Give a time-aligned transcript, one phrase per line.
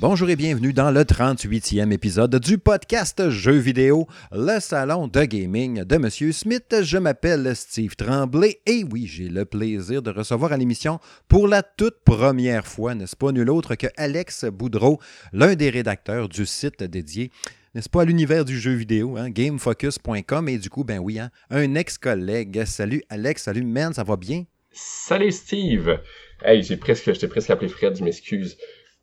[0.00, 5.84] Bonjour et bienvenue dans le 38e épisode du podcast Jeux vidéo, le salon de gaming
[5.84, 6.74] de Monsieur Smith.
[6.80, 11.62] Je m'appelle Steve Tremblay et oui, j'ai le plaisir de recevoir à l'émission pour la
[11.62, 14.98] toute première fois, n'est-ce pas, nul autre que Alex Boudreau,
[15.34, 17.30] l'un des rédacteurs du site dédié
[17.74, 21.30] n'est-ce pas, à l'univers du jeu vidéo, hein, gamefocus.com, et du coup, ben oui, hein,
[21.50, 22.64] un ex-collègue.
[22.64, 24.44] Salut Alex, salut man, ça va bien?
[24.72, 26.00] Salut Steve!
[26.42, 28.56] Hey, j'ai presque, j'étais presque appelé Fred, je m'excuse.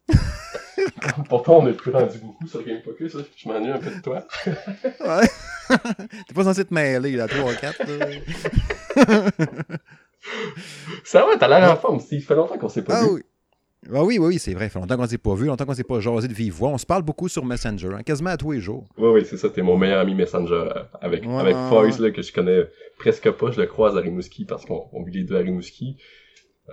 [1.29, 3.16] Pourtant, on n'est plus rendu beaucoup sur Game Focus.
[3.16, 3.25] Hein.
[3.35, 4.25] Je m'ennuie un peu de toi.
[4.45, 5.27] ouais.
[6.27, 7.81] T'es pas censé te mêler, là, 3 ou 4.
[11.03, 11.99] Ça va, t'as l'air en forme.
[12.11, 13.09] Il fait longtemps qu'on s'est pas ah, vu.
[13.11, 13.21] Oui.
[13.93, 14.66] Ah oui, oui, c'est vrai.
[14.66, 16.69] Il fait longtemps qu'on s'est pas vu, longtemps qu'on s'est pas jasé de vive voix.
[16.69, 18.86] On se parle beaucoup sur Messenger, hein, quasiment à tous les jours.
[18.97, 19.49] Oui, oui, c'est ça.
[19.49, 21.36] T'es mon meilleur ami Messenger euh, avec, ouais.
[21.36, 22.66] avec Foyce, là, que je connais
[22.97, 23.52] presque pas.
[23.52, 25.97] Je le croise à Rimouski parce qu'on vit les deux à Rimouski.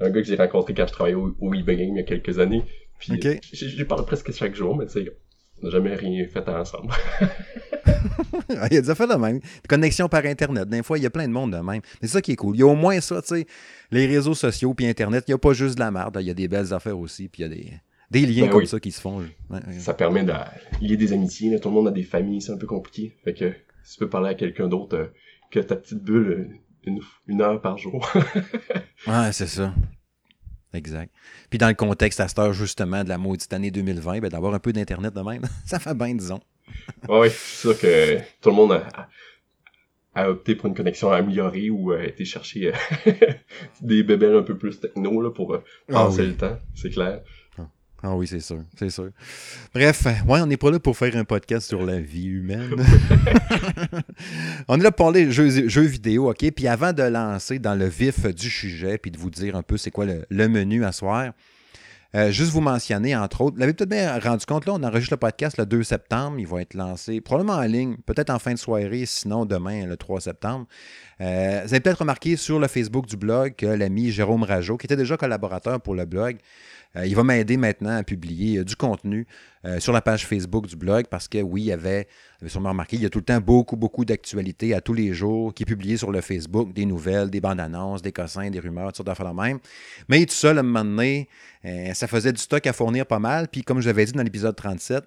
[0.01, 2.05] Un gars que j'ai rencontré quand je travaillais au, au eBay Game il y a
[2.05, 2.65] quelques années.
[2.99, 3.41] Puis okay.
[3.53, 5.17] je lui parle presque chaque jour, mais tu sais,
[5.63, 6.93] on n'a jamais rien fait ensemble.
[8.49, 9.41] il y a des affaires de même.
[9.69, 10.69] Connexion par Internet.
[10.69, 11.81] Des fois, il y a plein de monde de même.
[12.01, 12.57] Mais c'est ça qui est cool.
[12.57, 13.47] Il y a au moins ça, tu sais.
[13.91, 16.17] Les réseaux sociaux puis Internet, il n'y a pas juste de la merde.
[16.21, 17.29] Il y a des belles affaires aussi.
[17.29, 17.73] Puis il y a des,
[18.11, 18.67] des liens ben comme oui.
[18.67, 19.19] ça qui se font.
[19.51, 20.33] Ouais, ça permet de
[20.81, 21.51] lier des amitiés.
[21.51, 21.59] Là.
[21.59, 22.43] Tout le monde a des familles.
[22.43, 23.17] C'est un peu compliqué.
[23.25, 23.53] Fait que
[23.85, 25.07] si tu peux parler à quelqu'un d'autre euh,
[25.51, 28.07] que ta petite bulle une, une heure par jour.
[29.07, 29.73] ouais, c'est ça.
[30.75, 31.13] Exact.
[31.51, 34.55] Puis dans le contexte à cette heure, justement, de la maudite année 2020, ben, d'avoir
[34.55, 36.41] un peu d'Internet de même, ça fait bien, disons.
[37.09, 39.09] oui, c'est sûr que tout le monde a,
[40.15, 42.73] a, opté pour une connexion améliorée ou a été chercher
[43.07, 43.13] euh,
[43.83, 46.27] des bébelles un peu plus techno là, pour euh, passer ah oui.
[46.29, 47.23] le temps, c'est clair.
[48.07, 49.09] Ah oui, c'est sûr, c'est sûr.
[49.75, 52.75] Bref, ouais, on n'est pas là pour faire un podcast sur la vie humaine.
[54.69, 56.51] on est là pour parler jeux, jeux vidéo, OK?
[56.51, 59.79] Puis avant de lancer dans le vif du sujet, puis de vous dire un peu
[59.79, 61.33] c'est quoi le, menu à soir,
[62.15, 65.15] euh, juste vous mentionner, entre autres, vous l'avez peut-être bien rendu compte, là, on enregistre
[65.15, 68.53] le podcast le 2 septembre, il va être lancé probablement en ligne, peut-être en fin
[68.53, 70.67] de soirée, sinon demain, le 3 septembre.
[71.23, 74.87] Euh, vous avez peut-être remarqué sur le Facebook du blog que l'ami Jérôme Rajot, qui
[74.87, 76.37] était déjà collaborateur pour le blog,
[76.97, 79.27] euh, il va m'aider maintenant à publier euh, du contenu
[79.65, 82.07] euh, sur la page Facebook du blog parce que oui, il y avait,
[82.39, 84.95] vous avez sûrement remarqué, il y a tout le temps beaucoup, beaucoup d'actualités à tous
[84.95, 88.51] les jours qui est publié sur le Facebook, des nouvelles, des bandes annonces, des cossins,
[88.51, 89.59] des rumeurs, toutes sortes d'affaires de même.
[90.09, 91.29] Mais tout seul, à un moment donné,
[91.95, 93.49] ça faisait du stock à fournir pas mal.
[93.49, 95.05] Puis comme je l'avais dit dans l'épisode 37,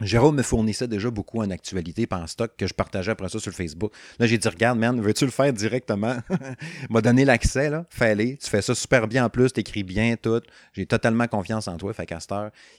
[0.00, 3.38] Jérôme me fournissait déjà beaucoup en actualité et en stock que je partageais après ça
[3.38, 3.92] sur Facebook.
[4.18, 6.16] Là, j'ai dit, regarde, man, veux-tu le faire directement?
[6.90, 7.86] m'a donné l'accès, là.
[7.90, 8.36] Fais-le.
[8.36, 10.42] Tu fais ça super bien en plus, t'écris bien tout.
[10.72, 11.92] J'ai totalement confiance en toi.
[11.92, 12.12] Fait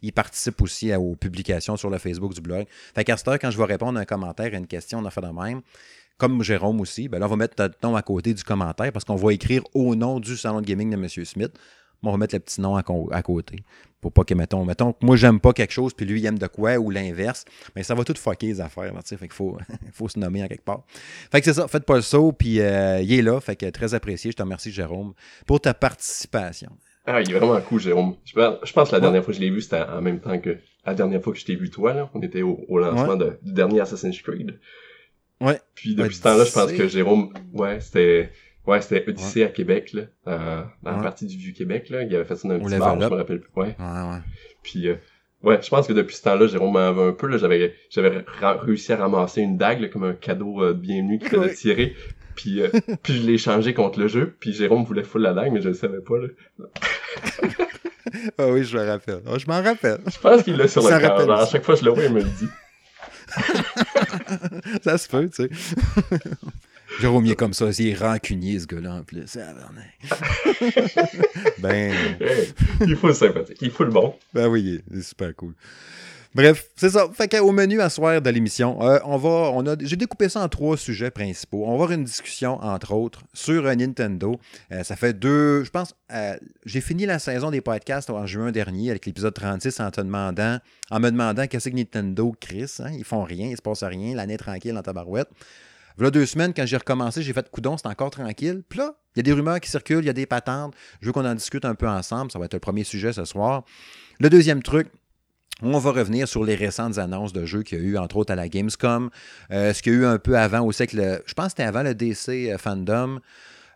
[0.01, 2.65] il participe aussi aux publications sur le Facebook du blog.
[2.93, 5.27] Fait quand je vais répondre à un commentaire, à une question, on a fait de
[5.27, 5.61] même.
[6.17, 9.03] Comme Jérôme aussi, ben là, on va mettre ton nom à côté du commentaire parce
[9.03, 11.07] qu'on va écrire au nom du salon de gaming de M.
[11.25, 11.51] Smith.
[12.09, 13.57] On va mettre le petit nom à, à côté.
[14.01, 16.38] Pour pas que, mettons, mettons que moi, j'aime pas quelque chose, puis lui, il aime
[16.38, 17.45] de quoi, ou l'inverse.
[17.75, 19.17] Mais ça va tout fucker les affaires, tu sais.
[19.17, 19.57] Fait qu'il faut,
[19.93, 20.83] faut se nommer en quelque part.
[21.31, 23.39] Fait que c'est ça, faites pas le saut, puis euh, il est là.
[23.39, 24.31] Fait que très apprécié.
[24.31, 25.13] Je te remercie, Jérôme,
[25.47, 26.71] pour ta participation.
[27.07, 28.15] Ah, il est vraiment cool, Jérôme.
[28.25, 28.33] Je
[28.73, 30.94] pense que la dernière fois que je l'ai vu, c'était en même temps que la
[30.94, 32.09] dernière fois que je t'ai vu toi, là.
[32.13, 33.17] On était au, au lancement ouais.
[33.17, 34.59] de, du dernier Assassin's Creed.
[35.41, 35.59] Ouais.
[35.73, 38.31] Puis depuis ouais, ce temps-là, je pense que Jérôme, ouais, c'était,
[38.67, 39.47] ouais, c'était Odyssée ouais.
[39.47, 42.03] à Québec, là, euh, dans la partie du Vieux-Québec, là.
[42.03, 43.51] Il avait fait ça dans un petit bar, je me rappelle plus.
[43.55, 43.75] Ouais.
[43.79, 44.19] Ouais, ouais.
[44.63, 44.95] Puis, euh,
[45.43, 47.37] ouais, je pense que depuis ce temps-là, Jérôme m'en avait un peu, là.
[47.37, 51.29] J'avais, j'avais réussi à ramasser une dague, là, comme un cadeau euh, de bienvenue qu'il
[51.29, 51.95] faisait tirer.
[52.35, 52.69] Puis, euh,
[53.03, 54.35] puis je l'ai changé contre le jeu.
[54.39, 56.27] Puis Jérôme voulait full la dague, mais je le savais pas, là.
[58.37, 59.21] ah oui, je me rappelle.
[59.27, 59.99] Oh, je m'en rappelle.
[60.05, 61.31] Je pense qu'il l'a sur le cœur.
[61.31, 62.49] À chaque fois que je le vois, il me le dit.
[64.83, 65.49] ça se peut, tu sais.
[67.00, 69.38] Jérôme, il est comme ça, il est rancunier, ce gars-là, en plus.
[71.59, 71.94] ben.
[72.81, 74.15] Il faut le sympathique, il faut le bon.
[74.33, 75.53] Ben oui, il est super cool.
[76.36, 77.07] Bref, c'est ça.
[77.13, 80.42] Fait qu'au menu à soir de l'émission, euh, on va, on a, j'ai découpé ça
[80.42, 81.63] en trois sujets principaux.
[81.63, 84.38] On va avoir une discussion, entre autres, sur euh, Nintendo.
[84.74, 88.51] Euh, ça fait deux, je pense, euh, j'ai fini la saison des podcasts en juin
[88.51, 90.59] dernier avec l'épisode 36 en te demandant,
[90.92, 92.92] en me demandant qu'est-ce que Nintendo, Chris, hein?
[92.92, 95.30] ils font rien, il se passe rien, l'année tranquille dans ta barouette.
[95.97, 98.63] Voilà deux semaines, quand j'ai recommencé, j'ai fait coudon, c'est encore tranquille.
[98.68, 100.74] Puis là, il y a des rumeurs qui circulent, il y a des patentes.
[101.00, 102.31] Je veux qu'on en discute un peu ensemble.
[102.31, 103.63] Ça va être le premier sujet ce soir.
[104.19, 104.89] Le deuxième truc,
[105.62, 108.33] on va revenir sur les récentes annonces de jeux qu'il y a eu, entre autres
[108.33, 109.09] à la Gamescom.
[109.51, 111.63] Euh, ce qu'il y a eu un peu avant aussi, avec je pense que c'était
[111.63, 113.19] avant le DC euh, Fandom.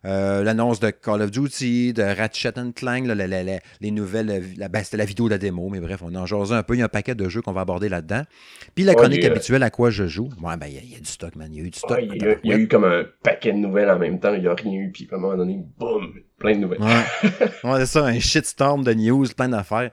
[0.06, 4.44] Euh, l'annonce de Call of Duty, de Ratchet Clank, là, la, la, la, les nouvelles,
[4.58, 6.76] la, ben, c'était la vidéo de la démo, mais bref, on en jasé un peu.
[6.76, 8.24] Il y a un paquet de jeux qu'on va aborder là-dedans.
[8.76, 10.30] Puis la chronique oh, habituelle à quoi je joue?
[10.42, 11.50] Ouais, ben, il y, y, a du stock, man.
[11.52, 12.00] Il y a eu du stock.
[12.00, 14.20] Oh, il, y a, il, y a, eu comme un paquet de nouvelles en même
[14.20, 14.34] temps.
[14.34, 14.92] Il n'y a rien eu.
[14.92, 16.82] Puis à un moment donné, boum, plein de nouvelles.
[16.82, 17.06] Ouais,
[17.64, 19.92] ouais c'est ça, un shitstorm de news, plein d'affaires.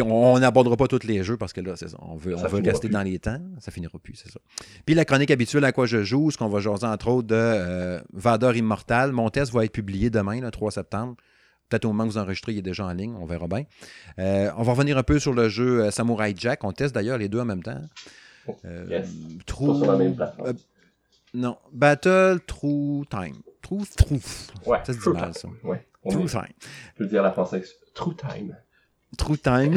[0.00, 1.98] on n'abordera pas tous les jeux parce que là, c'est ça.
[2.00, 3.40] On veut, on veut rester dans les temps.
[3.60, 4.40] Ça finira plus, c'est ça.
[4.84, 7.36] Puis la chronique habituelle à quoi je joue, ce qu'on va jaser entre autres de
[7.36, 9.12] euh, Vador Immortal.
[9.12, 11.16] Mon test va être publié demain, le 3 septembre.
[11.72, 13.64] Peut-être au moment où vous enregistrez, il est déjà en ligne, on verra bien.
[14.18, 16.64] Euh, on va revenir un peu sur le jeu euh, Samurai Jack.
[16.64, 17.80] On teste d'ailleurs les deux en même temps.
[18.66, 19.08] Euh, yes.
[19.46, 19.76] True...
[19.76, 20.52] sur la même plateforme.
[21.32, 23.36] non, Battle True Time.
[23.62, 24.20] True, true.
[24.66, 25.48] Ouais, ça se dit mal, ça.
[25.62, 25.86] Ouais.
[26.08, 26.42] True Time.
[26.98, 27.72] Je veux dire la française.
[27.94, 28.56] True Time.
[29.16, 29.76] True Time.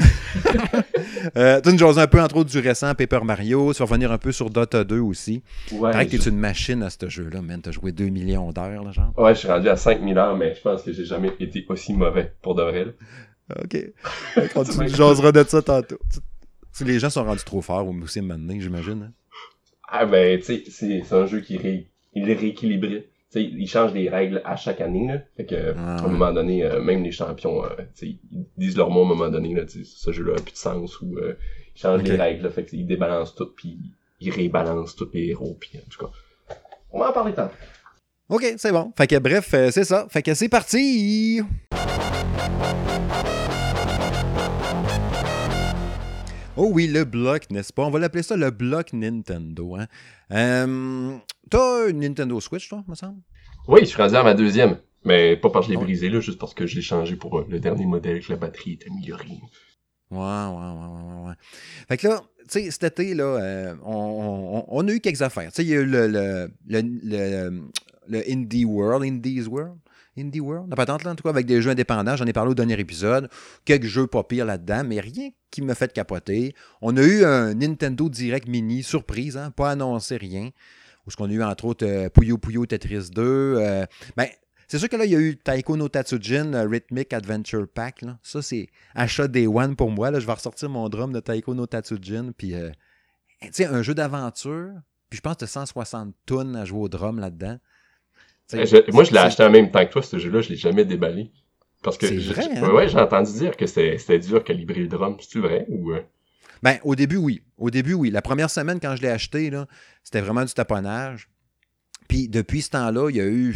[1.38, 3.74] euh, tu nous un peu, entre autres, du récent Paper Mario.
[3.74, 5.44] Tu vas revenir un peu sur Dota 2 aussi.
[5.72, 5.92] Ouais.
[5.92, 7.62] Pareil que tu es une machine à ce jeu-là, man.
[7.62, 9.12] T'as joué 2 millions d'heures, là, genre.
[9.18, 11.94] Ouais, je suis rendu à 5000 heures, mais je pense que j'ai jamais été aussi
[11.94, 12.96] mauvais pour de vrai.
[13.62, 13.78] OK.
[14.88, 16.00] tu jaseras de ça tantôt.
[16.82, 19.10] Les gens sont rendus trop forts aussi maintenant, j'imagine.
[19.10, 19.14] Hein?
[19.88, 20.64] Ah ben, tu sais,
[21.04, 21.90] c'est un jeu qui ré...
[22.14, 23.10] il est rééquilibré
[23.42, 25.08] ils changent les règles à chaque année.
[25.08, 25.20] Là.
[25.36, 27.70] Fait que, ah, à un moment donné, euh, même les champions, euh,
[28.02, 28.20] ils
[28.58, 29.54] disent leur mot à un moment donné.
[29.54, 31.02] Là, ce jeu-là a plus de sens.
[31.02, 31.38] Ou euh,
[31.76, 32.44] ils changent les règles.
[32.44, 33.78] Là, fait ils débalancent tout, puis
[34.20, 35.58] ils rebalancent tous les héros.
[35.60, 36.12] Puis, en tout cas,
[36.92, 37.50] on va en parler tant.
[38.30, 38.92] OK, c'est bon.
[38.98, 40.08] Fait que bref, c'est ça.
[40.10, 41.42] Fait que c'est parti!
[46.58, 47.84] Oh oui, le bloc, n'est-ce pas?
[47.84, 49.76] On va l'appeler ça le bloc Nintendo.
[49.76, 49.88] Hein?
[50.32, 51.18] Euh,
[51.50, 53.20] T'as une Nintendo Switch, toi, me semble?
[53.68, 54.78] Oui, je suis rendu à ma deuxième.
[55.04, 57.38] Mais pas parce que je l'ai brisé, là, juste parce que je l'ai changé pour
[57.40, 59.28] euh, le dernier modèle, que la batterie est améliorée.
[60.12, 61.34] Ouais, ouais, ouais, ouais, ouais.
[61.90, 65.22] Fait que là, tu sais, cet été, là, euh, on, on, on, a eu quelques
[65.24, 65.52] affaires.
[65.52, 67.64] Tu sais, il y a eu le, le, le, le,
[68.08, 69.78] le Indie World, Indies World?
[70.18, 70.74] Indie World?
[70.76, 72.16] La en tout cas, avec des jeux indépendants.
[72.16, 73.30] J'en ai parlé au dernier épisode.
[73.66, 76.54] Quelques jeux pas pires là-dedans, mais rien qui me fait capoter.
[76.82, 80.52] On a eu un Nintendo Direct Mini, surprise, hein, pas annoncé rien.
[81.06, 83.22] Où ce qu'on a eu, entre autres, euh, Puyo Puyo Tetris 2.
[83.22, 83.86] Euh,
[84.18, 84.28] ben,
[84.68, 88.04] c'est sûr que là, il y a eu Taiko no Tatsujin euh, Rhythmic Adventure Pack.
[88.24, 90.18] Ça, c'est achat Day One pour moi.
[90.20, 92.32] Je vais ressortir mon drum de Taiko no Tatsujin.
[92.36, 92.54] Puis,
[93.52, 94.72] sais, un jeu d'aventure.
[95.10, 97.58] Puis je pense que tu 160 tonnes à jouer au drum là-dedans.
[98.54, 100.42] Moi, je l'ai acheté en même temps que toi, ce jeu-là.
[100.42, 101.32] Je l'ai jamais déballé.
[101.82, 102.74] Parce que hein?
[102.74, 105.18] ouais, j'ai entendu dire que c'était dur calibrer le drum.
[105.20, 105.92] C'est-tu vrai ou...
[106.64, 107.42] Ben, au début, oui.
[107.58, 108.10] Au début, oui.
[108.10, 109.52] La première semaine, quand je l'ai acheté,
[110.04, 111.30] c'était vraiment du taponnage.
[112.08, 113.54] Puis depuis ce temps-là, il y a eu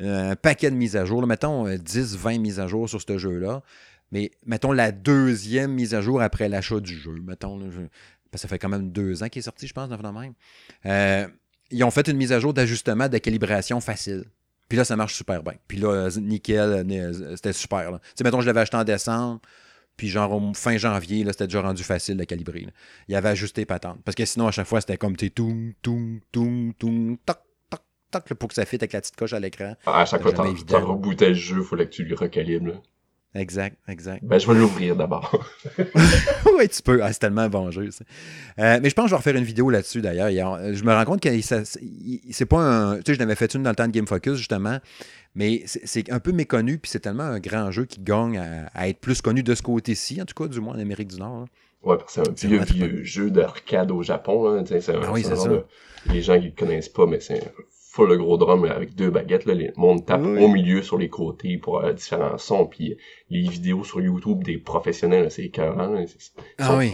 [0.00, 1.26] euh, un paquet de mises à jour.
[1.26, 3.62] mettons 10, euh, 20 mises à jour sur ce jeu-là.
[4.12, 7.14] Mais mettons la deuxième mise à jour après l'achat du jeu.
[7.22, 7.58] Mettons,
[8.34, 10.34] ça fait quand même deux ans qu'il est sorti, je pense, dans même.
[10.86, 11.28] Euh,
[11.70, 14.24] ils ont fait une mise à jour d'ajustement de calibration facile.
[14.68, 15.54] Puis là, ça marche super bien.
[15.66, 16.86] Puis là, nickel,
[17.34, 17.90] c'était super.
[17.90, 19.40] Tu sais, mettons, je l'avais acheté en décembre.
[19.96, 22.66] Puis genre fin janvier, c'était déjà rendu facile de calibrer.
[23.08, 23.98] Il avait ajusté patente.
[24.04, 27.38] Parce que sinon, à chaque fois, c'était comme t'es tout, tout, tout, tout, toc,
[27.68, 29.74] toc, toc, pour que ça fitte avec la petite coche à l'écran.
[29.84, 32.80] Ah, à chaque fois, tu rebootais le jeu, il fallait que tu le recalibres.
[33.34, 34.24] Exact, exact.
[34.24, 35.46] Ben, je vais l'ouvrir d'abord.
[36.58, 37.00] oui, tu peux.
[37.02, 37.88] Ah, c'est tellement bon jeu,
[38.58, 40.58] euh, mais je pense que je vais refaire une vidéo là-dessus, d'ailleurs.
[40.72, 42.96] Je me rends compte que c'est pas un...
[42.96, 44.78] Tu sais, je l'avais fait une dans le temps de Game Focus, justement.
[45.36, 48.36] Mais c'est un peu méconnu, puis c'est tellement un grand jeu qui gagne
[48.74, 51.18] à, être plus connu de ce côté-ci, en tout cas, du moins en Amérique du
[51.18, 51.46] Nord.
[51.84, 54.56] Ouais, parce que c'est un vieux, jeu d'arcade au Japon.
[54.56, 54.64] Là.
[54.66, 55.48] C'est ah oui, c'est ça.
[56.06, 57.42] les gens qui ne connaissent pas, mais c'est
[57.90, 59.46] full le gros drum avec deux baguettes.
[59.46, 59.54] Là.
[59.54, 62.66] Le monde tape au milieu sur les côtés pour avoir différents sons.
[62.66, 62.96] Puis
[63.30, 65.96] les vidéos sur YouTube des professionnels, c'est écœurant.
[66.58, 66.92] Ah oui.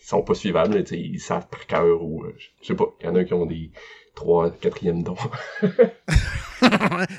[0.00, 0.84] Ils sont pas suivables.
[0.90, 2.24] ils savent par cœur ou...
[2.24, 2.86] Euh, je sais pas.
[3.00, 3.70] Il y en a qui ont des
[4.14, 5.16] trois, quatrième dons.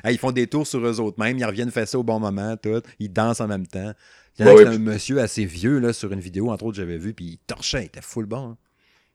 [0.09, 2.55] ils font des tours sur eux autres même, ils reviennent faire ça au bon moment,
[2.57, 2.81] tout.
[2.99, 3.93] Ils dansent en même temps.
[4.37, 6.97] Il y en a un monsieur assez vieux là, sur une vidéo, entre autres, j'avais
[6.97, 8.49] vu, puis il torchait, il était full bon.
[8.49, 8.57] Hein.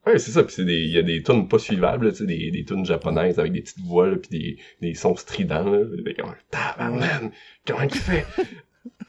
[0.09, 0.43] Oui, c'est ça.
[0.43, 3.61] Puis il y a des tunes pas suivables, sais, des, des tunes japonaises avec des
[3.61, 5.71] petites voix, puis des, des sons stridents.
[5.71, 5.81] Là.
[6.19, 7.31] Comme, Tabarnan,
[7.67, 8.25] comment il fait?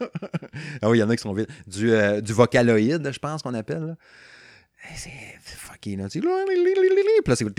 [0.82, 1.48] ah oui, il y en a qui sont vite.
[1.66, 3.96] Du, euh, du vocaloïde, je pense qu'on appelle.
[4.94, 5.10] C'est
[5.42, 6.00] fucking.
[6.00, 7.44] Là, puis là, c'est.
[7.44, 7.50] En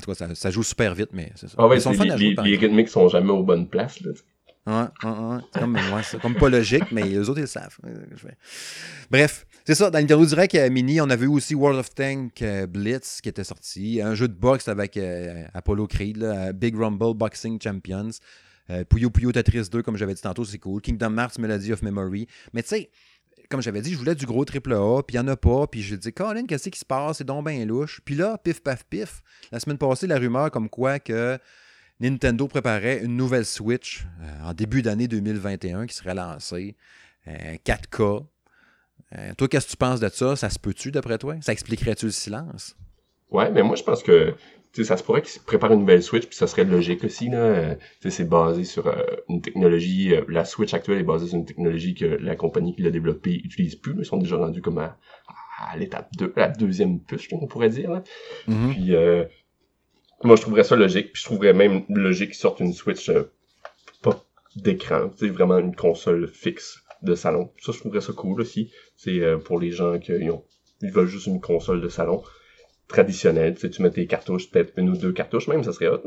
[0.00, 1.56] tout cas, ça, joue super vite, mais c'est ça.
[1.58, 4.00] Ah ouais, sont les, les, les rythmiques sont jamais aux bonnes places.
[4.00, 4.12] Là.
[4.66, 4.72] Ouais,
[5.02, 5.40] ouais, ouais.
[5.52, 7.76] C'est comme, ouais, comme pas logique, mais eux autres, ils le savent.
[9.10, 9.90] Bref, c'est ça.
[9.90, 13.44] Dans l'interview direct euh, Mini, on avait aussi World of Tank euh, Blitz qui était
[13.44, 14.02] sorti.
[14.02, 18.10] Un jeu de boxe avec euh, Apollo Creed, là, Big Rumble Boxing Champions.
[18.88, 20.80] Puyo Puyo Tetris 2, comme j'avais dit tantôt, c'est cool.
[20.80, 22.26] Kingdom Hearts Melody of Memory.
[22.54, 22.90] Mais tu sais,
[23.50, 25.66] comme j'avais dit, je voulais du gros triple A, puis il n'y en a pas.
[25.66, 27.18] Puis je dis, Colin, qu'est-ce qui se passe?
[27.18, 28.00] C'est donc bien louche.
[28.04, 29.22] Puis là, pif, paf, pif.
[29.52, 31.38] La semaine passée, la rumeur comme quoi que
[32.00, 36.76] Nintendo préparait une nouvelle Switch euh, en début d'année 2021 qui serait lancée.
[37.26, 38.26] 4K.
[39.16, 40.36] Euh, euh, toi, qu'est-ce que tu penses de ça?
[40.36, 41.36] Ça se peut-tu, d'après toi?
[41.40, 42.76] Ça expliquerait-tu le silence?
[43.30, 44.34] Ouais, mais moi, je pense que
[44.82, 47.28] ça se pourrait qu'ils préparent une nouvelle Switch, puis ça serait logique aussi.
[47.28, 47.76] Là.
[48.00, 50.14] c'est basé sur euh, une technologie.
[50.14, 53.40] Euh, la Switch actuelle est basée sur une technologie que la compagnie qui l'a développée
[53.44, 53.94] utilise plus.
[53.98, 54.96] Ils sont déjà rendus comme à,
[55.76, 57.90] l'étape 2, la deuxième puce, on pourrait dire.
[57.92, 58.02] Là.
[58.48, 58.72] Mm-hmm.
[58.72, 59.24] Puis euh,
[60.24, 61.12] moi, je trouverais ça logique.
[61.12, 63.10] Puis je trouverais même logique qu'ils sortent une Switch
[64.02, 64.24] pas
[64.56, 67.50] d'écran, c'est vraiment une console fixe de salon.
[67.60, 68.72] Ça, je trouverais ça cool aussi.
[68.96, 70.44] C'est pour les gens qui ont,
[70.82, 72.22] ils veulent juste une console de salon
[72.88, 73.54] traditionnel.
[73.54, 76.02] Tu, sais, tu mets tes cartouches, peut-être une ou deux cartouches même, ça serait hot.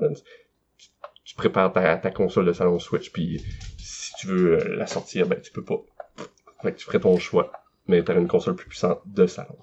[1.24, 3.42] Tu, prépares ta, ta, console de salon Switch, puis
[3.78, 5.82] si tu veux euh, la sortir, ben tu peux pas.
[6.62, 7.52] Fait que tu ferais ton choix,
[7.88, 9.58] mais tu une console plus puissante de salon.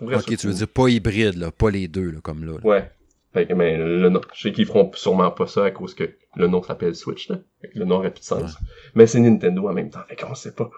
[0.00, 2.58] Ok, tu veux dire pas hybride, là, pas les deux, là, comme là.
[2.64, 2.90] Ouais.
[3.32, 6.10] Fait que, mais le nom, je sais qu'ils feront sûrement pas ça à cause que
[6.36, 7.40] le nom s'appelle Switch, là.
[7.74, 8.56] Le nom aurait plus de sens.
[8.94, 10.70] Mais c'est Nintendo en même temps, fait qu'on sait pas.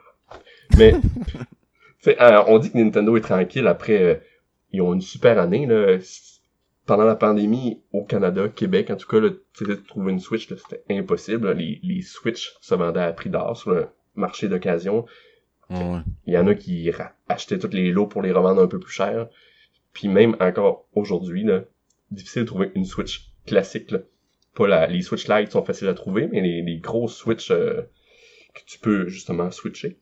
[0.78, 0.94] Mais,
[2.06, 4.14] euh, on dit que Nintendo est tranquille après euh,
[4.72, 5.66] ils ont une super année.
[5.66, 5.98] Là.
[6.86, 10.82] Pendant la pandémie, au Canada, Québec, en tout cas, là, de trouver une Switch, c'était
[10.90, 11.52] impossible.
[11.52, 15.06] Les, les Switch se vendaient à prix d'or sur le marché d'occasion.
[15.70, 16.90] Il y en a qui
[17.28, 19.28] achetaient tous les lots pour les revendre un peu plus cher.
[19.92, 21.62] Puis même encore aujourd'hui, là,
[22.10, 23.90] difficile de trouver une Switch classique.
[23.90, 24.00] Là.
[24.54, 27.82] Pas la, les Switch Lite sont faciles à trouver, mais les, les gros Switch euh,
[28.54, 29.98] que tu peux justement switcher,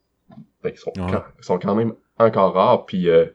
[0.63, 2.87] ben, ils, sont quand, sont quand même encore rares.
[2.87, 3.27] Puis euh,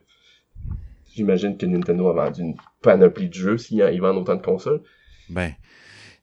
[1.14, 4.82] j'imagine que Nintendo a vendu une panoplie de jeux s'ils vendent autant de consoles.
[5.30, 5.54] Ben,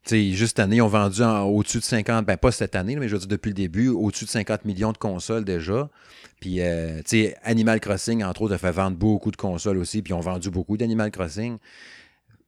[0.06, 2.98] tu sais, juste cette année, ils ont vendu au-dessus de 50, ben pas cette année,
[2.98, 5.90] mais je veux dire depuis le début, au-dessus de 50 millions de consoles déjà.
[6.42, 10.02] Puis, euh, tu sais, Animal Crossing, entre autres, a fait vendre beaucoup de consoles aussi,
[10.02, 11.58] puis ils ont vendu beaucoup d'Animal Crossing.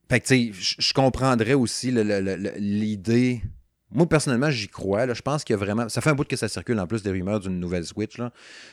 [0.09, 3.41] Fait que, je comprendrais aussi l'idée
[3.95, 5.11] moi, personnellement, j'y crois.
[5.13, 5.87] Je pense qu'il y a vraiment.
[5.89, 8.17] Ça fait un bout que ça circule en plus des rumeurs d'une nouvelle Switch.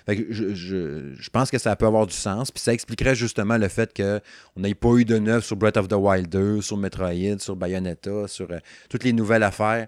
[0.09, 2.51] Je, pense que ça peut avoir du sens.
[2.51, 5.89] Puis ça expliquerait justement le fait qu'on n'ait pas eu de neuf sur Breath of
[5.89, 8.59] the Wild 2, sur Metroid, sur Bayonetta, sur euh,
[8.89, 9.87] toutes les nouvelles affaires.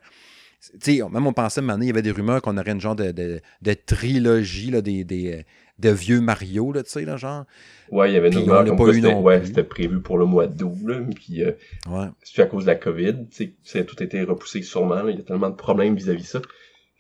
[0.87, 3.41] même on pensait, maintenant, il y avait des rumeurs qu'on aurait une genre de,
[3.87, 5.45] trilogie des, des,
[5.79, 7.45] de vieux Mario, là, tu sais, là, genre.
[7.91, 10.47] Ouais, il y avait une rumeur comme quoi c'était, ouais, c'était prévu pour le mois
[10.47, 11.53] d'août, là, puis euh,
[11.89, 12.07] ouais.
[12.23, 15.11] c'est à cause de la COVID, tu sais, ça a tout été repoussé sûrement, là,
[15.11, 16.43] il y a tellement de problèmes vis-à-vis ça.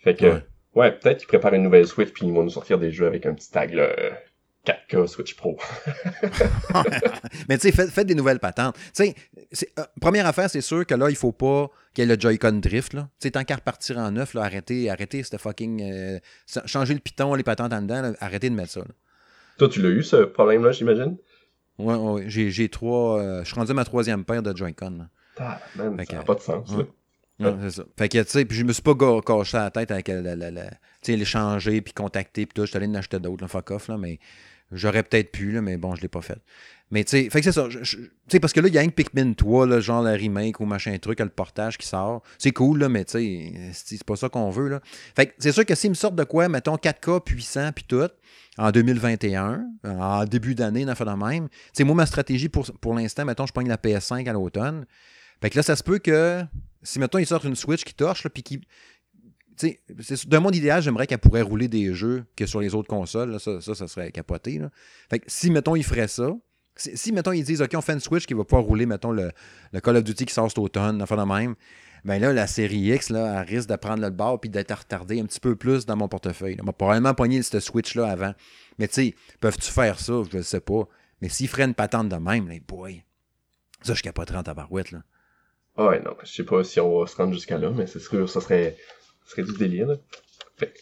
[0.03, 0.41] Fait que,
[0.75, 3.27] ouais, peut-être qu'ils préparent une nouvelle Switch, puis ils vont nous sortir des jeux avec
[3.27, 3.89] un petit tag, là,
[4.65, 5.59] 4K Switch Pro.
[7.49, 8.77] Mais tu sais, faites, des nouvelles patentes.
[8.95, 9.15] Tu
[9.53, 12.21] sais, euh, première affaire, c'est sûr que là, il faut pas qu'il y ait le
[12.21, 12.95] Joy-Con drift.
[12.95, 13.03] Là.
[13.21, 15.83] Tu sais, tant qu'à repartir en neuf, là, arrêtez, arrêtez cette fucking.
[15.83, 16.19] Euh,
[16.67, 18.83] changer le piton, les patentes en dedans, arrêtez de mettre ça.
[19.59, 21.17] Toi, tu l'as eu, ce problème-là, j'imagine?
[21.79, 23.21] Ouais, ouais, j'ai trois.
[23.21, 25.09] Euh, je suis rendu à ma troisième paire de Joy-Con.
[25.39, 27.57] Ah, man, ça n'a pas de sens, là.
[27.63, 27.85] c'est ça.
[27.99, 30.51] Fait que, tu sais, puis je me suis pas caché la tête avec la, la,
[30.51, 32.63] la, tu sais, les changer, puis contacter, puis tout.
[32.63, 34.21] Je suis allé en acheter d'autres, fuck off, là, mais
[34.75, 36.39] J'aurais peut-être pu, là, mais bon, je l'ai pas fait.
[36.91, 37.67] Mais tu sais, c'est ça.
[37.69, 40.61] Tu sais, parce que là, il y a un Pikmin 3, là, genre le remake
[40.61, 42.23] ou machin truc, le portage qui sort.
[42.39, 44.81] C'est cool, là, mais tu sais, c'est pas ça qu'on veut, là.
[45.17, 48.09] Fait que c'est sûr que s'ils me sortent de quoi, mettons 4K puissant puis tout,
[48.59, 51.49] en 2021, en début d'année, dans fait de même.
[51.49, 54.85] Tu sais, moi, ma stratégie pour, pour l'instant, mettons, je prends la PS5 à l'automne.
[55.41, 56.43] Fait que là, ça se peut que
[56.83, 58.61] si, mettons, ils sortent une Switch qui torche, puis qui
[60.27, 63.39] d'un monde idéal, j'aimerais qu'elle pourrait rouler des jeux que sur les autres consoles.
[63.41, 64.61] ça, ça, serait capoté.
[65.11, 66.31] Fait que si, mettons, ils feraient ça,
[66.77, 69.31] si, mettons, ils disent, OK, on fait une Switch qui va pouvoir rouler, mettons, le,
[69.81, 71.55] Call of Duty qui sort cet automne, enfin de même,
[72.05, 75.21] ben là, la série X, là, elle risque de prendre le bord puis d'être retardée
[75.21, 76.59] un petit peu plus dans mon portefeuille.
[76.61, 78.35] On va probablement pogner cette Switch-là avant.
[78.79, 80.23] Mais tu sais, peuvent-tu faire ça?
[80.31, 80.87] Je ne sais pas.
[81.23, 83.05] Mais s'ils feraient une patente de même, les boy,
[83.83, 85.03] ça, je capoterais en tabarouette, là.
[85.77, 87.99] Ah ouais, non, je sais pas si on va se rendre jusqu'à là, mais c'est
[87.99, 88.77] sûr, ça serait
[89.25, 89.89] ce serait du délire.
[89.89, 89.97] Là.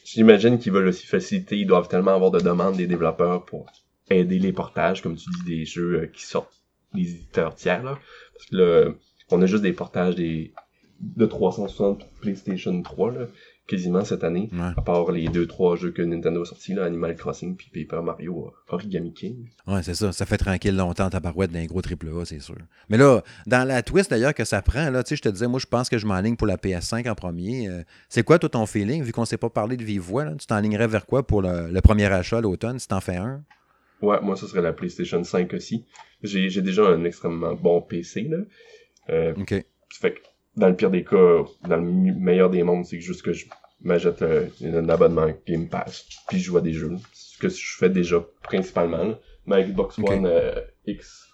[0.05, 3.67] j'imagine qu'ils veulent aussi faciliter, ils doivent tellement avoir de demandes des développeurs pour
[4.11, 6.61] aider les portages, comme tu dis, des jeux euh, qui sortent
[6.95, 7.83] des éditeurs tiers.
[7.83, 7.99] Là.
[8.35, 8.93] Parce que là,
[9.31, 10.53] on a juste des portages des
[11.01, 13.13] de 360 PlayStation 3.
[13.13, 13.27] Là
[13.66, 17.14] quasiment cette année, à part les deux trois jeux que Nintendo a sortis, là, Animal
[17.14, 19.49] Crossing puis Paper Mario euh, Origami King.
[19.66, 20.12] Ouais, c'est ça.
[20.12, 22.57] Ça fait tranquille longtemps ta barouette d'un gros triple A, c'est sûr.
[22.88, 25.47] Mais là, dans la twist d'ailleurs que ça prend, là, tu sais, je te disais,
[25.47, 27.69] moi, je pense que je m'enligne pour la PS5 en premier.
[27.69, 30.25] Euh, c'est quoi, toi, ton feeling, vu qu'on ne s'est pas parlé de vive voix,
[30.25, 33.42] là, tu t'enlignerais vers quoi pour le, premier achat l'automne, si t'en fais un?
[34.00, 35.87] Ouais, moi, ce serait la PlayStation 5 aussi.
[36.23, 38.38] J'ai, déjà un extrêmement bon PC, là.
[39.11, 39.54] Euh, OK.
[39.90, 40.21] Fait que
[40.57, 43.47] dans le pire des cas, dans le meilleur des mondes, c'est juste que je
[43.83, 46.97] m'achète euh, un abonnement Game Pass, puis je joue à des jeux.
[47.13, 49.15] Ce que je fais déjà principalement.
[49.45, 51.29] Ma Xbox One euh, X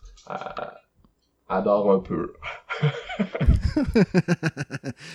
[1.49, 2.35] adore un peu.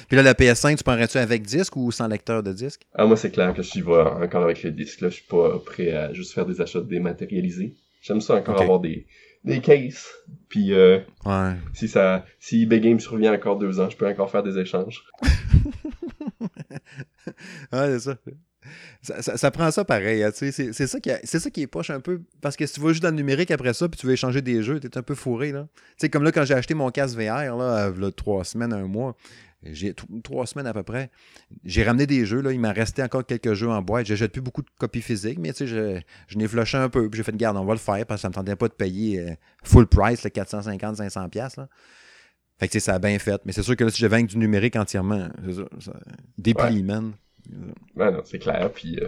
[0.08, 2.82] puis là, la PS5, tu prendrais-tu avec disque ou sans lecteur de disque?
[2.94, 5.02] Ah, moi, c'est clair que je suis encore avec le disque.
[5.02, 5.10] Là.
[5.10, 7.76] Je suis pas prêt à juste faire des achats dématérialisés.
[8.02, 9.06] J'aime ça encore avoir des,
[9.44, 10.08] des cases.
[10.50, 11.54] Puis euh, Ouais.
[11.74, 15.04] si ça, si eBay Game survient encore deux ans, je peux encore faire des échanges.
[17.72, 18.16] Ouais, c'est ça.
[19.02, 20.24] Ça, ça- ça prend ça pareil.
[20.24, 22.22] hein, tu sais, C'est c'est ça, qui a- c'est ça qui est poche un peu.
[22.42, 24.42] Parce que si tu vas juste dans le numérique après ça, puis tu veux échanger
[24.42, 25.52] des jeux, t'es un peu fourré.
[25.52, 25.68] là.
[25.76, 28.72] Tu sais, comme là, quand j'ai acheté mon casque VR, là, euh, là, trois semaines,
[28.74, 29.16] un mois,
[29.65, 29.93] j'ai
[30.24, 31.10] trois semaines à peu près,
[31.63, 32.41] j'ai ramené des jeux.
[32.41, 34.05] Là, il m'en restait encore quelques jeux en boîte.
[34.05, 36.89] Je jette plus beaucoup de copies physiques, mais tu sais, je, je n'ai flushé un
[36.89, 37.10] peu.
[37.10, 38.74] Puis j'ai fait, garde, on va le faire parce que ça me tentait pas de
[38.74, 41.29] payer euh, full price, 450-500$.
[41.29, 41.67] piastres, Là.
[42.60, 43.41] Fait que tu sais, ça a bien fait.
[43.46, 45.55] Mais c'est sûr que là, si je vends avec du numérique entièrement, c'est
[45.86, 45.93] ça.
[46.38, 47.13] déplie, man.
[47.96, 48.72] Ben non, c'est clair.
[48.74, 49.08] Puis euh,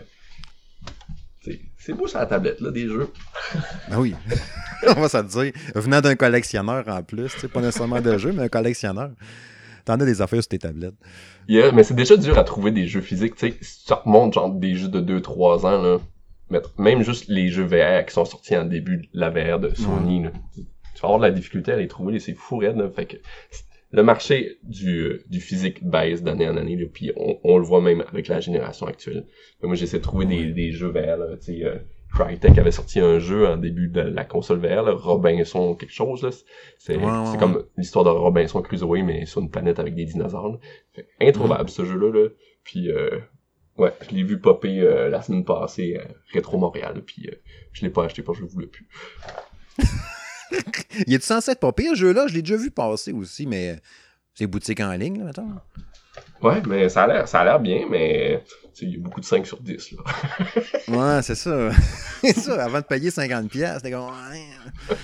[1.78, 3.10] c'est- beau sur la tablette là, des jeux.
[3.90, 4.16] Ben oui,
[4.88, 5.54] on va se le dire.
[5.76, 9.12] Venant d'un collectionneur en plus, pas nécessairement de jeu, mais un collectionneur.
[9.86, 10.96] T'en as des affaires sur tes tablettes.
[11.48, 13.36] Yeah, mais c'est déjà dur à trouver des jeux physiques.
[13.36, 16.00] Tu sais, si tu remontes genre des jeux de 2-3 ans, là,
[16.50, 19.74] mettre- même juste les jeux VR qui sont sortis en début de la VR de
[19.76, 20.62] Sony, là, tu
[20.96, 22.78] tu vas avoir de la difficulté à les trouver, c'est fou raide.
[22.78, 23.18] Là, fait que
[23.92, 27.66] le marché du, euh, du physique baisse d'année en année, là, puis on, on le
[27.66, 29.26] voit même avec la génération actuelle.
[29.62, 31.76] Mais moi, j'essaie de trouver des, des jeux VR, là, tu sais, euh,
[32.14, 36.24] Crytek avait sorti un jeu en début de la console VR, là, Robinson quelque chose,
[36.24, 36.30] là.
[36.78, 37.38] C'est Ouais, ouais, c'est ouais.
[37.38, 40.60] comme l'histoire de Robinson Crusoe, mais sur une planète avec des dinosaures.
[40.94, 42.30] Fait, introuvable, ce jeu-là, là.
[42.64, 43.20] Puis, euh,
[43.78, 47.36] ouais, je l'ai vu popper euh, la semaine passée à Rétro Montréal, puis euh,
[47.74, 48.88] je l'ai pas acheté parce que je voulais plus.
[51.08, 52.28] Il est censé être pas pire, ce jeu-là?
[52.28, 53.76] Je l'ai déjà vu passer aussi, mais
[54.34, 55.50] c'est boutique en ligne, là, mettons.
[56.42, 58.44] Ouais, mais ça a l'air, ça a l'air bien, mais
[58.82, 60.04] il y a beaucoup de 5 sur 10, là.
[60.88, 61.70] Ouais, c'est ça.
[62.22, 64.06] c'est ça, avant de payer 50$, piastres, t'es comme...
[64.06, 64.96] Ouais.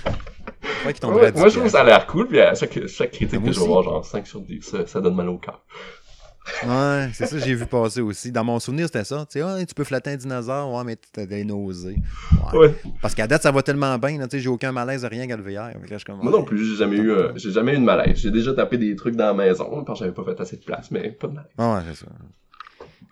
[0.62, 2.39] Faudrait qu'il tomberait Ouais, à 10 moi, je trouve que ça a l'air cool, puis
[2.41, 5.30] à chaque, chaque critique que je voir, genre 5 sur 10, ça, ça donne mal
[5.30, 5.62] au cœur.
[6.66, 8.32] Ouais, c'est ça, j'ai vu passer aussi.
[8.32, 9.26] Dans mon souvenir, c'était ça.
[9.30, 11.98] Tu sais, ah, tu peux flatter un dinosaure, ouais, mais t'as des nausées.
[12.54, 12.58] Ouais.
[12.60, 12.76] Ouais.
[13.02, 15.44] Parce qu'à date, ça va tellement bien, tu sais, j'ai aucun malaise, rien qu'à le
[15.44, 15.72] VR.
[15.74, 18.18] Que Moi non plus, j'ai jamais eu, euh, j'ai jamais eu de malaise.
[18.18, 20.64] J'ai déjà tapé des trucs dans la maison, parce que j'avais pas fait assez de
[20.64, 21.51] place, mais pas de malaise.
[21.58, 22.12] Ah ouais, c'est ça.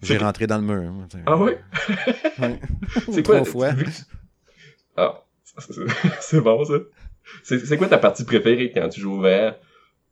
[0.02, 0.92] J'ai rentré dans le mur.
[0.92, 1.06] moi.
[1.26, 1.60] Ah ouais?
[2.40, 2.60] Ouais.
[3.12, 3.42] C'est quoi?
[3.42, 3.74] Trois fois.
[3.74, 3.84] que
[4.98, 5.24] Ah,
[6.22, 6.74] c'est- bon ça.
[7.44, 9.54] C'est c'est quoi ta partie préférée quand tu joues au VR?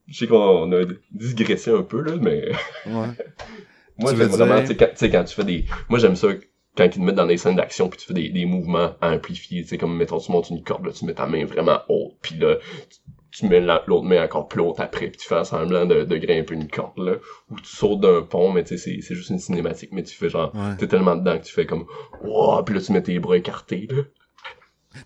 [0.07, 2.51] Je sais qu'on a digressé un peu là, mais
[2.85, 3.07] Ouais.
[3.97, 5.65] moi Tu j'aime vraiment, tu sais, quand, tu fais des...
[5.89, 6.29] Moi j'aime ça
[6.77, 9.63] quand ils te mettent dans des scènes d'action puis tu fais des, des mouvements amplifiés,
[9.63, 12.13] tu sais, comme mettons tu montes une corde, là, tu mets ta main vraiment haute,
[12.21, 12.55] puis là,
[12.89, 12.99] tu,
[13.39, 16.17] tu mets la- l'autre main encore plus haute après, puis tu fais semblant de, de
[16.17, 17.13] grimper une corde, là,
[17.49, 20.15] ou tu sautes d'un pont, mais tu sais, c'est- c'est juste une cinématique, mais tu
[20.15, 20.77] fais genre, Ouais.
[20.77, 21.85] t'es tellement dedans que tu fais comme,
[22.23, 24.03] wow, puis là tu mets tes bras écartés, là.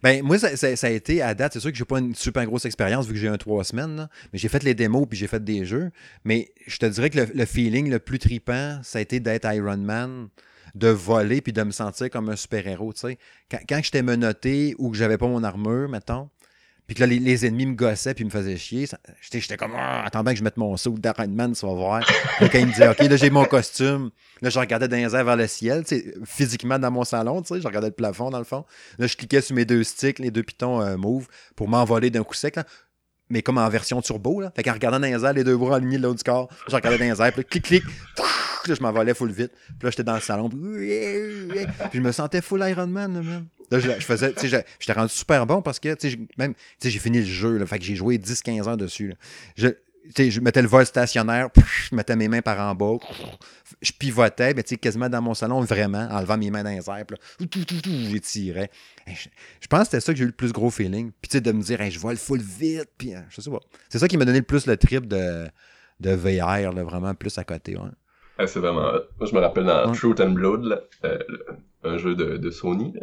[0.03, 1.53] Ben, moi, ça, a été à date.
[1.53, 4.07] C'est sûr que j'ai pas une super grosse expérience vu que j'ai un trois semaines,
[4.31, 5.91] mais j'ai fait les démos puis j'ai fait des jeux.
[6.23, 9.77] Mais je te dirais que le, feeling le plus tripant, ça a été d'être Iron
[9.77, 10.29] Man,
[10.75, 12.93] de voler puis de me sentir comme un super-héros.
[12.93, 13.17] tu.
[13.49, 16.29] Quand, quand j'étais menotté ou que j'avais pas mon armure, mettons,
[16.87, 18.87] puis que là, les, ennemis me gossaient puis me faisaient chier,
[19.21, 22.05] j'étais comme Ah, attends bien que je mette mon saut d'Iron Man, tu voir.
[22.37, 24.09] Puis quand il me disait OK, là, j'ai mon costume,
[24.41, 25.83] là, je regardais dans les airs vers le ciel,
[26.25, 28.65] physiquement dans mon salon, tu sais, je regardais le plafond dans le fond.
[28.97, 32.23] Là, je cliquais sur mes deux sticks, les deux pitons euh, move, pour m'envoler d'un
[32.23, 32.65] coup sec, là.
[33.29, 34.51] Mais comme en version turbo, là.
[34.53, 36.75] Fait qu'en regardant dans les airs, les deux bras alignés de l'autre du corps, je
[36.75, 37.83] regardais dans les airs, puis là, clic, clic,
[38.69, 39.51] là, je m'envolais full vite.
[39.51, 43.41] Puis là, j'étais dans le salon, puis, je me sentais full Iron Man, là.
[43.71, 46.61] Là, je, faisais, tu sais, j'étais rendu super bon parce que, tu sais, même, tu
[46.79, 47.65] sais, j'ai fini le jeu, là.
[47.65, 49.13] Fait que j'ai joué 10-15 heures dessus.
[49.55, 49.69] Je,
[50.17, 51.49] je mettais le vol stationnaire,
[51.89, 52.97] je mettais mes mains par en bas,
[53.81, 57.05] je pivotais, mais quasiment dans mon salon, vraiment, en levant mes mains dans les airs,
[57.05, 57.65] puis
[58.11, 58.69] j'étirais.
[59.07, 61.11] Je, pense que c'était ça que j'ai eu le plus gros feeling.
[61.21, 63.59] Puis de me dire, je vole full vite, puis euh, je sais pas.
[63.89, 65.47] C'est ça qui m'a donné le plus le trip de,
[65.99, 67.77] de VR, là, vraiment plus à côté.
[68.43, 69.01] Ah, c'est vraiment hot.
[69.19, 69.95] Moi, je me rappelle dans Ouais.
[69.97, 71.19] Truth and Blood, là, euh,
[71.83, 72.93] un jeu de, de Sony.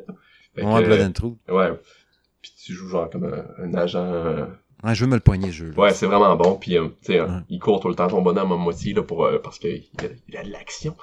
[0.56, 1.36] Que, Ouais, Blood euh, and Truth.
[1.48, 1.72] ouais.
[2.42, 4.04] Puis tu joues genre comme un, un agent.
[4.04, 4.46] euh,
[4.84, 5.70] Ouais, je veux me le poigner, jeu.
[5.70, 5.82] là.
[5.82, 6.56] Ouais, c'est vraiment bon.
[6.56, 7.40] Puis euh, tu sais, euh, Ouais.
[7.48, 9.70] il court tout le temps ton bonhomme à moitié là pour euh, parce qu'il
[10.02, 10.96] a- il a de l'action.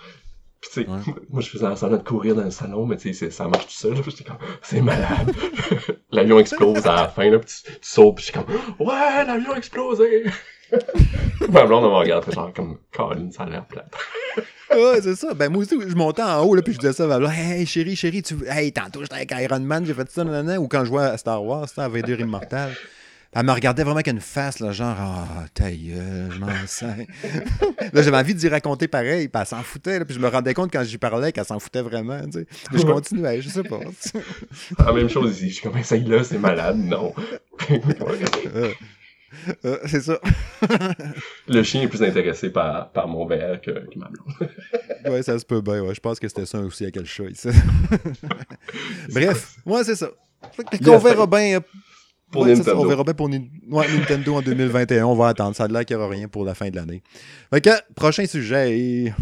[0.62, 1.00] Puis tu sais, Ouais.
[1.30, 3.65] moi je faisais en semblant de courir dans le salon, mais tu sais, ça marche
[3.67, 3.95] tout seul.
[4.04, 5.32] J'étais comme, c'est malade.
[6.12, 8.56] l'avion explose à la fin là, puis tu, tu sautes, puis j'étais comme,
[8.88, 10.24] ouais, l'avion a explosé.
[11.49, 13.91] Ma blonde elle me regarde, genre comme, Colin, ça a l'air plate.
[14.71, 15.34] Ouais, c'est ça.
[15.34, 17.32] Ben, moi aussi, je montais en haut, là, puis je disais ça à ma blonde,
[17.34, 20.60] Hey, chérie, chérie, tu veux- Hey, tantôt, j'étais avec Iron Man, j'ai fait ça, nanana.
[20.60, 22.73] Ou quand je jouais à Star Wars, à Vader Immortal.
[23.38, 26.95] Elle me regardait vraiment avec une face, là, genre, ah, ta gueule, je m'en sers.
[27.93, 30.54] là, j'avais envie d'y raconter pareil, puis elle s'en foutait, là, puis je me rendais
[30.54, 32.47] compte quand j'y parlais qu'elle s'en foutait vraiment, tu sais.
[32.71, 33.80] Mais je continuais, je sais pas.
[34.84, 35.49] La même chose ici.
[35.49, 36.78] Je suis comme, essaye là, c'est malade.
[36.78, 37.13] Non.
[39.48, 40.19] Euh, euh, c'est ça.
[41.48, 44.50] Le chien est plus intéressé par, par mon VR que, que ma blonde.
[45.06, 45.93] Ouais, ça se peut bien, ouais.
[45.93, 47.50] Je pense que c'était ça aussi à quel chat, ici.
[49.13, 50.10] Bref, ouais, c'est ça.
[50.52, 51.58] Fait que On verra bien.
[51.58, 51.60] euh,
[52.32, 52.74] pour Nintendo.
[52.82, 55.06] on verra bien pour Nintendo en 2021.
[55.06, 55.56] On va attendre.
[55.56, 57.04] Ça a l'air qu'il n'y aura rien pour la fin de l'année.
[57.54, 59.13] Ok, prochain sujet.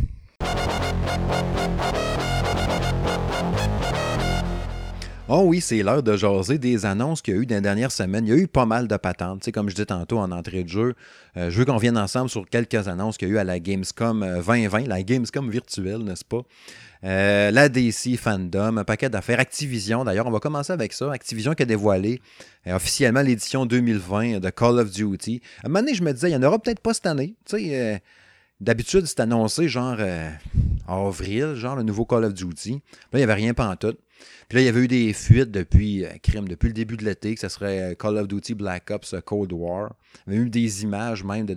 [5.36, 7.92] Oh oui, c'est l'heure de jaser des annonces qu'il y a eu dans les dernières
[7.92, 8.28] semaines.
[8.28, 9.52] Il y a eu pas mal de patentes.
[9.52, 10.94] Comme je disais tantôt en entrée de jeu,
[11.38, 13.60] euh, je veux qu'on vienne ensemble sur quelques annonces qu'il y a eu à la
[13.60, 16.44] Gamescom 2020, euh, la Gamescom virtuelle, n'est-ce pas?
[17.04, 19.40] Euh, la DC Fandom, un paquet d'affaires.
[19.40, 21.12] Activision, d'ailleurs, on va commencer avec ça.
[21.12, 22.22] Activision qui a dévoilé
[22.68, 25.42] officiellement l'édition 2020 de Call of Duty.
[25.64, 27.34] À un moment donné, je me disais, il n'y en aura peut-être pas cette année.
[28.62, 29.98] D'habitude, c'est annoncé genre
[30.88, 32.74] avril, genre le nouveau Call of Duty.
[32.74, 32.80] Là,
[33.14, 33.98] il n'y avait rien tout.
[34.50, 37.06] Puis là, il y avait eu des fuites depuis, euh, crime, depuis le début de
[37.06, 39.94] l'été, que ce serait euh, Call of Duty Black Ops euh, Cold War.
[40.28, 41.56] Il y avait eu des images même de,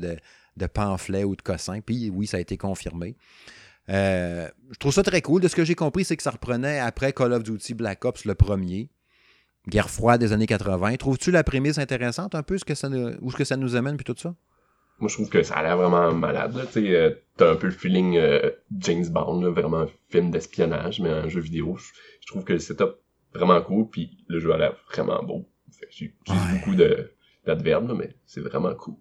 [0.57, 1.81] de, pamphlets ou de cossins.
[1.81, 3.17] Puis oui, ça a été confirmé.
[3.89, 5.43] je trouve ça très cool.
[5.43, 8.25] De ce que j'ai compris, c'est que ça reprenait après Call of Duty Black Ops
[8.25, 8.89] le premier.
[9.69, 10.97] Guerre froide des années 80.
[10.97, 12.89] Trouves-tu la prémisse intéressante un peu, ce que ça,
[13.21, 14.35] où ce que ça nous amène, puis tout ça?
[15.01, 16.69] Moi, je trouve que ça a l'air vraiment malade.
[16.73, 16.97] Tu
[17.37, 18.19] t'as un peu le feeling
[18.79, 21.77] James Bond, vraiment un film d'espionnage, mais un jeu vidéo
[22.27, 22.97] je trouve que le setup
[23.33, 25.49] vraiment cool, puis le jeu a l'air vraiment beau.
[25.91, 26.75] J'ai beaucoup
[27.45, 28.97] d'adverbes, mais c'est vraiment cool.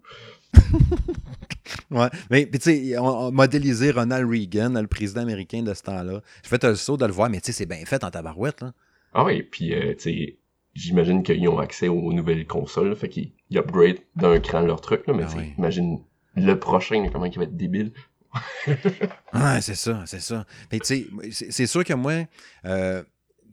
[1.90, 6.22] ouais, mais tu sais, on, a modélisé Ronald Reagan, le président américain de ce temps-là.
[6.42, 8.60] J'ai fait un saut de le voir, mais tu sais, c'est bien fait en tabarouette.
[8.60, 8.72] Là.
[9.12, 10.38] Ah oui, puis euh, tu sais,
[10.74, 15.14] j'imagine qu'ils ont accès aux nouvelles consoles, fait qu'ils upgrade d'un cran leur truc, là,
[15.14, 16.00] mais ah imagine
[16.36, 17.92] le prochain, comment il va être débile.
[18.66, 20.46] ouais, c'est ça, c'est ça.
[20.70, 22.26] Mais tu sais, c'est sûr que moi,
[22.66, 23.02] euh,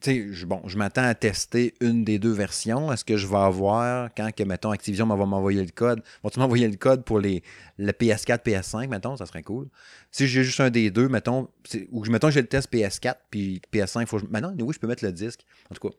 [0.06, 2.92] je, bon, je m'attends à tester une des deux versions.
[2.92, 6.68] Est-ce que je vais avoir, quand, que, mettons, Activision va m'envoyer le code, vont-ils m'envoyer
[6.68, 7.44] le code pour les,
[7.78, 9.68] le PS4, PS5, mettons, ça serait cool.
[10.12, 11.48] Si j'ai juste un des deux, mettons,
[11.92, 14.20] ou mettons j'ai le test PS4, puis PS5, faut.
[14.30, 15.42] Maintenant, oui, je peux mettre le disque.
[15.72, 15.96] En tout cas,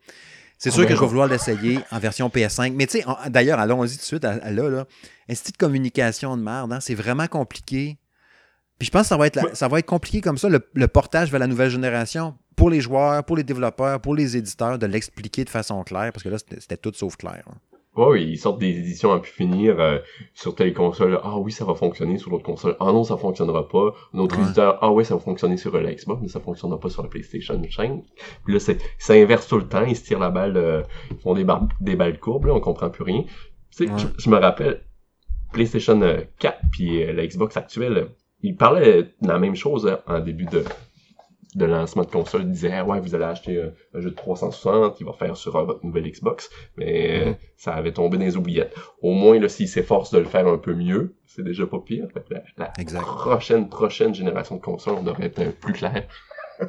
[0.57, 2.73] c'est sûr que je vais vouloir l'essayer en version PS5.
[2.73, 4.85] Mais tu sais, d'ailleurs, allons-y tout de suite à, là, là.
[5.27, 7.97] Un style de communication de merde, hein, c'est vraiment compliqué.
[8.77, 11.31] Puis je pense que ça va être, ça va être compliqué comme ça, le portage
[11.31, 15.43] vers la nouvelle génération pour les joueurs, pour les développeurs, pour les éditeurs, de l'expliquer
[15.43, 17.43] de façon claire, parce que là, c'était tout sauf clair.
[17.47, 17.55] Hein.
[17.97, 19.99] Oui, ils sortent des éditions à pu finir euh,
[20.33, 21.17] sur telle console.
[21.23, 22.75] Ah oui, ça va fonctionner sur l'autre console.
[22.81, 23.93] Ah non, ça fonctionnera pas.
[24.13, 27.03] Notre éditeur, ah oui, ça va fonctionner sur la Xbox, mais ça fonctionnera pas sur
[27.03, 28.03] la PlayStation 5.
[28.43, 29.85] Puis là, c'est, ça inverse tout le temps.
[29.85, 31.45] Ils se tirent la balle, euh, ils font des,
[31.79, 33.23] des balles courbes, là, on comprend plus rien.
[33.71, 34.81] Tu sais, je, me rappelle,
[35.53, 35.99] PlayStation
[36.39, 38.09] 4 puis la Xbox actuelle,
[38.41, 40.65] ils parlaient de la même chose hein, en début de,
[41.55, 45.13] de lancement de console disait ouais vous allez acheter un, jeu de 360 qui va
[45.13, 46.49] faire sur votre nouvelle Xbox.
[46.77, 47.35] Mais mm-hmm.
[47.55, 48.75] ça avait tombé dans les oubliettes.
[49.01, 52.07] Au moins là s'ils s'efforcent de le faire un peu mieux c'est déjà pas pire.
[52.57, 56.07] La, prochaine prochaine génération de consoles on devrait être plus clair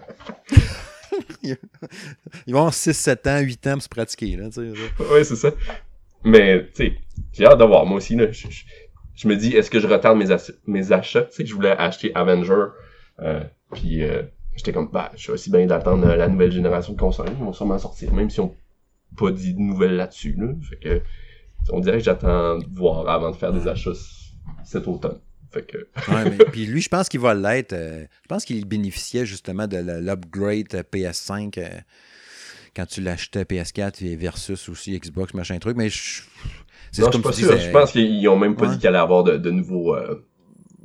[1.43, 1.57] ils
[2.49, 4.49] vont avoir 6 7 ans 8 ans pour se pratiquer là
[5.11, 5.51] ouais c'est ça.
[6.25, 6.93] Mais tu sais
[7.33, 10.27] j'ai hâte d'avoir moi aussi là je, me dis est-ce que je retarde mes,
[10.67, 11.23] mes achats?
[11.23, 12.67] Tu sais je voulais acheter Avenger
[13.21, 14.23] euh, puis euh,
[14.57, 17.29] j'étais comme, bah, je suis aussi bien d'attendre la nouvelle génération de consoles.
[17.39, 18.55] Ils vont sûrement sortir, même si on
[19.17, 20.37] pas dit de nouvelles là-dessus.
[20.39, 20.49] Là.
[20.69, 21.03] Fait que,
[21.71, 23.91] on dirait que j'attends de voir avant de faire des achats
[24.65, 25.19] cet automne.
[25.51, 25.79] Fait que...
[26.13, 27.73] ouais, mais, puis lui, je pense qu'il va l'être.
[27.73, 31.69] Euh, je pense qu'il bénéficiait justement de l'upgrade PS5 euh,
[32.75, 35.77] quand tu l'achetais PS4 versus aussi Xbox, machin truc.
[35.77, 36.23] Mais je,
[36.93, 37.59] c'est comme je suis pas sûr.
[37.59, 39.95] Je pense qu'ils ont même pas dit qu'il allait avoir de, de nouveaux.
[39.95, 40.27] Euh,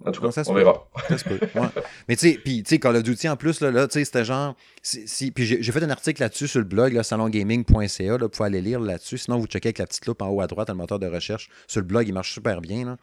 [0.04, 0.88] en tout cas, on verra.
[2.08, 4.06] Mais tu sais, puis tu sais, Call of Duty en plus, là, là tu sais,
[4.06, 4.56] c'était genre.
[4.82, 8.48] Si, puis j'ai fait un article là-dessus sur le blog, là, salongaming.ca, là, vous pouvez
[8.48, 9.20] aller lire là-dessus.
[9.20, 11.50] Sinon, vous checkez avec la petite loupe en haut à droite, le moteur de recherche.
[11.68, 12.86] Sur le blog, il marche super bien.
[12.86, 12.98] Là.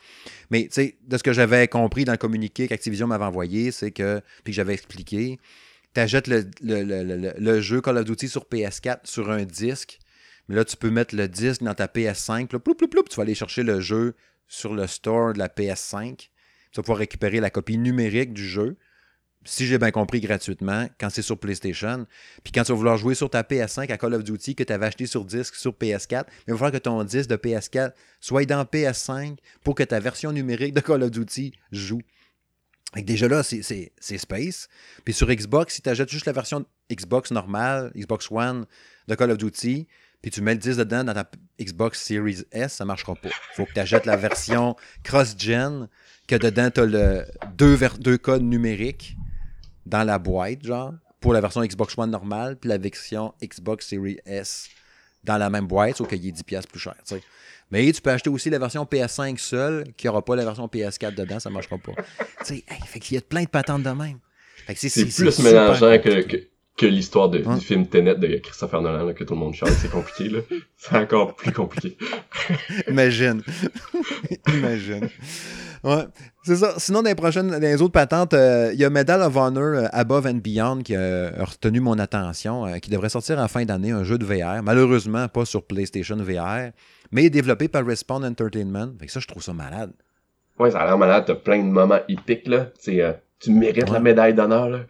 [0.51, 3.93] Mais tu sais, de ce que j'avais compris dans le communiqué qu'Activision m'avait envoyé, c'est
[3.93, 4.21] que.
[4.43, 5.39] Puis que j'avais expliqué,
[5.95, 10.01] tu achètes le, le, le, le, jeu Call of Duty sur PS4 sur un disque.
[10.49, 12.53] Mais là, tu peux mettre le disque dans ta PS5.
[12.53, 14.15] Là, ploup, ploup, ploup, tu vas aller chercher le jeu
[14.49, 16.31] sur le store de la PS5
[16.73, 18.77] tu vas pouvoir récupérer la copie numérique du jeu,
[19.45, 22.07] si j'ai bien compris, gratuitement, quand c'est sur PlayStation.
[22.43, 24.73] Puis quand tu vas vouloir jouer sur ta PS5 à Call of Duty que tu
[24.73, 27.93] avais acheté sur disque sur PS4, mais il va falloir que ton disque de PS4
[28.21, 32.03] soit dans PS5 pour que ta version numérique de Call of Duty joue.
[32.97, 34.69] Déjà là, c'est Space.
[35.05, 38.67] Puis sur Xbox, si tu achètes juste la version Xbox normale, Xbox One
[39.07, 39.87] de Call of Duty,
[40.21, 43.29] puis tu mets le disque dedans dans ta Xbox Series S, ça ne marchera pas.
[43.29, 45.89] Il faut que tu achètes la version cross-gen
[46.29, 47.25] que dedans, tu as le
[47.57, 49.17] deux, deux codes numériques
[49.87, 54.19] dans la boîte, genre, pour la version Xbox One normale, puis la version Xbox Series
[54.27, 54.69] S
[55.25, 56.95] dans la même boîte, sauf qu'il est 10$ plus cher.
[57.71, 61.15] Mais tu peux acheter aussi la version PS5 seule, qui n'aura pas la version PS4
[61.15, 61.93] dedans, ça ne marchera pas.
[62.43, 64.19] sais, fait qu'il y a plein de patentes de même.
[64.75, 69.41] C'est plus mélangeant que, que, l'histoire du film Tenet de Christopher Nolan, que tout le
[69.41, 69.71] monde chante.
[69.71, 70.41] C'est compliqué, là.
[70.77, 71.97] C'est encore plus compliqué.
[72.89, 73.43] Imagine.
[74.49, 75.09] Imagine.
[75.85, 76.05] Ouais,
[76.43, 76.75] c'est ça.
[76.79, 79.63] Sinon, dans les prochaines, dans les autres patentes, euh, il y a Medal of Honor
[79.63, 83.65] euh, Above and Beyond qui a retenu mon attention, euh, qui devrait sortir en fin
[83.65, 84.63] d'année, un jeu de VR.
[84.63, 86.73] Malheureusement, pas sur PlayStation VR,
[87.13, 88.93] mais développé par Respawn Entertainment.
[88.99, 89.93] Fait que ça, je trouve ça malade.
[90.59, 91.25] Ouais, ça a l'air malade.
[91.27, 92.69] T'as plein de moments épiques, là.
[92.83, 94.81] tu mérites la médaille d'honneur, là.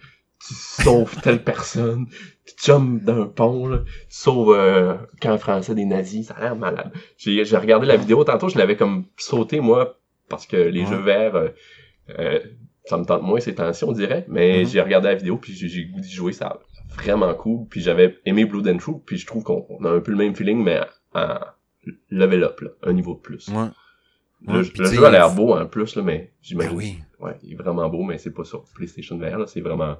[0.47, 2.07] Tu sauves telle personne.
[2.47, 3.81] Tu jumps d'un pont, là.
[4.09, 4.57] Tu sauves,
[5.21, 6.29] camp français des nazis.
[6.29, 6.93] Ça a l'air malade.
[7.19, 9.99] J'ai regardé la vidéo tantôt, je l'avais comme sauté, moi,
[10.29, 11.49] parce que les jeux verts, euh,
[12.19, 12.41] euh,
[12.85, 14.25] ça me tente moins ces temps-ci, on dirait.
[14.29, 14.69] Mais mm-hmm.
[14.69, 16.59] j'ai regardé la vidéo, puis j'ai goût d'y jouer, ça
[16.95, 17.67] vraiment cool.
[17.69, 20.35] Puis j'avais aimé Blue and True, puis je trouve qu'on a un peu le même
[20.35, 20.81] feeling, mais
[21.15, 21.55] à
[22.11, 23.49] level up, là, un niveau de plus.
[23.49, 23.69] Ouais.
[24.47, 26.71] Le, jeu a l'air beau en plus, là, mais j'imagine.
[26.71, 26.99] Ben oui.
[27.19, 29.97] Ouais, il est vraiment beau, mais c'est pas sur PlayStation VR, c'est vraiment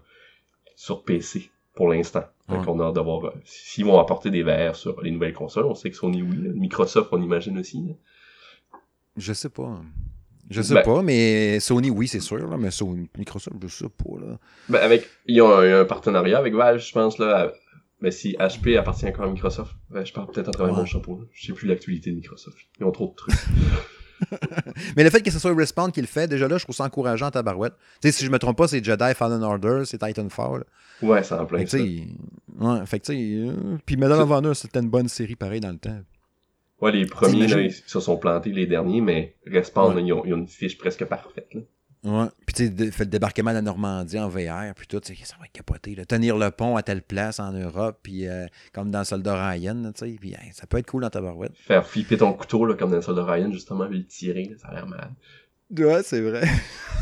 [0.77, 2.25] sur PC pour l'instant.
[2.49, 5.33] Donc on a hâte de voir euh, s'ils vont apporter des VR sur les nouvelles
[5.33, 5.67] consoles.
[5.67, 7.95] On sait que Sony oui, Microsoft on imagine aussi.
[9.17, 9.81] Je sais pas.
[10.51, 13.89] Je sais ben- pas, mais Sony, oui, c'est sûr, là, mais Sony, Microsoft, je sais
[13.89, 14.19] pas.
[14.21, 14.39] Là.
[14.69, 17.53] Ben avec, ils ont un, partenariat avec Valve, je pense, là.
[18.01, 21.19] Mais si HP appartient encore à Microsoft, ben, je parle peut-être à travers mon chapeau.
[21.19, 21.27] Là.
[21.33, 22.57] Je sais plus l'actualité de Microsoft.
[22.79, 23.35] Ils ont trop de trucs.
[24.97, 26.85] mais le fait que ce soit Respawn qui le fait, déjà là, je trouve ça
[26.85, 27.75] encourageant à barouette.
[28.01, 30.65] Tu sais, si je me trompe pas, c'est Jedi Fallen Order, c'est Titanfall.
[31.03, 31.79] Ouais, c'est en plein ça.
[31.79, 35.61] Ouais, fait que tu sais, euh, puis Medal of Honor, c'était une bonne série pareil
[35.61, 36.01] dans le temps.
[36.81, 40.33] Ouais, les premiers, là, ils se sont plantés, les derniers, mais Respawn, ils, ont, ils,
[40.33, 41.53] ont, une fiche presque parfaite.
[41.53, 41.61] Là.
[42.05, 42.29] Ouais.
[42.47, 45.47] Puis tu sais, fait le débarquement de la Normandie en VR, puis tout, ça va
[45.47, 45.97] être capoté.
[45.97, 46.05] Là.
[46.05, 49.93] Tenir le pont à telle place en Europe, puis euh, comme dans le Soldat Ryan,
[49.93, 51.57] tu sais, puis ça peut être cool dans ta barouette.
[51.57, 54.69] Faire flipper ton couteau, là, comme dans le Soldat Ryan, justement, puis le tirer, ça
[54.69, 55.13] a l'air malade.
[55.77, 56.45] Ouais, c'est vrai.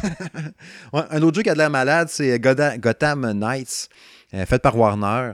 [0.92, 3.90] ouais, un autre jeu qui a de l'air malade, c'est Gotham Knights,
[4.32, 5.32] euh, fait par Warner.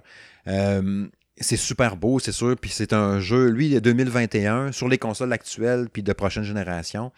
[0.48, 1.06] Euh,
[1.42, 2.56] c'est super beau, c'est sûr.
[2.60, 7.12] Puis c'est un jeu, lui, de 2021 sur les consoles actuelles puis de prochaine génération.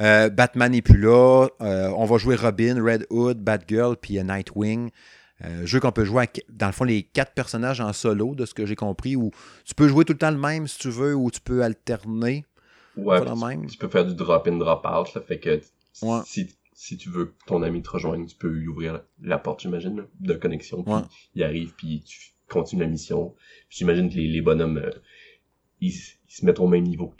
[0.00, 1.48] Euh, Batman n'est plus là.
[1.60, 4.90] Euh, on va jouer Robin, Red Hood, Batgirl puis euh, Nightwing.
[5.64, 8.66] jeu qu'on peut jouer, dans le fond, les quatre personnages en solo, de ce que
[8.66, 9.30] j'ai compris, où
[9.64, 12.44] tu peux jouer tout le temps le même si tu veux, ou tu peux alterner.
[12.96, 13.20] Ouais,
[13.68, 15.08] tu, peux faire du drop-in, drop-out.
[15.26, 15.60] Fait que
[16.24, 19.60] si, si tu veux que ton ami te rejoigne, tu peux lui ouvrir la porte,
[19.60, 20.82] j'imagine, de connexion.
[20.82, 20.94] Puis
[21.34, 23.34] il arrive, puis tu continues la mission.
[23.68, 24.90] J'imagine que les, bonhommes, euh,
[25.80, 27.14] ils, se mettent au même niveau.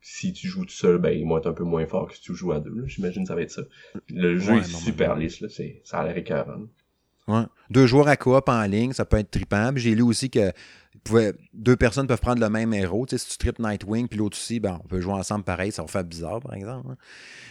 [0.00, 2.22] Si tu joues tout seul, ben, ils vont être un peu moins forts que si
[2.22, 2.84] tu joues à deux.
[2.86, 3.62] J'imagine que ça va être ça.
[4.08, 5.48] Le jeu est super lisse, là.
[5.84, 6.66] Ça a l'air écœurant.
[7.28, 7.44] Ouais.
[7.70, 9.70] Deux joueurs à coop en ligne, ça peut être trippant.
[9.76, 10.52] J'ai lu aussi que
[11.52, 13.06] deux personnes peuvent prendre le même héros.
[13.08, 15.88] si tu tripes Nightwing, puis l'autre aussi, ben, on peut jouer ensemble pareil, ça va
[15.88, 16.88] faire bizarre, par exemple.
[16.90, 16.96] Hein.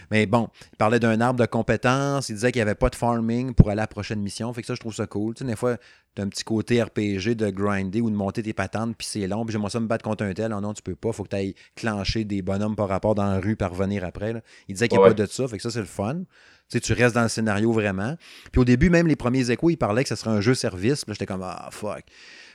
[0.10, 2.96] Mais bon, il parlait d'un arbre de compétences, il disait qu'il n'y avait pas de
[2.96, 4.52] farming pour aller à la prochaine mission.
[4.54, 5.34] Fait que ça, je trouve ça cool.
[5.34, 5.78] des fois,
[6.16, 9.28] tu as un petit côté RPG de grinder ou de monter tes patentes, puis c'est
[9.28, 10.52] long, puis j'aimerais ça me battre contre un tel.
[10.52, 11.12] Non, non, tu peux pas.
[11.12, 14.34] faut que tu ailles clencher des bonhommes par rapport dans la rue par revenir après.
[14.68, 15.48] Il disait qu'il n'y a pas de ça.
[15.48, 16.24] Fait que ça, c'est le fun.
[16.70, 18.16] tu restes dans le scénario vraiment.
[18.52, 21.06] Puis au début, même les premiers échos, ils parlaient que ça serait un jeu service.
[21.06, 22.04] Puis j'étais comme, ah, fuck.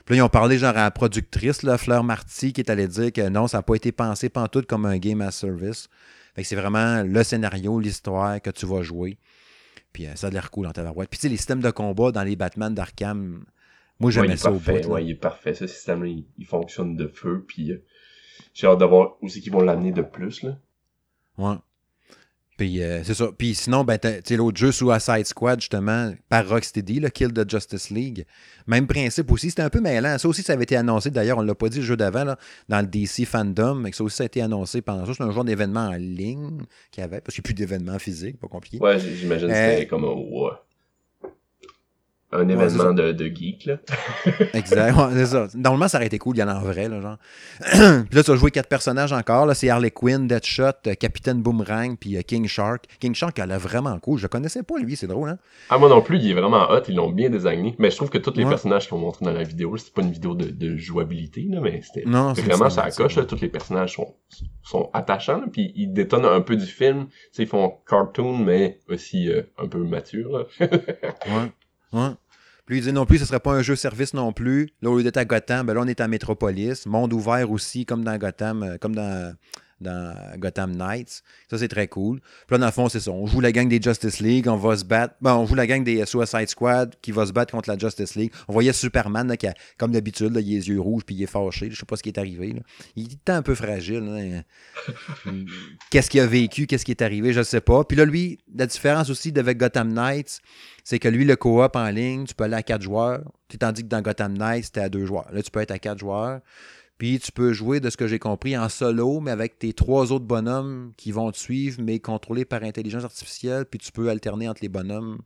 [0.07, 2.87] Puis là, ils ont parlé genre à la productrice, là, Fleur Marty, qui est allée
[2.87, 5.89] dire que non, ça n'a pas été pensé pantoute comme un game as service.
[6.37, 9.19] Fait que c'est vraiment le scénario, l'histoire que tu vas jouer.
[9.93, 12.13] Puis euh, ça a l'air cool dans ta Puis tu sais, les systèmes de combat
[12.13, 13.45] dans les Batman d'Arkham,
[13.99, 14.87] moi j'aimais ça au bout.
[14.87, 15.55] Ouais, il est parfait.
[15.55, 17.45] Ce système-là, il, fonctionne de feu.
[17.45, 17.83] Puis euh,
[18.55, 20.45] j'ai hâte de voir aussi qu'ils vont l'amener de plus.
[20.45, 20.57] Là.
[21.37, 21.57] Ouais.
[22.57, 23.29] Puis euh, c'est ça.
[23.37, 27.91] Puis sinon, ben, tu l'autre jeu Suicide Squad, justement, par Rocksteady, le Kill the Justice
[27.91, 28.25] League.
[28.67, 29.51] Même principe aussi.
[29.51, 30.17] C'était un peu mêlant.
[30.19, 31.11] Ça aussi, ça avait été annoncé.
[31.11, 32.35] D'ailleurs, on ne l'a pas dit le jeu d'avant,
[32.69, 33.75] dans le DC Fandom.
[33.75, 35.13] Mais ça aussi, ça a été annoncé pendant ça.
[35.15, 37.21] C'est un genre d'événement en ligne qu'il y avait.
[37.21, 38.79] Parce qu'il n'y a plus d'événements physiques, pas compliqué.
[38.79, 40.15] Ouais, j'imagine que c'était euh, comme un
[42.37, 43.77] un événement de, de, geek, là.
[44.55, 45.49] exact, c'est ça.
[45.55, 47.17] Normalement, ça aurait été cool, il y en a en vrai, là, genre.
[47.61, 51.43] puis là, tu as joué quatre personnages encore, là, c'est Harley Quinn, Deadshot, euh, Capitaine
[51.43, 52.85] Boomerang, puis euh, King Shark.
[53.01, 54.19] King Shark, elle a vraiment cool.
[54.19, 55.39] Je le connaissais pas, lui, c'est drôle, hein.
[55.71, 57.75] Ah, moi non plus, il est vraiment hot, ils l'ont bien désigné.
[57.79, 60.13] Mais je trouve que tous les personnages qu'on montre dans la vidéo, c'est pas une
[60.13, 63.19] vidéo de, de jouabilité, là, mais c'était vraiment ça, coche.
[63.27, 64.15] Tous les personnages sont,
[64.63, 67.07] sont attachants, puis ils détonnent un peu du film.
[67.39, 70.45] Ils font cartoon, mais aussi euh, un peu mature, là.
[70.61, 71.53] ouais.
[71.93, 72.11] Ouais.
[72.67, 74.69] Puis il dit non plus, ce ne serait pas un jeu service non plus.
[74.83, 76.87] Là, au lieu d'être à Gotham, ben là, on est à Metropolis.
[76.87, 79.35] Monde ouvert aussi, comme dans Gotham, euh, comme dans,
[79.81, 81.23] dans Gotham Knights.
[81.51, 82.21] Ça, c'est très cool.
[82.21, 83.11] Puis là, dans le fond, c'est ça.
[83.11, 85.15] On joue la gang des Justice League, on va se battre.
[85.21, 88.15] Bon, on joue la gang des Suicide Squad qui va se battre contre la Justice
[88.15, 88.33] League.
[88.49, 91.27] On voyait Superman, qui a, comme d'habitude, il a les yeux rouges puis il est
[91.27, 91.71] fâché.
[91.71, 92.55] Je sais pas ce qui est arrivé.
[92.95, 94.45] Il est un peu fragile.
[95.91, 97.85] qu'est-ce qu'il a vécu, qu'est-ce qui est arrivé, je ne sais pas.
[97.85, 100.41] Puis là, lui, la différence aussi avec Gotham Knights,
[100.85, 103.21] c'est que lui, le co-op en ligne, tu peux aller à quatre joueurs,
[103.59, 105.29] tandis que dans Gotham Knights, c'était à deux joueurs.
[105.33, 106.41] Là, tu peux être à quatre joueurs.
[106.99, 110.13] Puis tu peux jouer, de ce que j'ai compris, en solo, mais avec tes trois
[110.13, 113.67] autres bonhommes qui vont te suivre, mais contrôlés par intelligence artificielle.
[113.67, 115.19] Puis tu peux alterner entre les bonhommes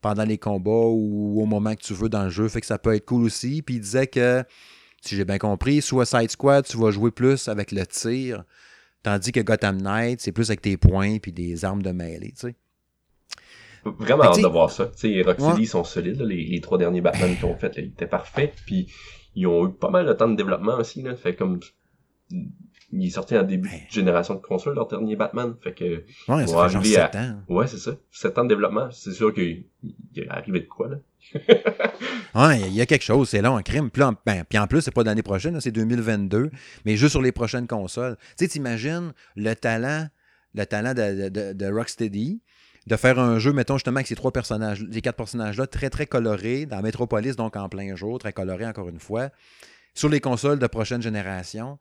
[0.00, 2.48] pendant les combats ou au moment que tu veux dans le jeu.
[2.48, 3.62] Fait que ça peut être cool aussi.
[3.62, 4.42] Puis il disait que,
[5.00, 8.42] si j'ai bien compris, Suicide Squad, tu vas jouer plus avec le tir,
[9.04, 12.48] tandis que Gotham Knight, c'est plus avec tes points puis des armes de mêlée, tu
[12.48, 12.56] sais.
[13.84, 14.88] Vraiment hâte de voir ça.
[14.88, 18.52] Tu sais, Rocksteady sont solides, les, trois derniers Batman qu'ils ont fait, ils étaient parfaits.
[18.66, 18.92] Puis
[19.34, 21.14] ils ont eu pas mal de temps de développement aussi, là.
[21.16, 21.60] Fait comme
[22.92, 25.54] il est sorti en début de génération de console, leur dernier Batman.
[25.62, 26.04] Fait que.
[26.28, 27.36] Ouais, ça fait genre 7 ans.
[27.48, 27.92] Ouais, c'est ça.
[28.10, 28.90] 7 ans de développement.
[28.90, 29.64] C'est sûr qu'il
[30.16, 30.96] est arrivé de quoi, là.
[32.34, 33.90] ouais, il y a quelque chose, c'est long, en crime.
[33.90, 36.50] Puis en, ben, puis en plus, c'est pas l'année prochaine, c'est 2022,
[36.84, 38.16] mais juste sur les prochaines consoles.
[38.38, 40.08] Tu sais, t'imagines le talent,
[40.54, 42.40] le talent de, de, de, Rocksteady
[42.86, 46.06] de faire un jeu, mettons justement, avec ces trois personnages, les quatre personnages-là, très très
[46.06, 49.30] colorés, dans Metropolis, donc en plein jour, très colorés encore une fois,
[49.94, 51.78] sur les consoles de prochaine génération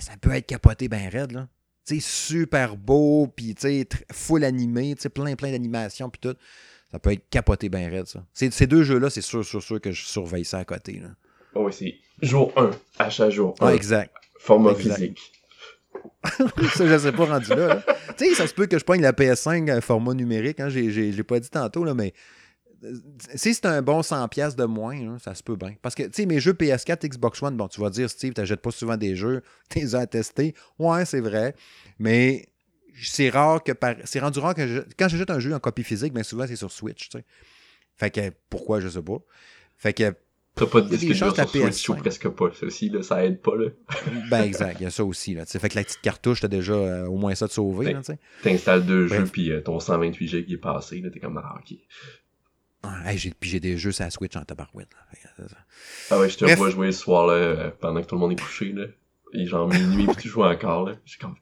[0.00, 1.48] ça peut être capoté bien raide, là.
[1.84, 3.54] sais, super beau, puis
[4.12, 6.36] full animé, plein, plein d'animations, puis tout.
[6.90, 8.24] Ça peut être capoté bien raide, ça.
[8.32, 11.00] Ces deux jeux-là, c'est sûr, sûr, sûr que je surveille ça à côté.
[11.00, 11.08] Là.
[11.54, 13.74] Oh oui, c'est jour 1, achat jour 1.
[13.74, 14.14] exact.
[14.38, 15.32] Format physique.
[16.74, 17.82] ça, je sais pas rendu là.
[18.18, 20.60] Tu sais, ça se peut que je prenne la PS5 euh, format numérique.
[20.60, 22.12] Hein, J'ai pas dit tantôt, là, mais
[23.34, 25.74] si c'est un bon 100$ de moins, ça se peut bien.
[25.82, 28.40] Parce que, tu sais, mes jeux PS4, Xbox One, bon, tu vas dire, Steve, tu
[28.40, 30.54] n'achètes pas souvent des jeux, tu les as testés.
[30.78, 31.54] Ouais, c'est vrai.
[31.98, 32.48] Mais
[33.02, 33.72] c'est rare que.
[34.04, 34.66] C'est rendu rare que.
[34.66, 34.80] Je...
[34.98, 37.10] Quand j'achète un jeu en copie physique, bien souvent, c'est sur Switch.
[37.96, 39.18] Fait que, pourquoi, je sais pas.
[39.76, 40.14] Fait que.
[40.54, 42.50] T'as pas de disque dur sur Switch ou presque pas.
[42.52, 43.56] Ça aussi, là, ça aide pas.
[43.56, 43.70] Là.
[44.30, 45.34] ben exact, il y a ça aussi.
[45.34, 45.46] Là.
[45.46, 47.94] Fait que la petite cartouche, t'as déjà euh, au moins ça de sauver.
[47.94, 48.02] Ben,
[48.42, 51.02] T'installes deux jeux, puis euh, ton 128 GB est passé.
[51.12, 51.78] T'es comme, ah, ok.
[52.82, 54.88] Ah, j'ai, puis j'ai des jeux sur la Switch en tabarouette.
[56.10, 58.32] Ah ouais, je te vois jouer ce soir là, euh, pendant que tout le monde
[58.32, 58.72] est couché.
[58.72, 58.86] Là.
[59.32, 60.88] Et genre minuit, puis tu joues encore.
[60.88, 60.96] Là.
[61.04, 61.36] J'ai comme,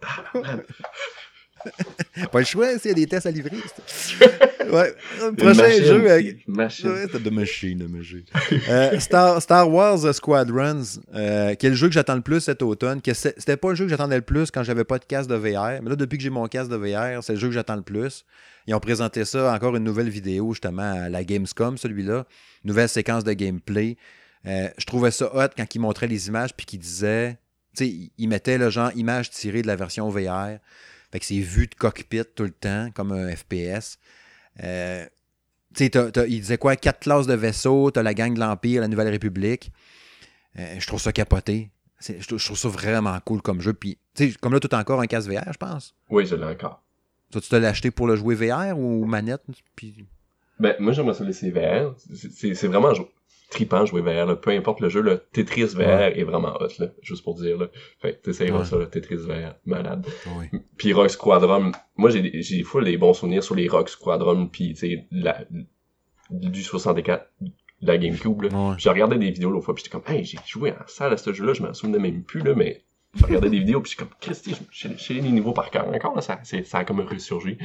[2.32, 3.56] Pas le choix, s'il y a des tests à livrer.
[4.72, 4.94] ouais.
[5.36, 6.10] Prochain jeu.
[6.10, 6.88] Euh, machine.
[6.88, 8.24] Ouais, de machine, de machine.
[8.68, 10.82] euh, Star, Star Wars Squadrons,
[11.14, 13.00] euh, qui est le jeu que j'attends le plus cet automne?
[13.00, 15.36] Que c'était pas le jeu que j'attendais le plus quand j'avais pas de casque de
[15.36, 15.82] VR.
[15.82, 17.82] Mais là, depuis que j'ai mon casque de VR, c'est le jeu que j'attends le
[17.82, 18.24] plus.
[18.66, 22.26] Ils ont présenté ça, encore une nouvelle vidéo, justement, à la Gamescom, celui-là.
[22.64, 23.96] Nouvelle séquence de gameplay.
[24.46, 27.38] Euh, je trouvais ça hot quand ils montraient les images puis qu'ils disaient.
[27.76, 30.58] Tu sais, ils mettaient le genre image tirée de la version VR.
[31.10, 33.98] Fait que c'est vu de cockpit tout le temps, comme un FPS.
[34.62, 35.06] Euh,
[35.74, 35.90] tu sais,
[36.28, 36.76] il disait quoi?
[36.76, 39.72] Quatre classes de vaisseaux, t'as la gang de l'Empire, la Nouvelle République.
[40.58, 41.70] Euh, je trouve ça capoté.
[42.00, 43.72] Je, trouve ça vraiment cool comme jeu.
[43.72, 45.94] Puis, tu sais, comme là, tout encore un casque VR, je pense.
[46.10, 46.82] Oui, je l'ai encore.
[47.30, 49.42] Toi, tu te l'as acheté pour le jouer VR ou manette?
[49.74, 50.06] Puis...
[50.58, 51.94] Ben, moi, j'aimerais ça laisser VR.
[51.98, 52.94] C'est vraiment
[53.50, 57.24] tripant jouer VR, peu importe le jeu, le Tetris VR est vraiment hot, là, juste
[57.24, 57.58] pour dire.
[57.58, 57.68] Là.
[58.00, 60.06] Fait t'essayeras ça, le Tetris VR, malade.
[60.76, 64.76] Puis Rock Squadron, moi j'ai j'ai full des bons souvenirs sur les Rock Squadron, puis
[65.10, 65.44] la,
[66.30, 67.30] du 64,
[67.80, 68.42] la GameCube.
[68.42, 68.76] Là.
[68.78, 71.16] J'ai regardé des vidéos l'autre fois, puis j'étais comme, hey, j'ai joué en salle à
[71.16, 72.82] ce jeu-là, je m'en souvenais même plus, là, mais
[73.14, 75.88] je regardais des vidéos, puis j'étais comme, Christy, j'ai les niveaux par cœur.
[75.88, 77.56] Encore, là, ça, ça a comme ressurgi.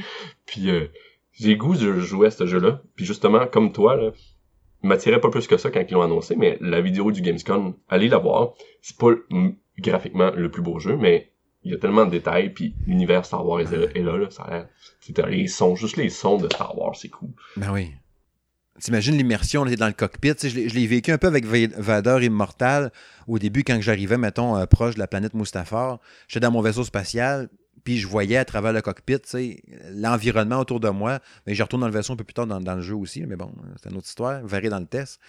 [0.46, 0.86] Puis euh,
[1.32, 2.80] j'ai goût de jouer à ce jeu-là.
[2.96, 4.12] Puis justement, comme toi, là,
[4.86, 8.08] m'attirait pas plus que ça quand ils l'ont annoncé, mais la vidéo du Gamescom, allez
[8.08, 8.54] la voir.
[8.82, 9.10] C'est pas
[9.78, 11.30] graphiquement le plus beau jeu, mais
[11.64, 14.50] il y a tellement de détails, puis l'univers Star Wars est, là, là, ça a
[14.50, 15.26] l'air...
[15.28, 17.30] Les sons, juste les sons de Star Wars, c'est cool.
[17.56, 17.92] Ben oui.
[18.80, 20.34] T'imagines l'immersion, on était dans le cockpit.
[20.42, 22.92] Je l'ai vécu un peu avec Vader Immortal
[23.28, 26.00] au début, quand j'arrivais, mettons, euh, proche de la planète Mustafar.
[26.28, 27.48] J'étais dans mon vaisseau spatial,
[27.84, 29.18] puis je voyais à travers le cockpit
[29.92, 31.20] l'environnement autour de moi.
[31.46, 33.36] Mais je retourne dans le vaisseau un peu plus tard dans, le jeu aussi, mais
[33.36, 35.20] bon, c'est une autre histoire, verrez dans le test.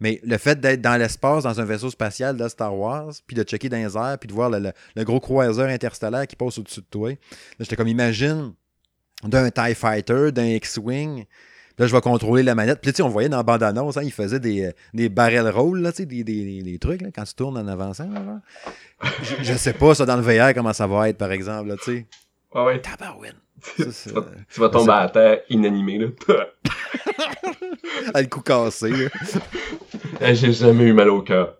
[0.00, 3.42] Mais le fait d'être dans l'espace, dans un vaisseau spatial de Star Wars, puis de
[3.42, 4.72] checker dans les airs, puis de voir le,
[5.04, 7.10] gros croiseur interstellaire qui passe au-dessus de toi,
[7.58, 8.54] j'étais comme, imagine
[9.24, 11.24] d'un TIE Fighter, d'un X-Wing,
[11.78, 12.80] là, je vais contrôler la manette.
[12.80, 15.80] Puis, tu sais, on voyait dans la bande-annonce, hein, il faisait des, des barrel rolls,
[15.80, 18.08] là, tu sais, des, des, des, trucs, là, quand tu tournes en avançant.
[19.22, 21.76] je, je, sais pas, ça, dans le VR, comment ça va être, par exemple, là,
[21.76, 22.06] tu sais.
[22.54, 22.80] Ah ouais.
[22.80, 23.34] Tabarouine.
[23.76, 26.08] tu, vas, tomber à terre inanimé, là.
[28.14, 28.90] à le coup cassé,
[30.20, 31.56] J'ai jamais eu mal au cœur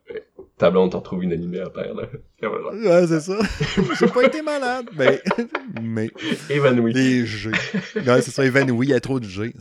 [0.59, 2.05] ta blonde t'en trouve inanimé à terre, là.
[2.49, 3.39] Ouais, c'est ça.
[3.99, 5.23] J'ai pas été malade, mais.
[5.83, 6.11] mais
[6.51, 6.93] évanoui.
[6.93, 7.51] Les G.
[7.97, 9.55] Ouais, c'est ça, évanoui, il y a trop de G.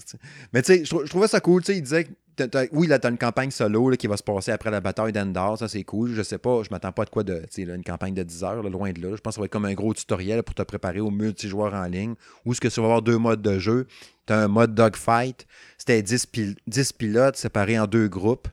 [0.54, 2.68] Mais tu sais, je trouvais ça cool, tu sais, il disait que.
[2.72, 5.58] oui, là, t'as une campagne solo là, qui va se passer après la bataille d'Endor,
[5.58, 6.14] ça c'est cool.
[6.14, 7.40] Je sais pas, je m'attends pas de quoi de.
[7.52, 9.16] Tu sais, une campagne de 10 heures, loin de là.
[9.16, 11.74] Je pense que ça va être comme un gros tutoriel pour te préparer au multijoueur
[11.74, 12.16] en ligne.
[12.46, 13.88] Ou ce que tu vas avoir deux modes de jeu.
[14.26, 15.46] T'as un mode dogfight,
[15.78, 16.28] c'était 10,
[16.66, 18.48] 10 pilotes séparés en deux groupes.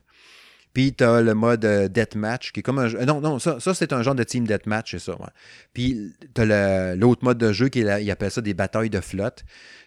[0.73, 3.03] Puis tu le mode euh, Deathmatch, qui est comme un jeu.
[3.05, 5.17] Non, non, ça, c'est un genre de team Deathmatch, c'est ça.
[5.73, 9.01] Puis tu as l'autre mode de jeu qui est, il appelle ça des batailles de
[9.01, 9.43] flotte.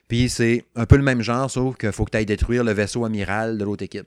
[0.09, 2.73] Puis c'est un peu le même genre, sauf qu'il faut que tu ailles détruire le
[2.73, 4.07] vaisseau amiral de l'autre équipe.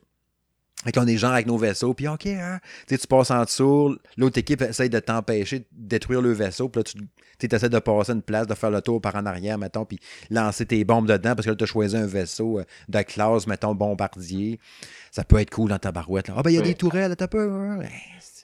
[0.83, 3.97] Fait qu'on est des gens avec nos vaisseaux, puis OK, hein, tu passes en dessous,
[4.15, 7.03] l'autre équipe essaye de t'empêcher de détruire le vaisseau, puis là,
[7.39, 9.99] tu essaies de passer une place, de faire le tour par en arrière, mettons, puis
[10.29, 13.47] lancer tes bombes dedans, parce que là, tu as choisi un vaisseau euh, de classe,
[13.47, 14.59] mettons, bombardier.
[15.17, 16.29] Ça peut être cool dans ta barouette.
[16.29, 17.49] Ah, ben, il y a des tourelles, t'as peu.
[17.51, 17.79] Hein?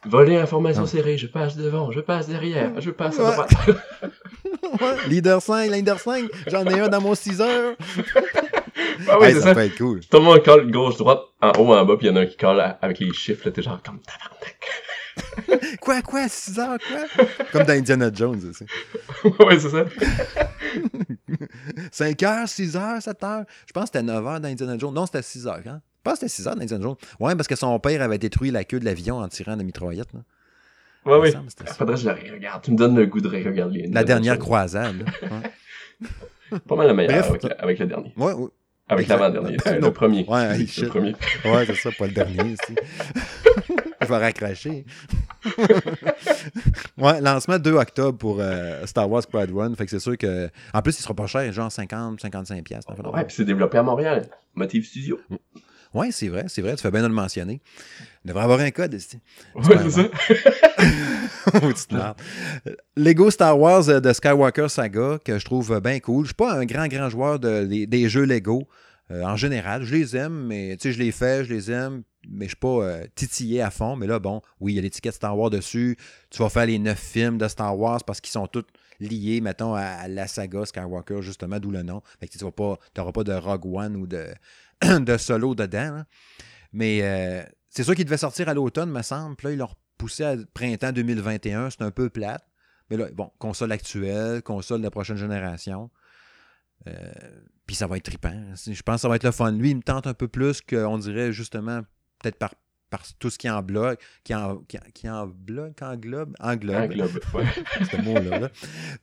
[0.05, 3.53] Voler information serrée, je passe devant, je passe derrière, je passe à droite.
[5.07, 7.75] Leader 5, leader 5, j'en ai un dans mon 6 heures.
[9.07, 9.99] Ah oui, ça, peut être cool.
[9.99, 12.25] Tout le monde colle gauche-droite, en haut, en bas, puis il y en a un
[12.25, 15.77] qui colle avec les chiffres, t'es genre comme tabarnak.
[15.81, 17.25] quoi, quoi, 6 heures, quoi?
[17.51, 18.65] Comme dans Indiana Jones aussi.
[19.23, 19.85] ouais, c'est ça.
[21.91, 23.43] 5 heures, 6 heures, 7 heures?
[23.67, 24.93] Je pense que c'était 9 heures dans Indiana Jones.
[24.93, 25.81] Non, c'était 6 heures, hein?
[26.03, 26.95] Je pense que c'était 6 heures dans Indiana Jones.
[27.21, 30.11] Ouais, parce que son père avait détruit la queue de l'avion en tirant la mitraillette,
[30.13, 30.19] là.
[31.05, 31.33] Ouais, oui.
[31.77, 32.61] Faudrait que je la regarde.
[32.61, 33.87] Tu me donnes le goût de regarder.
[33.91, 35.05] La dernière croisade.
[36.67, 38.13] Pas mal la meilleure avec, avec, le dernier.
[38.17, 38.49] Ouais, ouais.
[38.89, 39.57] Avec l'avant-dernier.
[39.65, 40.25] Euh, le premier.
[40.27, 41.15] Ouais, le premier.
[41.45, 42.75] Ouais, c'est ça, pas le dernier aussi.
[44.01, 44.85] je vais raccrocher.
[46.97, 49.75] ouais, lancement 2 octobre pour euh, Star Wars Squad One.
[49.75, 50.49] Fait que c'est sûr que.
[50.73, 52.83] En plus, il sera pas cher, genre 50, 55 pièces.
[52.87, 54.27] Ouais, puis c'est développé à Montréal.
[54.53, 55.19] Motive Studio.
[55.93, 56.75] Oui, c'est vrai, c'est vrai.
[56.75, 57.61] Tu fais bien de le mentionner.
[58.23, 59.19] Il devrait avoir un code ici.
[59.55, 59.91] Oui, c'est
[61.91, 62.15] ça.
[62.95, 66.19] Lego Star Wars euh, de Skywalker Saga, que je trouve bien cool.
[66.19, 68.67] Je ne suis pas un grand, grand joueur de, des, jeux Lego.
[69.11, 72.03] Euh, en général, je les aime, mais tu sais, je les fais, je les aime,
[72.27, 73.95] mais je ne suis pas euh, titillé à fond.
[73.95, 75.97] Mais là, bon, oui, il y a l'étiquette Star Wars dessus.
[76.29, 78.65] Tu vas faire les neuf films de Star Wars parce qu'ils sont tous
[78.99, 82.01] liés, mettons, à, la saga Skywalker, justement, d'où le nom.
[82.19, 84.27] Fait que tu n'auras pas, de Rogue One ou de,
[84.99, 86.03] de Solo dedans.
[86.71, 89.35] Mais c'est sûr qu'il devait sortir à l'automne, me semble.
[89.35, 91.69] Puis là, ils l'ont repoussé à printemps 2021.
[91.69, 92.45] C'est un peu plate.
[92.89, 95.89] Mais là, bon, console actuelle, console de la prochaine génération.
[96.87, 97.11] Euh,
[97.65, 98.53] puis ça va être trippant.
[98.55, 99.51] Je pense que ça va être le fun.
[99.51, 101.81] Lui, il me tente un peu plus qu'on dirait justement,
[102.19, 102.53] peut-être par,
[102.93, 104.61] par tout ce qui en bloque, qui en,
[104.93, 106.91] qui, en bloque, englobe, englobe.
[106.91, 107.43] Englobe, ouais.
[107.91, 108.51] ce mot-là.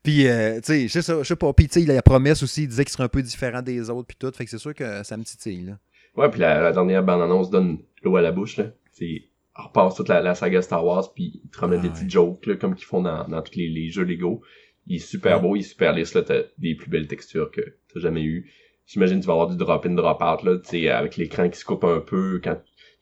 [0.04, 1.52] Puis, euh, tu sais, je sais, sais pas.
[1.52, 3.62] Puis, tu sais, il a la promesse aussi, il disait qu'il serait un peu différent
[3.62, 4.30] des autres, puis tout.
[4.32, 5.78] Fait que c'est sûr que ça me titille, là.
[6.14, 8.66] Ouais, puis la, dernière bande-annonce donne l'eau à la bouche, là.
[8.92, 9.24] C'est,
[9.58, 12.46] on repasse toute la, saga Star Wars, puis ils te ramènent ah des petits jokes,
[12.46, 14.40] là, comme qu'ils font dans, dans tous les, jeux Lego.
[14.86, 16.22] Il est super beau, il est super lisse, là.
[16.22, 17.62] T'as des plus belles textures que
[17.92, 18.52] t'as jamais eu.
[18.86, 21.64] J'imagine que tu vas avoir du drop-in, drop-out, là, tu sais, avec l'écran qui se
[21.64, 22.56] coupe un peu quand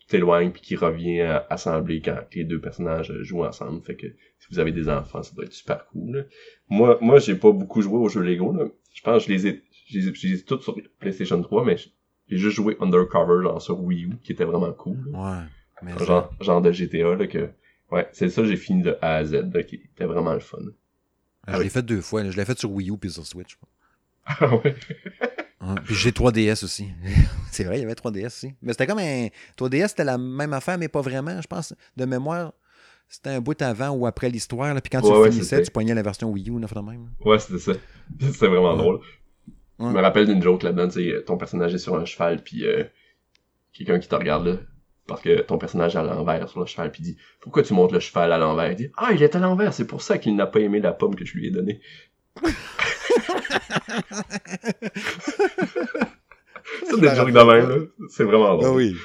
[0.08, 3.82] tu t'éloignes, puis qui revient à assembler quand les deux personnages jouent ensemble.
[3.84, 6.26] Fait que si vous avez des enfants, ça doit être super cool.
[6.68, 8.52] Moi, moi j'ai pas beaucoup joué aux jeux Lego.
[8.52, 8.66] Là.
[8.94, 11.40] Je pense que je les ai, je les ai, je les ai tous sur PlayStation
[11.40, 11.76] 3, mais
[12.28, 14.98] j'ai juste joué Undercover genre sur Wii U, qui était vraiment cool.
[15.08, 15.92] Ouais.
[16.04, 17.50] genre, genre de GTA là que.
[17.90, 20.58] Ouais, c'est ça j'ai fini de A à Z, là, qui était vraiment le fun.
[21.46, 22.28] Ah, je l'ai fait deux fois.
[22.28, 23.58] Je l'ai fait sur Wii U puis sur Switch.
[24.26, 24.74] Ah ouais.
[25.84, 26.88] puis j'ai 3DS aussi.
[27.50, 28.54] c'est vrai, il y avait 3DS aussi.
[28.62, 29.28] Mais c'était comme un.
[29.58, 31.40] 3DS, c'était la même affaire, mais pas vraiment.
[31.40, 32.52] Je pense, de mémoire,
[33.08, 34.74] c'était un bout avant ou après l'histoire.
[34.80, 37.10] Puis quand tu finissais, tu poignais la version Wii U, de même.
[37.24, 37.72] Ouais, c'était ça.
[38.20, 39.00] C'était vraiment drôle.
[39.80, 42.66] Je me rappelle d'une joke là-dedans, tu sais, ton personnage est sur un cheval, puis
[42.66, 42.84] euh,
[43.72, 44.56] quelqu'un qui te regarde là,
[45.06, 47.92] parce que ton personnage est à l'envers sur le cheval, puis dit «Pourquoi tu montes
[47.92, 50.34] le cheval à l'envers?» Il dit «Ah, il est à l'envers, c'est pour ça qu'il
[50.34, 51.80] n'a pas aimé la pomme que je lui ai donnée.
[56.84, 57.88] C'est des jokes de même.
[58.08, 58.62] C'est vraiment bon.
[58.64, 58.96] Ah oui.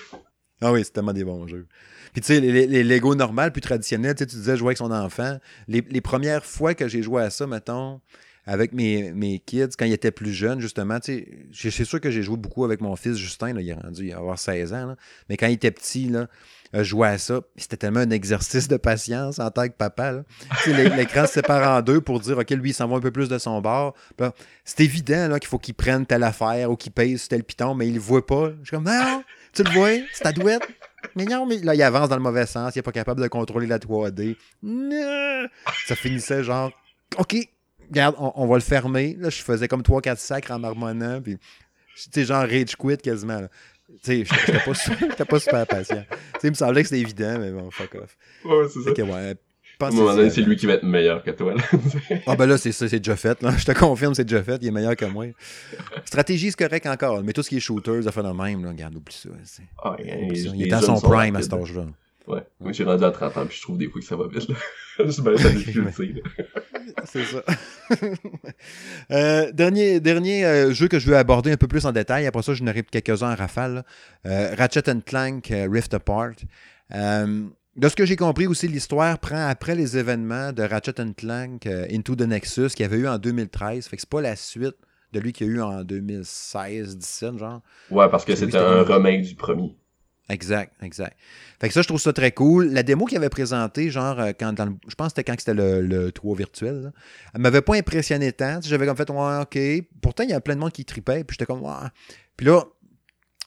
[0.62, 1.68] Ah oui, c'est tellement des bons jeux.
[2.14, 5.40] Puis tu sais, les, les, Lego normales, plus traditionnels, tu disais jouer avec son enfant.
[5.68, 8.02] Les, les premières fois que j'ai joué à ça, mettons,
[8.46, 12.38] avec mes, mes kids, quand ils étaient plus jeunes, justement, c'est sûr que j'ai joué
[12.38, 14.96] beaucoup avec mon fils Justin, là, il est rendu à avoir 16 ans,
[15.30, 16.28] mais quand il était petit, là,
[16.74, 17.42] je jouais à ça.
[17.56, 20.24] C'était tellement un exercice de patience en tant que papa.
[20.66, 23.30] L'écran se sépare en deux pour dire, OK, lui, il s'en va un peu plus
[23.30, 23.94] de son bord.
[24.66, 27.94] C'est évident qu'il faut qu'il prenne telle affaire ou qu'il sur tel piton, mais il
[27.94, 28.50] le voit pas.
[28.64, 29.24] Je suis comme, non,
[29.54, 30.68] tu le vois, c'est ta douette.
[31.16, 33.28] Mais non, mais là, il avance dans le mauvais sens, il n'est pas capable de
[33.28, 34.36] contrôler la 3D.
[35.86, 36.72] Ça finissait genre,
[37.18, 37.36] OK,
[37.94, 39.16] regarde, on, va le fermer.
[39.20, 41.22] Là, je faisais comme 3-4 sacres en marmonnant.
[41.22, 43.42] Puis, tu sais, genre rage quit quasiment.
[44.04, 46.04] Tu sais, j'étais pas, pas super patient.
[46.10, 48.18] Tu sais, il me semblait que c'était évident, mais bon, fuck off.
[48.46, 48.92] Ouais, c'est ça.
[48.92, 49.36] Ok, ouais.
[49.80, 51.56] À un moment donné, c'est lui qui va être meilleur que toi.
[52.28, 53.42] ah ben là, c'est ça, c'est déjà fait.
[53.42, 53.52] Là.
[53.58, 54.58] Je te confirme, c'est déjà fait.
[54.62, 55.26] Il est meilleur que moi.
[56.06, 57.22] Stratégie, c'est correct encore.
[57.24, 58.64] Mais tout ce qui est shooters, ça fait le même.
[58.64, 58.70] Là.
[58.70, 59.30] Regarde, oublie ça.
[59.84, 61.86] Ah, il, est à son prime à cet âge-là.
[62.28, 62.42] Ouais.
[62.60, 64.48] Moi, j'ai rendu à 30 ans, puis je trouve des fois que ça va vite.
[64.48, 64.56] Là.
[65.54, 66.24] difficulté.
[67.06, 67.44] C'est ça.
[69.12, 72.26] euh, dernier dernier euh, jeu que je veux aborder un peu plus en détail.
[72.26, 73.84] Après ça, je n'aurai quelques-uns en rafale.
[74.26, 76.36] Euh, Ratchet Clank euh, Rift Apart.
[77.76, 81.88] De ce que j'ai compris aussi, l'histoire prend après les événements de Ratchet Clank euh,
[81.92, 83.88] Into the Nexus qu'il y avait eu en 2013.
[83.88, 84.76] Fait que c'est pas la suite
[85.12, 87.62] de lui qu'il y a eu en 2016-17, genre.
[87.90, 89.76] Ouais, parce que c'était un remake du premier.
[90.34, 91.16] Exact, exact.
[91.62, 92.74] Fait que ça, je trouve ça très cool.
[92.74, 95.82] La démo qu'il avait présentée, genre, euh, quand je pense que c'était quand c'était le,
[95.82, 96.92] le 3 virtuel,
[97.36, 98.60] elle m'avait pas impressionné tant.
[98.64, 99.88] J'avais comme fait, ouais, ok.
[100.02, 101.88] Pourtant, il y a plein de monde qui tripait, puis j'étais comme, ouais.
[102.36, 102.64] Puis là,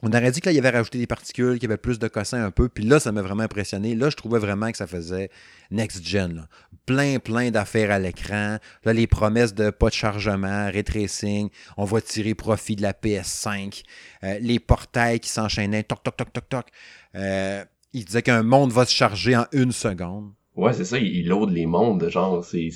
[0.02, 2.08] on aurait dit que là, il avait rajouté des particules, qu'il y avait plus de
[2.08, 2.68] cossins un peu.
[2.68, 3.94] Puis là, ça m'a vraiment impressionné.
[3.94, 5.30] Là, je trouvais vraiment que ça faisait
[5.70, 6.46] next-gen.
[6.84, 8.58] Plein, plein d'affaires à l'écran.
[8.84, 11.48] Là, les promesses de pas de chargement, ray tracing.
[11.76, 13.82] On va tirer profit de la PS5.
[14.22, 15.82] Euh, les portails qui s'enchaînaient.
[15.82, 16.66] Toc, toc, toc, toc, toc.
[17.14, 20.32] Euh, il disait qu'un monde va se charger en une seconde.
[20.54, 20.98] Ouais, c'est ça.
[20.98, 22.08] Il load les mondes.
[22.10, 22.70] Genre, c'est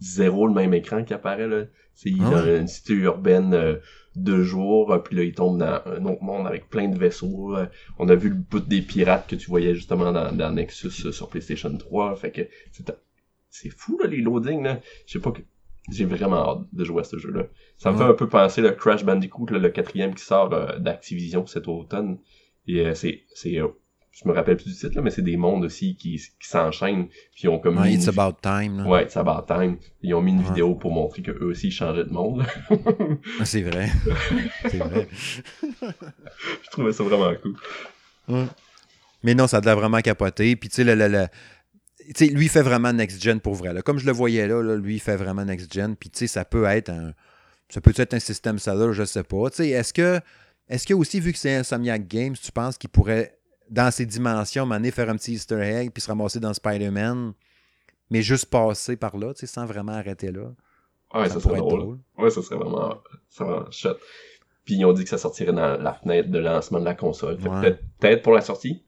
[0.00, 1.46] zéro le même écran qui apparaît.
[1.46, 1.64] là.
[1.94, 3.54] C'est ah dans une cité urbaine...
[3.54, 3.76] Euh,
[4.16, 7.56] deux jours, euh, puis là, il tombe dans un autre monde avec plein de vaisseaux.
[7.56, 7.66] Euh.
[7.98, 11.12] On a vu le bout des pirates que tu voyais justement dans, dans Nexus euh,
[11.12, 12.16] sur PlayStation 3.
[12.16, 12.42] Fait que
[13.50, 14.80] c'est fou, là, les loadings, là.
[15.06, 15.42] Je sais pas que...
[15.90, 17.46] J'ai vraiment hâte de jouer à ce jeu-là.
[17.76, 20.48] Ça me fait un peu penser le Crash Bandicoot, le quatrième qui sort
[20.80, 22.18] d'Activision cet automne.
[22.66, 23.60] Et c'est c'est
[24.14, 27.08] je me rappelle plus du titre, là, mais c'est des mondes aussi qui, qui s'enchaînent.
[27.08, 27.84] Puis ils ont comme.
[27.84, 28.86] it's about time.
[28.86, 29.76] Ouais, it's about time.
[30.02, 32.46] Ils ont mis une vidéo pour montrer qu'eux aussi changeaient de monde.
[33.44, 33.90] C'est vrai.
[34.70, 35.08] c'est vrai.
[35.82, 38.46] je trouvais ça vraiment cool.
[39.24, 40.54] Mais non, ça a vraiment capoté.
[40.54, 41.26] Puis tu sais, le, le, le...
[42.14, 43.72] sais, lui, il fait vraiment next-gen pour vrai.
[43.72, 43.82] Là.
[43.82, 45.96] Comme je le voyais là, là lui, il fait vraiment next-gen.
[45.96, 47.14] Puis, tu sais, ça peut être un...
[47.70, 49.50] Ça peut être un système seller, je sais pas.
[49.50, 50.20] Tu sais, est-ce que...
[50.68, 53.33] Est-ce que aussi, vu que c'est Insomniac Games, tu penses qu'il pourrait
[53.70, 57.32] dans ces dimensions, m'amener faire un petit easter egg, puis se ramasser dans Spider-Man,
[58.10, 60.52] mais juste passer par là, tu sais, sans vraiment arrêter là.
[61.14, 61.98] Ouais, ça, serait drôle.
[62.18, 63.98] Ouais, ça serait vraiment, ça vraiment chouette.
[64.64, 67.36] Puis ils ont dit que ça sortirait dans la fenêtre de lancement de la console.
[67.36, 68.84] Peut-être pour la sortie.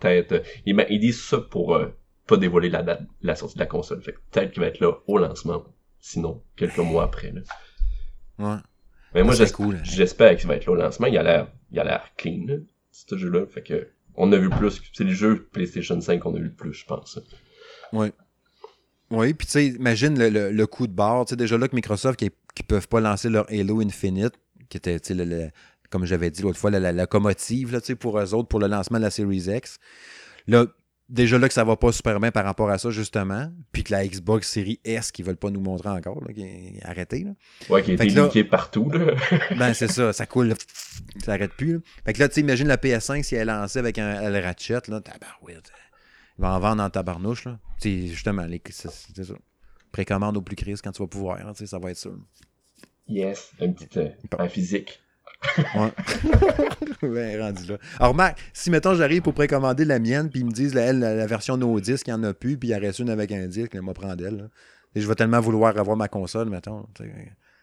[0.00, 0.32] Peut-être.
[0.32, 1.88] Euh, ils, disent ça pour euh,
[2.26, 4.00] pas dévoiler la date la sortie de la console.
[4.00, 5.64] Fait peut-être qu'il va être là au lancement.
[5.98, 7.32] Sinon, quelques mois après.
[7.32, 7.40] Là.
[8.38, 8.60] Ouais.
[9.14, 9.80] Mais moi, hein.
[9.82, 11.08] j'espère qu'il va être là au lancement.
[11.08, 12.46] Il a l'air, il a l'air clean,
[12.92, 13.46] ce jeu-là.
[13.46, 13.88] Fait que
[14.18, 14.82] on a vu plus.
[14.92, 17.18] C'est les jeux PlayStation 5 qu'on a vu le plus, je pense.
[17.92, 18.12] Oui.
[19.10, 21.24] Oui, puis tu sais, imagine le, coup de barre.
[21.24, 24.34] Tu sais, déjà là que Microsoft, qui, qui peuvent pas lancer leur Halo Infinite,
[24.68, 25.52] qui était, tu sais,
[25.88, 29.04] comme j'avais dit l'autre fois, la, locomotive là, pour eux autres pour le lancement de
[29.04, 29.78] la Series X.
[30.46, 30.66] Là,
[31.08, 33.50] déjà là que ça va pas super bien par rapport à ça, justement.
[33.72, 36.80] Puis que la Xbox Series S qui veulent pas nous montrer encore, là, qui est
[36.84, 37.24] arrêtée.
[37.24, 37.30] Là.
[37.70, 38.90] Ouais, qui est été partout.
[38.90, 39.14] Là.
[39.58, 40.54] ben, c'est ça, ça coule,
[41.24, 41.74] ça arrête plus.
[41.74, 41.78] Là.
[42.04, 44.80] Fait que là, tu imagines la PS5 si elle est lancée avec un le Ratchet,
[44.88, 45.72] là, tabarouette.
[46.38, 47.58] Il va en vendre en tabarnouche, là.
[47.78, 48.90] sais justement, c'est
[49.24, 49.34] ça.
[49.90, 52.10] Précommande au plus crise quand tu vas pouvoir, sais ça va être ça.
[53.08, 55.00] Yes, un petit euh, physique.
[57.02, 57.78] Rendu là.
[57.98, 61.26] Alors, Marc, si mettons j'arrive pour précommander la mienne, puis ils me disent la, la,
[61.26, 63.32] version no disque, il n'y en a plus, puis il y en reste une avec
[63.32, 64.50] un disque, je vais prendre elle.
[64.94, 66.86] Et je vais tellement vouloir avoir ma console, mettons.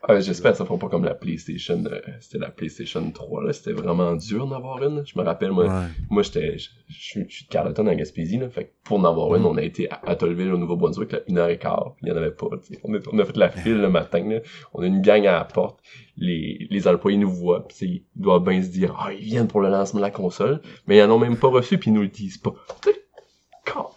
[0.08, 1.84] Ah, j'espère que ça fera pas comme la PlayStation.
[1.86, 3.54] Euh, c'était la PlayStation 3, là.
[3.54, 5.04] C'était vraiment dur d'en avoir une.
[5.06, 8.48] Je me rappelle, moi, moi j'étais, je suis de Carleton en Gaspésie, là.
[8.50, 9.48] Fait que pour en avoir une, mm.
[9.48, 11.96] on a été à Tollville, au Nouveau-Brunswick, là, une heure et quart.
[12.04, 12.46] il y en avait pas,
[12.84, 14.40] on a, on a, fait la file le matin, là.
[14.76, 15.80] On a une gang à la porte.
[16.18, 17.76] Les, les employés nous voient, pis
[18.16, 20.62] ils doivent bien se dire, ah, ils viennent pour le lancement de la console.
[20.86, 22.54] Mais ils en ont même pas reçu, puis ils nous le disent pas.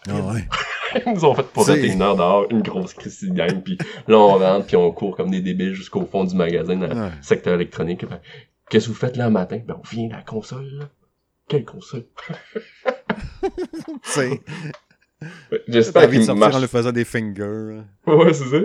[0.07, 0.47] Ah ouais.
[1.05, 3.77] Ils nous ont fait pour être une heure dehors, une grosse crise de gang, puis
[4.07, 7.11] là on rentre, puis on court comme des débiles jusqu'au fond du magasin dans le
[7.21, 8.05] secteur électronique.
[8.69, 9.59] Qu'est-ce que vous faites là le matin?
[9.65, 10.89] Ben on vient de la console, là.
[11.47, 12.05] Quelle console?
[15.67, 17.81] J'espère qu'il sortir en le faisant des fingers.
[18.05, 18.57] Ouais, c'est ça.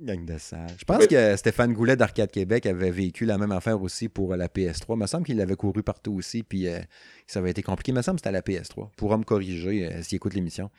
[0.00, 0.70] Gang de sage.
[0.78, 4.48] Je pense que Stéphane Goulet d'Arcade Québec avait vécu la même affaire aussi pour la
[4.48, 4.84] PS3.
[4.90, 6.80] Il me semble qu'il avait couru partout aussi, puis euh,
[7.26, 7.92] ça avait été compliqué.
[7.92, 8.88] Il me semble que c'était à la PS3.
[8.96, 10.70] Pourra me corriger euh, s'il écoute l'émission.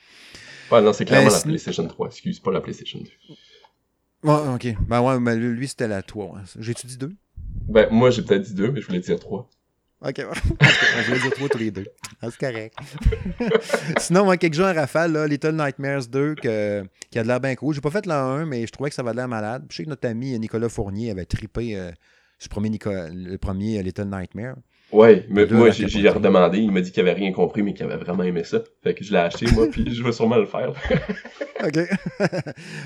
[0.72, 2.08] Ouais, non, c'est clairement la PlayStation 3.
[2.08, 4.30] Excuse, pas la PlayStation 2.
[4.30, 4.76] Ouais, ok.
[4.88, 6.42] Ben ouais, mais lui, c'était la 3.
[6.60, 7.14] J'ai-tu dit 2?
[7.70, 9.50] Ben, moi, j'ai peut-être dit 2, mais je voulais dire 3.
[10.08, 10.22] OK.
[10.22, 11.86] On voulait dire 3 tous les deux.
[12.22, 12.78] Ah, c'est correct.
[13.98, 17.40] Sinon, moi, quelques jours en rafale, là, Little Nightmares 2, que, qui a de l'air
[17.40, 17.74] bien cool.
[17.74, 19.66] J'ai pas fait la 1, mais je trouvais que ça avait l'air malade.
[19.70, 22.80] Je sais que notre ami Nicolas Fournier avait trippé euh, le premier,
[23.12, 24.56] le premier Little Nightmare.
[24.92, 26.60] Ouais, mais moi, j'ai redemandé.
[26.60, 28.62] Il m'a dit qu'il avait rien compris, mais qu'il avait vraiment aimé ça.
[28.84, 30.70] Fait que je l'ai acheté, moi, puis je vais sûrement le faire.
[31.64, 31.80] OK.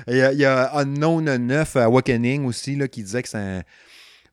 [0.08, 3.38] il, y a, il y a Unknown 9 Awakening aussi, là, qui disait que c'est
[3.38, 3.62] un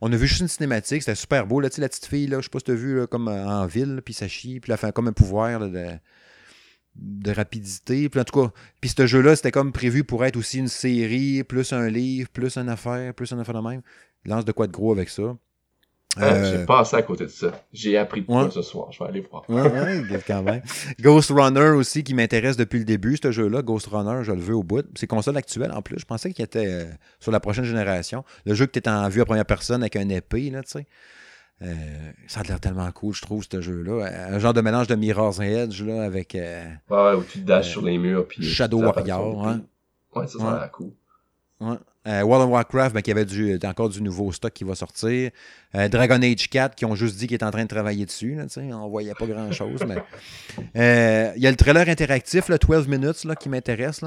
[0.01, 1.59] on a vu juste une cinématique, c'était super beau.
[1.59, 3.47] Là, la petite fille, là, je sais pas si tu as vu, là, comme euh,
[3.47, 8.09] en ville, puis ça chie, puis elle fait comme un pouvoir de, rapidité.
[8.09, 11.43] Puis en tout cas, puis ce jeu-là, c'était comme prévu pour être aussi une série,
[11.43, 13.81] plus un livre, plus une affaire, plus une affaire de même.
[14.25, 15.37] Lance de quoi de gros avec ça.
[16.15, 17.51] Ah, j'ai passé à côté de ça.
[17.71, 18.91] J'ai appris de quoi ce soir.
[18.91, 19.43] Je vais aller voir.
[19.49, 20.61] ouais, ouais, quand même.
[20.99, 23.61] Ghost Runner aussi, qui m'intéresse depuis le début, ce jeu-là.
[23.61, 24.85] Ghost Runner, je le veux au bout.
[24.95, 25.99] C'est console actuelle en plus.
[25.99, 26.87] Je pensais qu'il était
[27.19, 28.23] sur la prochaine génération.
[28.45, 30.71] Le jeu que tu es en vue à première personne avec un épée, là, tu
[30.71, 30.87] sais.
[31.63, 31.73] Euh,
[32.27, 34.27] ça a l'air tellement cool, je trouve, ce jeu-là.
[34.29, 36.35] Un genre de mélange de Mirror's Edge là, avec.
[36.35, 38.27] Euh, ouais, où tu dashes sur les murs.
[38.27, 39.47] Puis Shadow Warrior.
[39.47, 39.61] Hein.
[40.15, 40.91] Ouais, ça, ça a l'air cool.
[41.59, 41.77] Ouais.
[42.07, 45.31] Euh, World of Warcraft, ben, qui avait du, encore du nouveau stock qui va sortir.
[45.73, 48.35] Dragon Age 4, qui ont juste dit qu'ils étaient en train de travailler dessus.
[48.35, 48.45] Là,
[48.77, 49.83] on voyait pas grand-chose.
[49.85, 49.97] mais
[51.35, 54.01] Il y a le trailer interactif, le 12 minutes, là, qui m'intéresse.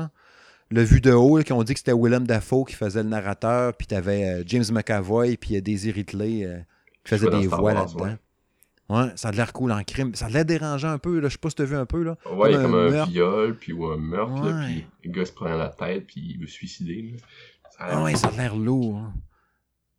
[0.71, 3.75] Le vu de haut, qui ont dit que c'était Willem Dafoe qui faisait le narrateur,
[3.75, 6.65] puis tu avais James McAvoy, puis Daisy Ridley
[7.05, 8.17] qui faisait des voix là-dedans.
[8.91, 9.07] Ouais.
[9.15, 10.15] ça a l'air cool en crime.
[10.15, 11.29] Ça a l'air dérangeant un peu, là.
[11.29, 12.17] Je sais pas si t'as vu un peu, là.
[12.33, 15.25] Ouais, il y a comme un, viol, puis ou un meurtre, là, puis le gars
[15.25, 17.15] se prend la tête, puis il veut se suicider,
[17.81, 18.99] ah ouais, ça a l'air lourd.
[18.99, 19.14] Hein.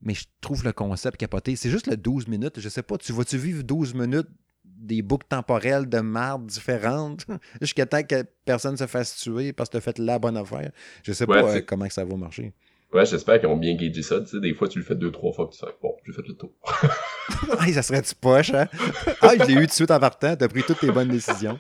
[0.02, 1.56] Mais je trouve le concept capoté.
[1.56, 2.60] C'est juste le 12 minutes.
[2.60, 4.30] Je sais pas, tu vas-tu vivre 12 minutes
[4.64, 7.28] des boucles temporelles de marde différentes
[7.62, 10.72] jusqu'à temps que personne se fasse tuer parce que t'as fait la bonne affaire?
[11.04, 12.54] Je sais pas euh, comment ça va marcher.
[12.94, 14.20] Ouais, j'espère qu'ils ont bien gagé ça.
[14.20, 16.12] Tu sais, des fois, tu le fais deux, trois fois, puis tu sais, bon, j'ai
[16.12, 16.52] fait le tour.
[17.58, 18.68] ah, ça serait du poche, hein?
[19.22, 20.36] Ah, je l'ai eu tout de suite en partant.
[20.36, 21.58] T'as pris toutes tes bonnes décisions.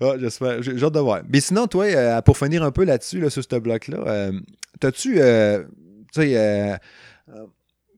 [0.00, 0.62] Ah, j'espère.
[0.62, 1.22] J'ai hâte de voir.
[1.28, 4.32] Mais sinon, toi, euh, pour finir un peu là-dessus, là, sur ce bloc-là, euh,
[4.80, 5.64] t'as-tu, euh,
[6.12, 6.78] tu sais,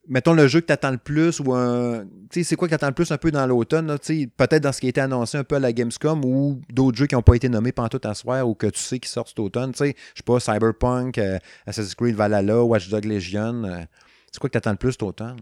[0.09, 2.05] mettons le jeu que tu attends le plus ou un.
[2.31, 3.97] Tu sais, c'est quoi que tu attends le plus un peu dans l'automne?
[4.37, 7.07] Peut-être dans ce qui a été annoncé un peu à la Gamescom ou d'autres jeux
[7.07, 9.29] qui n'ont pas été nommés pendant tout à soir ou que tu sais qui sortent
[9.29, 9.73] cet automne.
[9.73, 11.19] Tu sais, je sais pas, Cyberpunk,
[11.67, 13.87] Assassin's Creed Valhalla, Watch Dogs Legion.
[14.33, 15.37] C'est quoi que tu attends le plus cet automne?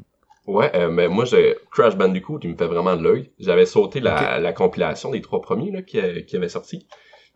[0.48, 3.30] Ouais, euh, mais moi, j'ai Crash Bandicoot, il me fait vraiment de l'œil.
[3.38, 6.86] J'avais sauté la, compilation des trois premiers là, qui, qui avaient sorti.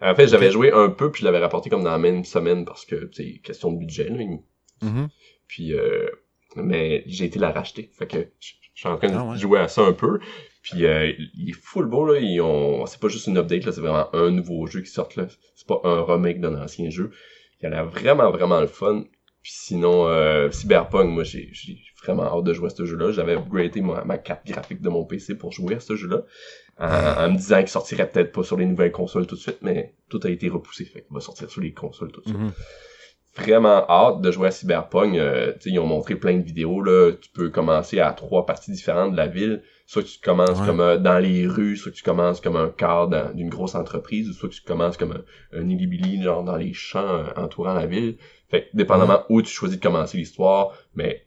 [0.01, 2.65] En fait, j'avais joué un peu, puis je l'avais rapporté comme dans la même semaine
[2.65, 4.09] parce que, c'est question de budget.
[4.09, 4.25] Là.
[4.83, 5.09] Mm-hmm.
[5.47, 6.09] Puis, euh,
[6.57, 7.91] mais j'ai été la racheter.
[7.93, 10.19] Fait que je suis en train de ah jouer à ça un peu.
[10.63, 13.73] Puis euh, il est full beau là, ils ont c'est pas juste une update là,
[13.73, 15.27] c'est vraiment un nouveau jeu qui sort là.
[15.55, 17.11] C'est pas un remake d'un ancien jeu.
[17.61, 19.05] Il a l'air vraiment vraiment le fun.
[19.43, 21.53] Puis sinon euh, Cyberpunk, moi j'ai
[22.05, 23.13] vraiment hâte de jouer à ce jeu-là.
[23.13, 26.23] J'avais upgradé ma, ma carte graphique de mon PC pour jouer à ce jeu-là.
[26.79, 29.95] En, me disant qu'il sortirait peut-être pas sur les nouvelles consoles tout de suite, mais
[30.09, 30.85] tout a été repoussé.
[30.85, 32.39] Fait qu'il va sortir sur les consoles tout de suite.
[32.39, 32.53] Mm-hmm
[33.37, 35.17] vraiment hâte de jouer à Cyberpunk.
[35.17, 36.83] Euh, ils ont montré plein de vidéos.
[36.83, 37.13] Là.
[37.21, 39.63] Tu peux commencer à trois parties différentes de la ville.
[39.87, 43.51] Soit tu commences comme euh, dans les rues, soit tu commences comme un cadre d'une
[43.51, 47.25] grosse entreprise, ou soit tu commences comme un, un illibilly, genre dans les champs euh,
[47.37, 48.17] entourant la ville.
[48.49, 51.27] Fait dépendamment où tu choisis de commencer l'histoire, mais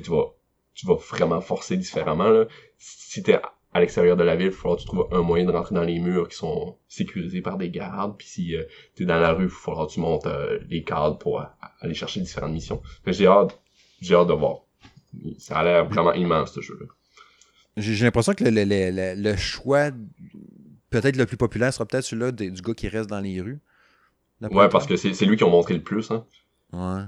[0.00, 0.34] tu vas
[0.74, 2.28] tu vas vraiment forcer différemment.
[2.28, 2.46] Là.
[2.78, 3.38] Si t'es
[3.74, 5.82] à l'extérieur de la ville, il faudra que tu trouves un moyen de rentrer dans
[5.82, 8.16] les murs qui sont sécurisés par des gardes.
[8.16, 8.62] Puis si euh,
[8.94, 11.44] tu es dans la rue, il faudra que tu montes euh, les cadres pour euh,
[11.80, 12.80] aller chercher différentes missions.
[13.06, 13.60] J'ai hâte,
[14.00, 14.58] j'ai hâte de voir.
[15.38, 16.86] Ça a l'air vraiment immense ce jeu-là.
[17.76, 19.90] J'ai l'impression que le, le, le, choix
[20.90, 23.60] peut-être le plus populaire sera peut-être celui-là du gars qui reste dans les rues.
[24.40, 26.10] Ouais, parce que c'est lui qui ont montré le plus.
[26.12, 26.24] Hein.
[26.72, 27.02] Ouais.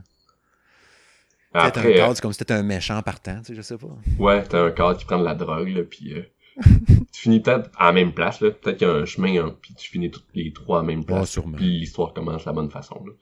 [1.59, 3.88] Après, un cadre, c'est comme si c'était un méchant partant, tu sais, je sais pas.
[4.18, 6.14] Ouais, t'as un cadre qui prend de la drogue, là, puis
[7.12, 8.50] tu finis peut-être à la même place, là.
[8.50, 10.86] Peut-être qu'il y a un chemin, hein, puis tu finis toutes les trois à la
[10.86, 11.38] même place.
[11.57, 13.12] puis l'histoire commence de la bonne façon, là.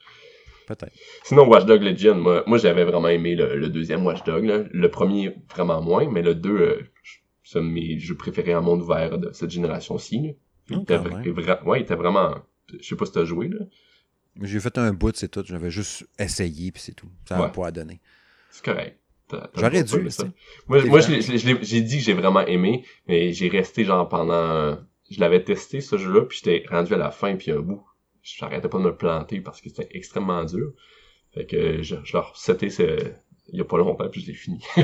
[0.66, 0.92] Peut-être.
[1.24, 4.64] Sinon, Watch Dogs Legion, moi, moi j'avais vraiment aimé le, deuxième Watch Dogs, là.
[4.70, 6.82] Le premier, vraiment moins, mais le deux, euh,
[7.42, 10.36] c'est mes jeux préférés en monde ouvert de cette génération-ci,
[10.70, 12.36] Il, était, ouais, il était vraiment...
[12.80, 13.66] Je sais pas si t'as joué, là.
[14.42, 15.44] J'ai fait un bout, c'est tout.
[15.46, 17.08] J'avais juste essayé, puis c'est tout.
[17.28, 18.00] Ça n'a pas à donner.
[18.54, 19.00] C'est correct.
[19.56, 19.96] J'aurais dû.
[20.68, 24.78] Moi, moi j'ai dit que j'ai vraiment aimé, mais j'ai resté genre pendant.
[25.10, 27.84] Je l'avais testé ce jeu-là, puis j'étais rendu à la fin, puis un bout.
[28.22, 30.72] J'arrêtais pas de me planter parce que c'était extrêmement dur.
[31.32, 32.68] Fait que je, je leur c'était
[33.48, 34.64] il y a pas longtemps, puis je l'ai fini.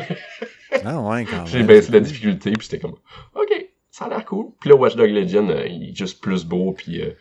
[0.85, 1.47] ah ouais, quand même.
[1.47, 2.97] J'ai baissé la difficulté, puis c'était comme
[3.35, 4.53] OK, ça a l'air cool.
[4.61, 7.13] Puis là, Watch Dog Legend, euh, il est juste plus beau, puis euh,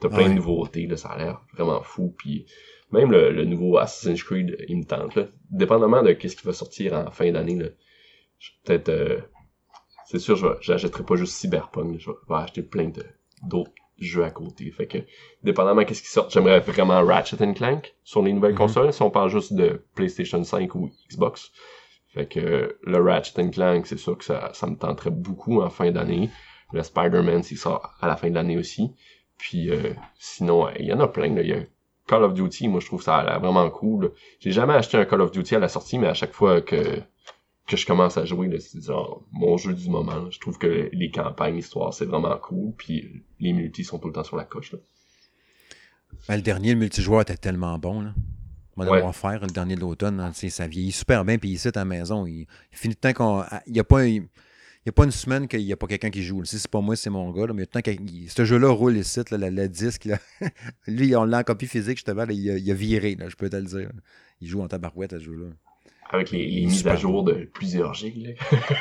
[0.00, 2.46] t'as plein de nouveautés, là, ça a l'air vraiment fou, puis
[2.92, 5.14] même le, nouveau Assassin's Creed, il me tente.
[5.16, 5.28] Là.
[5.50, 7.58] Dépendamment de qu'est-ce qui va sortir en fin d'année,
[8.64, 8.88] peut-être...
[8.88, 9.20] Euh,
[10.06, 11.98] c'est sûr, je j'achèterai pas juste Cyberpunk.
[11.98, 12.92] Je vais acheter plein
[13.42, 14.70] d'autres jeux à côté.
[14.70, 14.98] Fait que,
[15.42, 18.58] dépendamment de qu'est-ce qui sort, j'aimerais vraiment Ratchet Clank sur les nouvelles mhm.
[18.58, 21.50] consoles, si on parle juste de PlayStation 5 ou Xbox.
[22.14, 25.90] Fait que le Ratchet Clank, c'est sûr que ça, ça me tenterait beaucoup en fin
[25.90, 26.30] d'année.
[26.72, 28.92] Le Spider-Man, il sort à la fin de l'année aussi.
[29.38, 31.34] Puis euh, sinon, il y en a plein.
[31.34, 31.42] Là.
[31.42, 31.60] Il y a
[32.06, 34.12] Call of Duty, moi je trouve ça vraiment cool.
[34.40, 37.00] J'ai jamais acheté un Call of Duty à la sortie, mais à chaque fois que
[37.66, 40.30] que je commence à jouer, c'est genre mon jeu du moment.
[40.30, 42.72] Je trouve que les campagnes, l'histoire, c'est vraiment cool.
[42.76, 44.72] Puis les multis sont tout le temps sur la coche.
[44.72, 44.78] Là.
[46.28, 48.02] Ben, le dernier, le multijoueur était tellement bon.
[48.02, 48.14] Là.
[48.76, 50.20] On va devoir faire le dernier de l'automne.
[50.20, 53.44] Hein, ça vieillit super bien, puis ici, à la maison, il, finit le temps qu'on.
[53.66, 54.06] Il n'y a pas.
[54.06, 54.28] Il,
[54.86, 56.44] n'y a pas une semaine qu'il n'y a pas quelqu'un qui joue.
[56.44, 57.52] Si c'est pas moi, c'est mon gars.
[57.52, 60.08] mais y a ce jeu-là roule ici, là, le, disque.
[60.86, 62.24] Lui, on l'a en copie physique, justement.
[62.24, 63.90] Là, il, a, il a viré, je peux te le dire.
[64.40, 65.46] Il joue en tabarouette à ce jeu-là.
[66.10, 68.36] Avec les, mises à jour de plusieurs gigs.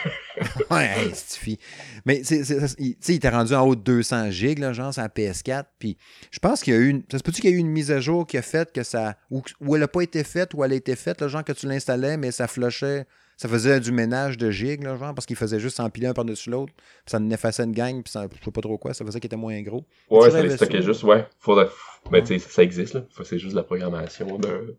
[0.72, 1.58] ouais, hey,
[2.06, 5.10] Mais tu sais, il était rendu en haut de 200 gigs, là, genre, sur la
[5.10, 5.66] PS4.
[5.80, 5.98] Puis
[6.30, 7.04] je pense qu'il y a eu une.
[7.10, 8.84] Ça se peut-tu qu'il y a eu une mise à jour qui a fait que
[8.84, 9.18] ça.
[9.32, 9.42] Ou,
[9.74, 12.32] elle n'a pas été faite, ou elle a été faite, genre que tu l'installais, mais
[12.32, 13.08] ça flushait.
[13.38, 16.50] Ça faisait du ménage de gigs, là, genre, parce qu'il faisait juste s'empiler un par-dessus
[16.50, 16.74] l'autre.
[16.76, 19.28] Puis ça effaçait une gang, puis ça, je sais pas trop quoi, ça faisait qu'il
[19.28, 19.86] était moins gros.
[20.10, 21.26] Ouais, ça les stockait juste, ouais.
[21.40, 21.68] Faudrait...
[22.12, 23.02] Mais tu sais, ça existe, là.
[23.24, 24.78] C'est juste la programmation de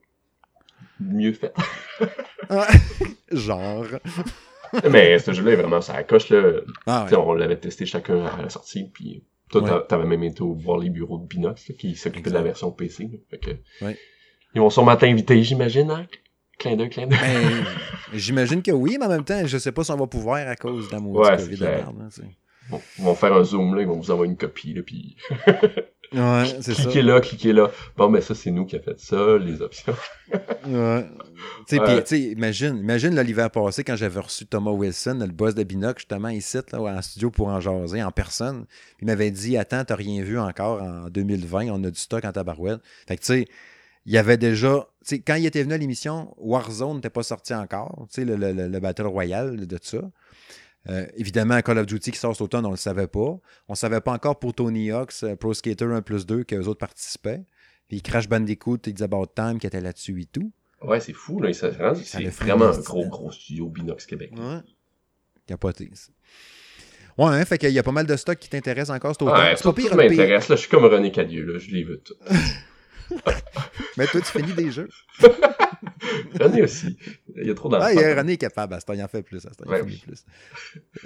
[1.00, 1.52] mieux fait.
[3.32, 3.86] Genre.
[4.90, 6.61] Mais ce jeu-là est vraiment ça coche là.
[6.86, 10.90] Ah, On l'avait testé chacun à la sortie, puis toi t'avais même été voir les
[10.90, 13.22] bureaux de Binox qui s'occupaient de la version PC.
[13.30, 13.50] Fait que...
[14.54, 16.07] Ils vont sûrement t'inviter, j'imagine, hein?
[16.59, 17.18] Clin d'œil, clin d'œil.
[17.20, 17.64] Ben,
[18.14, 20.57] j'imagine que oui, mais en même temps, je sais pas si on va pouvoir à
[20.57, 21.59] cause de la ouais, COVID.
[22.98, 25.16] ils vont faire un zoom là, ils vont vous envoyer une copie là, puis.
[26.12, 26.82] Ouais, c'est ça.
[26.82, 27.70] Cliquez là, cliquez là.
[27.96, 29.94] Bon, mais ça, c'est nous qui a fait ça, les options.
[30.66, 31.07] ouais.
[31.68, 35.98] Tu sais, imagine, imagine l'hiver passé quand j'avais reçu Thomas Wilson, le boss de Binoc,
[35.98, 38.64] justement, ici, là, en studio pour en jaser en personne.
[39.00, 42.32] Il m'avait dit Attends, t'as rien vu encore en 2020, on a du stock en
[42.32, 42.80] tabarouette.
[43.07, 43.48] Fait que, tu sais,
[44.07, 44.88] il y avait déjà.
[45.26, 49.07] Quand il était venu à l'émission, Warzone n'était pas sorti encore, le, le, le, Battle
[49.07, 49.98] Royale de ça.
[50.88, 53.18] Euh, évidemment, Call of Duty qui sort cet automne, on ne le savait pas.
[53.68, 56.64] On ne savait pas encore pour Tony Hawk's euh, Pro Skater 1 plus 2 qu'eux
[56.66, 57.42] autres participaient.
[57.88, 60.52] Puis Crash Bandicoot et It's About Time qui était là-dessus et tout.
[60.82, 61.52] Ouais, c'est fou, là.
[61.52, 64.32] C'est vraiment un gros, gros studio Binox Québec.
[64.36, 64.61] Ouais.
[65.46, 66.12] Capoté, ça.
[67.18, 69.38] Ouais, hein, fait qu'il y a pas mal de stocks qui t'intéressent encore cet automne.
[69.38, 69.96] Ouais, c'est pas pire.
[69.96, 70.57] m'intéresse, là.
[70.57, 71.59] Je suis comme René Cadieux, là.
[71.59, 72.14] Je les veux tout.
[73.96, 74.88] Mais toi, tu finis des jeux.
[76.40, 76.96] René aussi.
[77.34, 77.86] Il y a trop d'enfants.
[77.88, 78.74] Ah, René est capable.
[78.74, 79.44] À ce temps, il en fait plus.
[79.46, 80.24] À ce temps, il fait plus.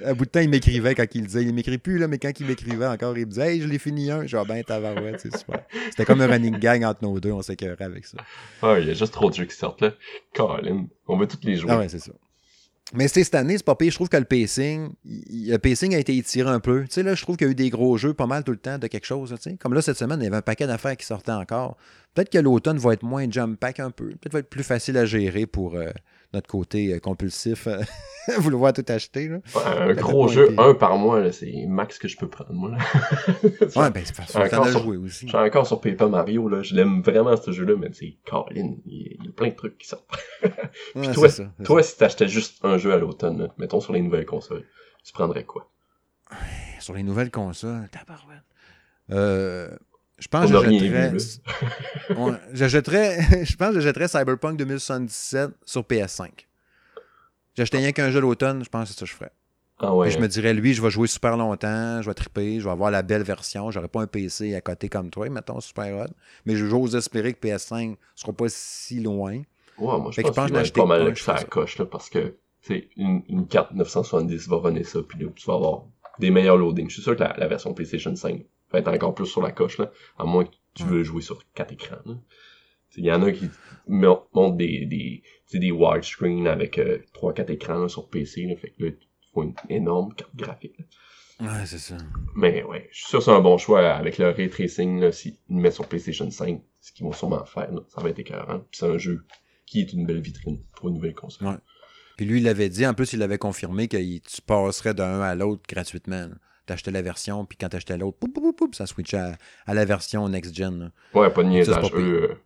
[0.05, 1.42] À bout de temps, il m'écrivait quand il disait.
[1.42, 3.78] Il m'écrit plus, là, mais quand il m'écrivait encore, il me disait Hey, je l'ai
[3.78, 4.26] fini un.
[4.26, 5.62] Genre, ben, ouais, c'est super.
[5.90, 7.32] C'était comme un running gang entre nos deux.
[7.32, 8.18] On s'écœurait avec ça.
[8.62, 9.94] Ah, il y a juste trop de jeux qui sortent, là.
[10.34, 10.86] Colin.
[11.07, 11.70] On veut tous les jouer.
[11.70, 12.12] Ah, ouais, c'est ça.
[12.93, 13.91] Mais cette année, c'est pas pire.
[13.91, 16.82] Je trouve que le pacing, le pacing a été étiré un peu.
[16.82, 18.51] Tu sais, là, je trouve qu'il y a eu des gros jeux pas mal tout
[18.51, 19.34] le temps de quelque chose.
[19.61, 21.76] Comme là, cette semaine, il y avait un paquet d'affaires qui sortaient encore.
[22.14, 24.09] Peut-être que l'automne va être moins jump pack un peu.
[24.09, 25.91] Peut-être va être plus facile à gérer pour euh,
[26.33, 27.66] notre côté euh, compulsif.
[27.66, 27.81] Euh,
[28.39, 29.28] vouloir tout acheter.
[29.28, 29.39] Là.
[29.66, 32.53] un gros jeu, un par mois, c'est max que je peux prendre.
[32.53, 32.78] Moi, là.
[33.76, 35.26] ouais, ben c'est jouer aussi.
[35.26, 36.49] Je suis encore sur Paper Mario.
[36.49, 36.62] Là.
[36.62, 38.76] Je l'aime vraiment ce jeu-là, mais c'est Colin.
[38.87, 40.05] Il y a plein de trucs qui sortent.
[40.95, 44.26] Puis toi, ça, toi si t'achetais juste un jeu à l'automne, mettons sur les nouvelles
[44.26, 44.64] consoles,
[45.05, 45.70] tu prendrais quoi?
[46.78, 48.45] Sur les nouvelles consoles, tabarouette.
[49.11, 49.68] Euh,
[50.20, 50.52] je pense que
[52.52, 53.44] j'achèterais.
[53.44, 56.28] je pense que j'achèterais Cyberpunk 2077 sur PS5.
[57.56, 59.32] J'achetais rien qu'un jeu d'automne, je pense que c'est ça que je ferais.
[59.82, 60.10] Ah ouais.
[60.10, 62.90] je me dirais, lui, je vais jouer super longtemps, je vais triper, je vais avoir
[62.90, 63.70] la belle version.
[63.70, 66.12] J'aurai pas un PC à côté comme toi, mettons, super hot.
[66.44, 69.38] Mais j'ose espérer que PS5 ne sera pas si loin.
[69.78, 72.34] Ouais, moi, je pense, que, que pas mal que ça coche, là, parce que
[72.96, 75.84] une, une carte 970 va runner ça, puis là, tu vas avoir
[76.18, 76.90] des meilleurs loadings.
[76.90, 79.52] Je suis sûr que la, la version PlayStation 5 va être encore plus sur la
[79.52, 81.98] coche, là, à moins que tu veux jouer sur quatre écrans.
[82.96, 83.48] Il y en a qui
[83.86, 88.46] montent des, des, des widescreen avec euh, 3-4 écrans sur PC.
[88.46, 90.76] Là, fait que là, il faut une énorme carte graphique.
[91.40, 91.96] Ouais, c'est ça.
[92.34, 95.10] Mais ouais, je suis sûr que c'est un bon choix avec le ray tracing.
[95.12, 98.18] S'ils le mettent sur PlayStation 5, ce qu'ils vont sûrement faire, là, ça va être
[98.18, 98.58] écœurant.
[98.58, 99.24] Puis c'est un jeu
[99.66, 101.48] qui est une belle vitrine pour une nouvelle console.
[101.48, 101.58] Ouais.
[102.16, 105.34] Puis lui, il l'avait dit, en plus, il avait confirmé que tu passerais d'un à
[105.34, 106.28] l'autre gratuitement
[106.70, 108.18] t'achetais la version, puis quand t'achetais l'autre,
[108.72, 109.34] ça switchait
[109.66, 110.92] à, la version next-gen.
[111.14, 111.90] Ouais, pas de niaisage.
[111.94, 112.36] Euh,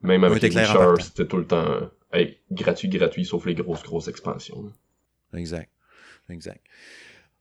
[0.00, 0.64] même avec les
[1.00, 1.90] c'était tout le temps
[2.50, 4.72] gratuit, gratuit, sauf les grosses, grosses expansions.
[5.34, 5.70] Exact.
[6.30, 6.60] Exact.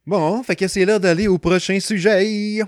[0.05, 2.61] Bon, fait que c'est l'heure d'aller au prochain sujet.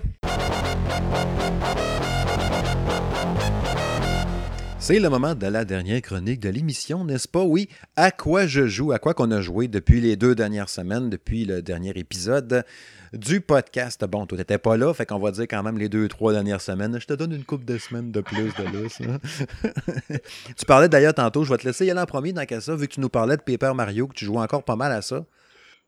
[4.88, 7.42] C'est le moment de la dernière chronique de l'émission, n'est-ce pas?
[7.42, 11.10] Oui, à quoi je joue, à quoi qu'on a joué depuis les deux dernières semaines,
[11.10, 12.64] depuis le dernier épisode
[13.12, 14.02] du podcast.
[14.06, 16.62] Bon, toi, t'étais pas là, fait qu'on va dire quand même les deux, trois dernières
[16.62, 16.98] semaines.
[16.98, 19.02] Je te donne une coupe de semaines de plus de lousse.
[20.56, 22.88] tu parlais d'ailleurs tantôt, je vais te laisser y aller en premier dans ça, vu
[22.88, 25.26] que tu nous parlais de Paper Mario, que tu joues encore pas mal à ça.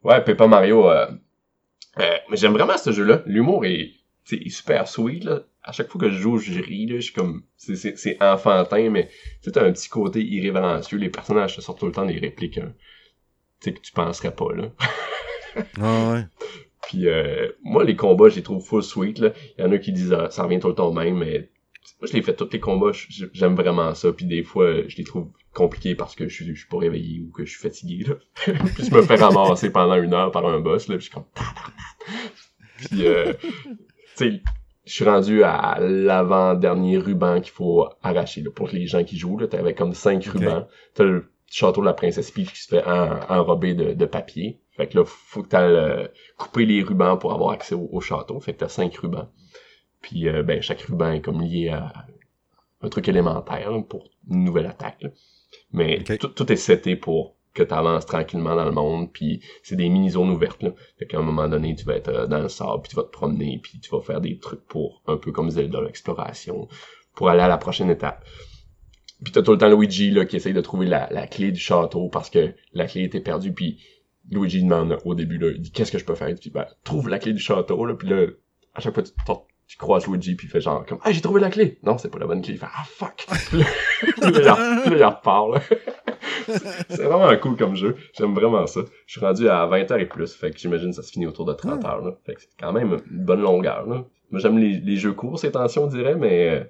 [0.03, 1.07] Ouais, Paper Mario, euh,
[2.01, 3.22] euh, j'aime vraiment ce jeu-là.
[3.24, 3.92] L'humour est,
[4.51, 5.40] super sweet, là.
[5.62, 6.96] À chaque fois que je joue, je ris, là.
[6.96, 9.11] Je suis comme, c'est enfantin, mais
[9.54, 10.98] as un petit côté irrévérencieux.
[10.98, 12.72] Les personnages te sortent tout le temps des répliques, hein,
[13.61, 14.72] tu sais, que tu penserais pas, là.
[15.80, 16.24] ah ouais.
[16.82, 19.18] Puis euh, moi, les combats, je les trouve full sweet.
[19.18, 19.32] Là.
[19.58, 21.50] Il y en a qui disent ah, ça revient tout le temps même, mais
[22.00, 22.92] moi, je l'ai fait tous les combats,
[23.32, 26.61] j'aime vraiment ça, puis des fois, je les trouve compliqués parce que je suis, je
[26.61, 28.14] suis pas réveillé ou que je suis fatigué, là.
[28.74, 31.14] puis je me fais ramasser pendant une heure par un boss, là, puis je suis
[31.14, 31.26] comme...
[32.78, 33.76] puis, euh, tu
[34.14, 34.42] sais,
[34.84, 39.38] je suis rendu à l'avant-dernier ruban qu'il faut arracher, là, pour les gens qui jouent,
[39.38, 39.46] là.
[39.46, 40.66] T'avais comme cinq rubans.
[40.94, 44.60] T'as le château de la princesse Peach qui se fait enrober de, de papier.
[44.76, 46.08] Fait que là, faut que t'ailles euh,
[46.38, 48.40] couper les rubans pour avoir accès au, château.
[48.40, 49.28] Fait que t'as cinq rubans.
[50.00, 51.92] Puis euh, ben, chaque ruban est comme lié à
[52.80, 55.04] un truc élémentaire pour une nouvelle attaque.
[55.72, 59.88] Mais tout, est seté pour que tu avances tranquillement dans le monde, puis c'est des
[59.88, 60.62] mini-zones ouvertes.
[60.62, 60.70] Là.
[60.98, 63.03] Fait qu'à un moment donné, tu vas être euh, dans le sable, puis tu vas
[63.03, 66.68] te promener, puis tu vas faire des trucs pour, un peu comme Zelda, l'exploration,
[67.14, 68.24] pour aller à la prochaine étape.
[69.22, 72.09] Puis t'as tout le temps Luigi là, qui essaye de trouver la, clé du château
[72.09, 73.78] parce que la clé était perdue, puis
[74.30, 76.32] Luigi demande au début, là, il dit qu'est-ce que je peux faire?
[76.32, 78.26] Dit ben, trouve la clé du château, là, puis là,
[78.74, 79.12] à chaque fois tu,
[79.66, 81.78] tu croises Luigi puis il fait genre comme Ah j'ai trouvé la clé!
[81.82, 82.55] Non, c'est pas la bonne clé.
[82.55, 83.26] Il fait Ah fuck!
[83.51, 85.61] puis là, il reparle.
[86.88, 87.97] c'est vraiment cool comme jeu.
[88.16, 88.80] J'aime vraiment ça.
[89.07, 91.26] Je suis rendu à 20 h et plus, fait que j'imagine que ça se finit
[91.26, 92.05] autour de 30 heures.
[92.05, 92.12] Là.
[92.24, 93.86] Fait que c'est quand même une bonne longueur.
[93.86, 94.05] Là.
[94.30, 96.64] Moi j'aime les, les, jeux courts ces tensions, on dirait, mais euh,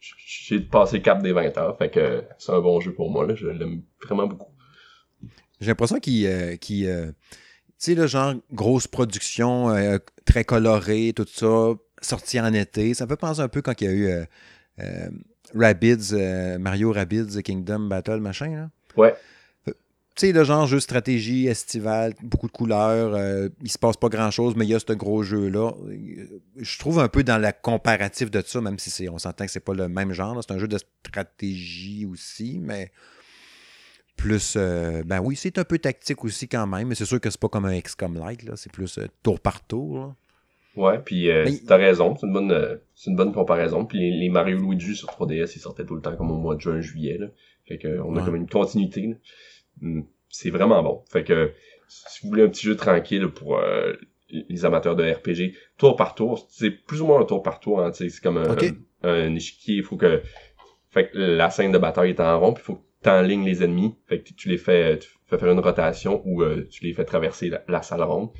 [0.00, 1.76] j'ai passé le cap des 20 heures.
[1.78, 3.26] Fait que c'est un bon jeu pour moi.
[3.26, 3.34] Là.
[3.34, 4.54] Je l'aime vraiment beaucoup.
[5.60, 7.12] J'ai l'impression qu'il euh, euh, tu
[7.78, 12.94] sais, le genre grosse production, euh, très colorée, tout ça, sorti en été.
[12.94, 14.26] Ça me fait penser un peu quand il y a eu
[14.80, 15.08] euh,
[15.54, 16.14] Rabbids,
[16.58, 18.50] Mario Rabbids Kingdom Battle, machin.
[18.56, 18.70] Là.
[18.96, 19.14] Ouais.
[19.66, 19.72] Tu
[20.28, 23.18] sais, le genre jeu stratégie estival, beaucoup de couleurs,
[23.60, 25.72] il se passe pas grand chose, mais il y a ce gros jeu-là.
[26.56, 29.58] Je trouve un peu dans la comparatif de ça, même si on s'entend que c'est
[29.58, 30.40] pas le même genre.
[30.40, 32.92] C'est un jeu de stratégie aussi, mais
[34.16, 37.30] plus, euh, ben oui, c'est un peu tactique aussi quand même, mais c'est sûr que
[37.30, 38.54] c'est pas comme un XCOM Light, là.
[38.56, 40.14] C'est plus euh, tour par tour.
[40.76, 43.84] Ouais, puis euh, t'as raison, c'est une bonne c'est une bonne comparaison.
[43.84, 46.60] Puis les, Mario Luigi sur 3DS, ils sortaient tout le temps comme au mois de
[46.60, 47.18] juin, juillet.
[47.18, 47.26] Là.
[47.66, 49.16] Fait que on a comme une continuité.
[49.80, 51.02] Hmm, c'est vraiment bon.
[51.10, 51.52] Fait que
[51.88, 53.60] si vous voulez un petit jeu tranquille pour
[54.28, 57.80] les amateurs de RPG, tour par tour, c'est plus ou moins un tour par tour,
[57.80, 58.56] hein, c'est comme un,
[59.02, 59.76] un, échiquier.
[59.76, 60.22] Il faut que
[60.90, 62.84] fait que la scène de bataille est en rond, puis il faut
[63.22, 63.94] ligne les ennemis.
[64.06, 67.04] Fait que tu les fais, tu fais faire une rotation ou euh, tu les fais
[67.04, 68.30] traverser la, salle ronde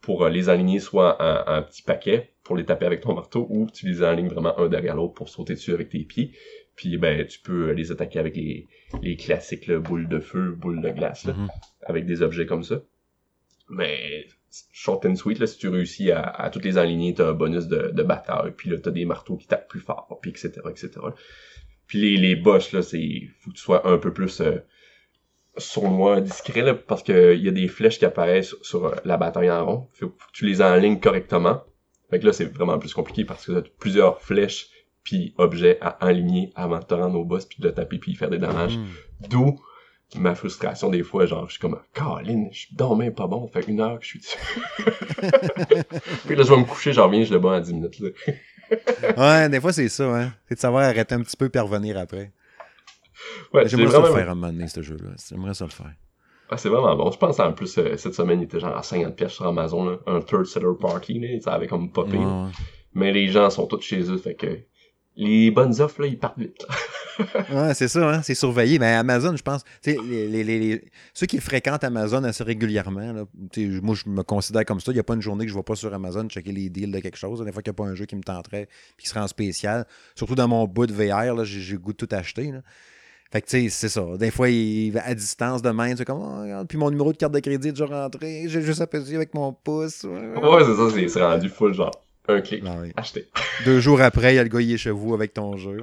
[0.00, 3.46] pour euh, les aligner soit en, un petit paquet pour les taper avec ton marteau
[3.50, 6.32] ou tu les alignes vraiment un derrière l'autre pour sauter dessus avec tes pieds.
[6.76, 8.68] Puis ben tu peux les attaquer avec les,
[9.02, 11.48] les classiques là, boules de feu, boules de glace là, mm-hmm.
[11.86, 12.82] avec des objets comme ça.
[13.68, 14.26] Mais
[14.72, 17.66] short and sweet, là, si tu réussis à, à toutes les aligner, t'as un bonus
[17.66, 20.90] de, de bataille, puis là, t'as des marteaux qui tapent plus fort, puis etc., etc.
[21.86, 23.28] Puis les, les boss, là, c'est.
[23.40, 24.58] Faut que tu sois un peu plus euh,
[25.82, 29.16] moi discret, là, parce que il y a des flèches qui apparaissent sur, euh, la
[29.16, 29.88] bataille en rond.
[29.92, 31.62] Faut, que tu les enlignes correctement.
[32.10, 34.68] Fait que là, c'est vraiment plus compliqué parce que tu as plusieurs flèches
[35.06, 38.16] puis objets à aligner avant de te rendre au boss puis de le taper puis
[38.16, 38.76] faire des dommages.
[38.76, 38.86] Hmm.
[39.30, 39.56] D'où
[40.16, 43.60] ma frustration des fois, genre, je suis comme, Caroline, je suis même pas bon, ça
[43.62, 44.38] fait une heure que je suis dessus.
[46.26, 48.08] puis là, je vais me coucher, j'en reviens, je le bats en 10 minutes, là
[49.16, 50.32] ouais, des fois, c'est ça, hein.
[50.48, 52.32] C'est de savoir arrêter un petit peu et revenir après.
[53.54, 55.10] Ouais, J'aimerais ça le faire à un moment donné, ce jeu-là.
[55.28, 55.92] J'aimerais ça le faire.
[56.50, 57.12] Ah, c'est vraiment bon.
[57.12, 59.84] Je pense en plus, euh, cette semaine, il était genre à 50 pièces sur Amazon,
[59.84, 59.98] là.
[60.06, 61.40] un third seller party, là.
[61.40, 62.18] ça avait comme popé.
[62.92, 64.58] Mais les gens sont tous chez eux, fait que
[65.16, 66.66] les bonnes offres, là, ils partent vite.
[67.52, 68.22] ouais, c'est ça, hein?
[68.22, 68.78] c'est surveillé.
[68.78, 69.96] Mais Amazon, je pense, les,
[70.28, 73.24] les, les, ceux qui fréquentent Amazon assez régulièrement, là,
[73.82, 74.92] moi, je me considère comme ça.
[74.92, 76.68] Il n'y a pas une journée que je ne vais pas sur Amazon checker les
[76.68, 77.42] deals de quelque chose.
[77.42, 79.28] Des fois qu'il n'y a pas un jeu qui me tenterait et qui serait en
[79.28, 79.86] spécial.
[80.14, 82.52] Surtout dans mon bout de VR, j'ai le goût de tout acheter.
[82.52, 82.60] Là.
[83.32, 84.04] Fait que, tu sais, c'est ça.
[84.18, 87.16] Des fois, il, à distance de main, c'est comme, oh, regarde, puis mon numéro de
[87.16, 88.44] carte de crédit est déjà rentré.
[88.46, 90.04] J'ai juste appuyé avec mon pouce.
[90.04, 92.05] Ouais, c'est ça, c'est rendu full, genre.
[92.28, 92.62] Un clic.
[92.66, 93.28] Ah Acheter.
[93.64, 95.78] Deux jours après, il y a le gars, il est chez vous avec ton jeu.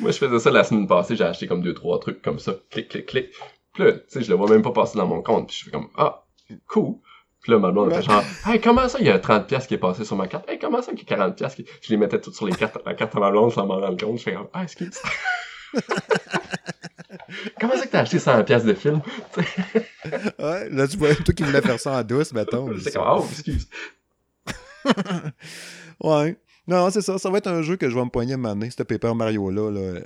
[0.00, 1.16] Moi, je faisais ça la semaine passée.
[1.16, 2.54] J'ai acheté comme deux, trois trucs comme ça.
[2.70, 3.28] Clic, clic, clic.
[3.74, 5.48] Puis là, tu sais, je le vois même pas passer dans mon compte.
[5.48, 6.24] Puis je fais comme, ah,
[6.66, 6.96] cool.
[7.42, 9.74] Puis là, ma blonde, fait genre, hey, comment ça, il y a 30 pièces qui
[9.74, 10.48] est passé sur ma carte?
[10.48, 11.64] Hey, comment ça, il y a 40 pièces qui...
[11.82, 13.96] Je les mettais toutes sur les cartes, la carte à ma blonde sans m'en rendre
[13.96, 14.18] compte.
[14.18, 15.00] Je fais comme, ah, excuse.
[17.60, 19.00] comment ça que t'as acheté 100 pièces de film?
[19.36, 22.70] ouais, là, tu vois, toi qui voulais faire ça en douce, mettons.
[22.82, 23.68] C'est comme, oh, excuse.
[26.02, 26.36] ouais.
[26.66, 27.18] Non, c'est ça.
[27.18, 29.70] Ça va être un jeu que je vais me poigner à m'amener, ce Paper Mario-là.
[29.70, 30.00] Là.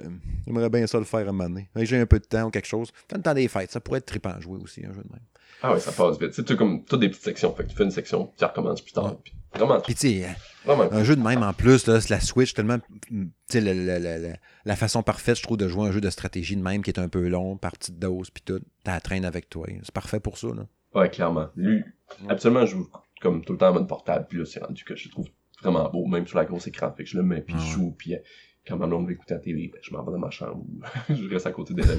[0.46, 1.68] J'aimerais bien ça le faire à m'amener.
[1.76, 2.92] J'ai un peu de temps ou quelque chose.
[3.08, 3.72] Fait le temps des fêtes.
[3.72, 5.22] Ça pourrait être trippant à jouer aussi, un jeu de même.
[5.60, 6.32] Ah ouais, ça passe vite.
[6.32, 7.52] C'est comme toutes des petites sections.
[7.54, 9.16] Fait que tu fais une section, tu recommences plus tard.
[9.22, 9.80] Puis, vraiment.
[9.80, 12.78] Puis tu sais, un jeu de même en plus, là, c'est la Switch, tellement.
[13.08, 14.18] Tu sais, la, la,
[14.64, 16.98] la, façon parfaite, je trouve, de jouer un jeu de stratégie de même qui est
[16.98, 18.60] un peu long, par petite dose, puis tout.
[18.84, 19.66] T'as la traîne avec toi.
[19.82, 20.66] C'est parfait pour ça, là.
[20.94, 21.48] Ouais, clairement.
[21.56, 21.82] Lui,
[22.28, 22.88] absolument, je joue
[23.22, 24.26] comme tout le temps en mode portable.
[24.28, 25.28] Puis là, c'est rendu que je trouve
[25.62, 26.92] vraiment beau, même sur la grosse écran.
[26.96, 28.18] Fait que je le mets, puis je joue, puis euh,
[28.66, 30.64] quand ma blonde veut écouter la télé, ben, je m'en vais dans ma chambre
[31.08, 31.94] je reste à côté de la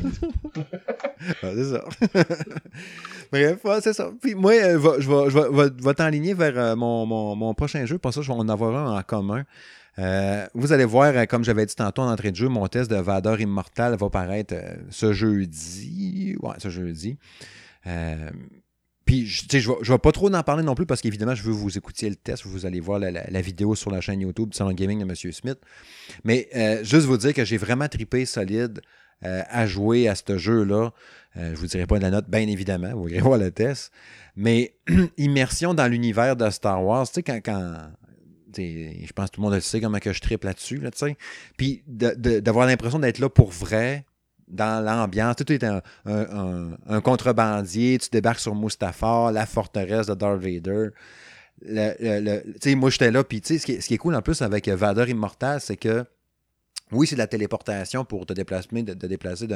[1.42, 1.86] ah, c'est ça.
[3.32, 4.12] Bref, c'est ça.
[4.22, 7.98] Puis moi, euh, je vais, je t'enligner vers euh, mon, mon, mon, prochain jeu.
[7.98, 9.44] Pour ça, je vais en avoir un en commun.
[10.00, 12.96] Euh, vous allez voir, comme j'avais dit tantôt en entrée de jeu, mon test de
[12.96, 14.56] Vador Immortal va paraître
[14.90, 16.36] ce jeudi.
[16.42, 17.18] Ouais, ce jeudi.
[19.06, 21.78] Puis, je ne vais, pas trop en parler non plus parce qu'évidemment, je veux vous
[21.78, 22.45] écouter le test.
[22.45, 25.32] Vous allez voir la, vidéo sur la chaîne YouTube du Salon Gaming de M.
[25.32, 25.60] Smith.
[26.24, 28.82] Mais euh, juste vous dire que j'ai vraiment tripé solide
[29.26, 30.91] euh, à jouer à ce jeu-là.
[31.36, 32.93] Euh, je ne vous dirai pas de la note, bien évidemment.
[32.95, 33.91] Vous allez voir le test.
[34.36, 34.76] Mais
[35.18, 37.76] immersion dans l'univers de Star Wars, tu sais, quand, quand
[38.58, 40.91] je pense que tout le monde le sait comment que je tripe là-dessus, là,
[41.58, 44.06] Puis d'avoir l'impression d'être là pour vrai,
[44.54, 45.36] dans l'ambiance.
[45.45, 50.89] Tu es un, un, contrebandier, tu débarques sur Mustafar, la forteresse de Darth Vader.
[51.66, 55.10] Le, moi, j'étais là, puis ce qui, ce qui est cool en plus avec Vader
[55.10, 56.06] Immortal, c'est que
[56.91, 59.47] oui, c'est de la téléportation pour te déplacer, de, déplacer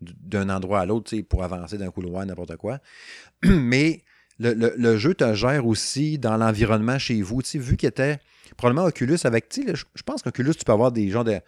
[0.00, 2.78] d'un endroit à l'autre, pour avancer d'un couloir, n'importe quoi.
[3.44, 4.02] Mais
[4.38, 7.40] le, jeu te gère aussi dans l'environnement chez vous.
[7.54, 8.18] Vu qu'il était
[8.56, 11.40] probablement Oculus avec, je pense qu'Oculus, tu peux avoir des gens de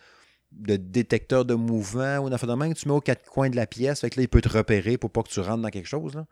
[0.56, 3.66] de détecteur de mouvement ou d'un phénomène que tu mets aux quatre coins de la
[3.66, 4.00] pièce.
[4.00, 6.14] Fait que là, il peut te repérer pour pas que tu rentres dans quelque chose.
[6.14, 6.26] Là.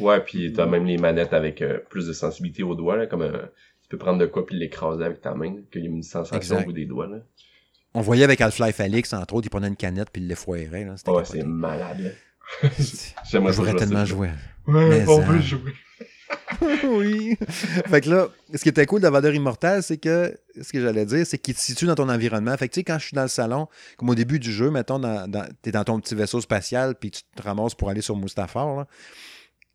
[0.00, 3.22] Ouais, puis t'as même les manettes avec euh, plus de sensibilité aux doigts, là, comme
[3.22, 3.46] euh,
[3.82, 6.58] tu peux prendre de quoi puis l'écraser avec ta main, qu'il y ait une sensation
[6.58, 7.06] au bout des doigts.
[7.06, 7.18] Là.
[7.94, 10.84] On voyait avec Half-Life Alix, entre autres, il prenait une canette puis il l'effoirait.
[11.06, 12.14] Ouais, c'est malade.
[13.30, 14.30] J'aimerais Je tellement jouer.
[14.66, 15.72] Ouais, on veut jouer.
[16.84, 17.36] oui.
[17.88, 21.06] Fait que là, ce qui était cool de Vader Immortal, c'est que, ce que j'allais
[21.06, 22.56] dire, c'est qu'il te situe dans ton environnement.
[22.56, 24.70] Fait que tu sais, quand je suis dans le salon, comme au début du jeu,
[24.70, 25.30] mettons, dans,
[25.62, 28.86] t'es dans ton petit vaisseau spatial, puis tu te ramasses pour aller sur Mustafar,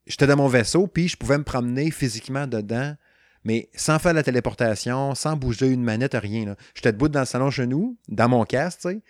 [0.08, 2.96] j'étais dans mon vaisseau, puis je pouvais me promener physiquement dedans,
[3.44, 6.56] mais sans faire la téléportation, sans bouger une manette, rien.
[6.76, 9.02] J'étais debout dans le salon chez dans mon casque, tu.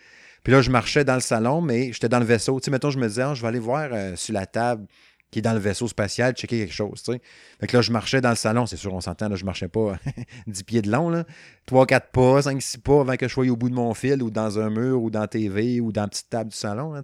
[0.43, 2.59] Puis là, je marchais dans le salon, mais j'étais dans le vaisseau.
[2.59, 4.87] Tu sais, mettons, je me disais, ah, je vais aller voir euh, sur la table
[5.31, 6.99] qui est dans le vaisseau spatial, checker quelque chose.
[6.99, 7.21] sais.
[7.59, 9.67] Fait que là, je marchais dans le salon, c'est sûr, on s'entend, là, je marchais
[9.67, 9.99] pas
[10.47, 11.25] 10 pieds de long, là.
[11.67, 14.23] 3, 4 pas, 5, 6 pas avant que je sois au bout de mon fil
[14.23, 16.93] ou dans un mur ou dans la TV ou dans la petite table du salon.
[16.93, 17.03] Là.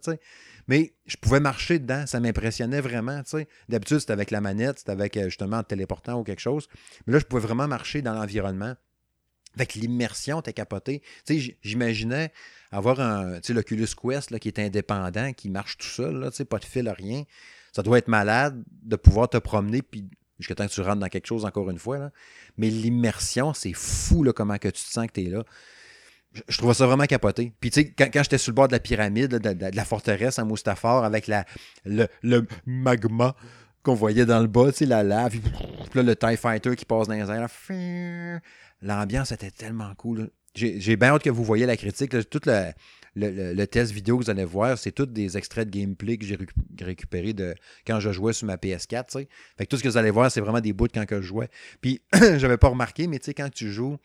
[0.67, 3.21] Mais je pouvais marcher dedans, ça m'impressionnait vraiment.
[3.25, 3.47] sais.
[3.69, 6.67] D'habitude, c'était avec la manette, c'était avec euh, justement téléportant ou quelque chose.
[7.05, 8.73] Mais là, je pouvais vraiment marcher dans l'environnement.
[9.53, 11.01] Avec l'immersion, t'es capoté.
[11.61, 12.33] J'imaginais
[12.71, 16.65] avoir un, l'Oculus Quest là, qui est indépendant, qui marche tout seul, là, pas de
[16.65, 17.23] fil, rien
[17.75, 20.09] ça doit être malade de pouvoir te promener puis
[20.39, 21.97] jusqu'à temps que tu rentres dans quelque chose encore une fois.
[21.97, 22.11] Là.
[22.55, 25.43] Mais l'immersion, c'est fou là, comment que tu te sens que tu es là.
[26.47, 27.51] Je, trouve ça vraiment capoté.
[27.59, 30.45] Puis tu sais, quand, j'étais sur le bord de la pyramide, de, la forteresse à
[30.45, 31.29] Mustafar, avec
[31.83, 33.35] le, magma
[33.83, 35.35] qu'on voyait dans le bas, tu sais, la lave,
[35.93, 38.41] là, le TIE Fighter qui passe dans les airs,
[38.81, 40.29] l'ambiance était tellement cool.
[40.55, 42.15] J'ai bien hâte que vous voyez la critique.
[42.29, 42.71] Tout le,
[43.15, 46.37] le, test vidéo que vous allez voir, c'est tous des extraits de gameplay que j'ai
[46.81, 49.27] récupérés de quand je jouais sur ma PS4.
[49.57, 51.49] Fait tout ce que vous allez voir, c'est vraiment des bouts de quand je jouais.
[51.81, 53.97] Puis, j'avais pas remarqué, mais quand tu joues,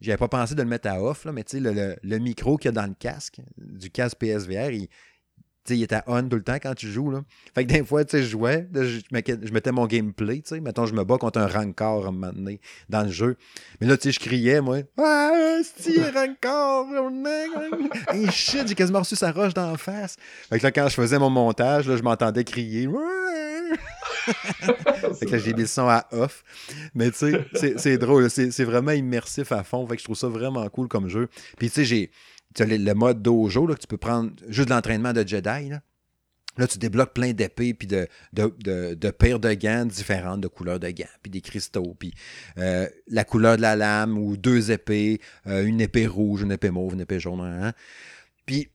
[0.00, 2.70] j'avais pas pensé de le mettre à off, là, mais le, le, micro qu'il y
[2.70, 4.88] a dans le casque, du casque PSVR, il,
[5.70, 7.10] il était on tout le temps quand tu joues.
[7.10, 7.22] Là.
[7.54, 9.00] Fait que des fois, je jouais, je,
[9.52, 10.60] mettais mon gameplay, tu sais.
[10.60, 13.36] Mettons, je me bats contre un rancor à un moment donné dans le jeu.
[13.80, 14.78] Mais là, tu sais, je criais, moi.
[14.98, 16.86] Ah, si, rancor!
[18.12, 20.16] hey, shit, j'ai quasiment reçu sa roche d'en face.
[20.48, 22.88] Fait que là, quand je faisais mon montage, là, je m'entendais crier.
[25.18, 26.44] fait que j'ai mis le son à off.
[26.94, 28.28] Mais tu sais, c'est drôle.
[28.30, 29.86] C'est vraiment immersif à fond.
[29.86, 31.28] Fait que je trouve ça vraiment cool comme jeu.
[31.58, 32.10] Puis tu sais, j'ai
[32.56, 35.68] tu le, mode dojo, là, que tu peux prendre juste l'entraînement de Jedi.
[35.68, 35.82] Là.
[36.56, 40.80] Là, tu débloques plein d'épées puis de, de, de, paires de gants différentes, de couleurs
[40.80, 42.14] de gants, puis des cristaux, puis
[42.56, 46.70] euh, la couleur de la lame ou deux épées, euh, une épée rouge, une épée
[46.70, 47.40] mauve, une épée jaune.
[47.40, 47.72] Hein.
[48.46, 48.70] Puis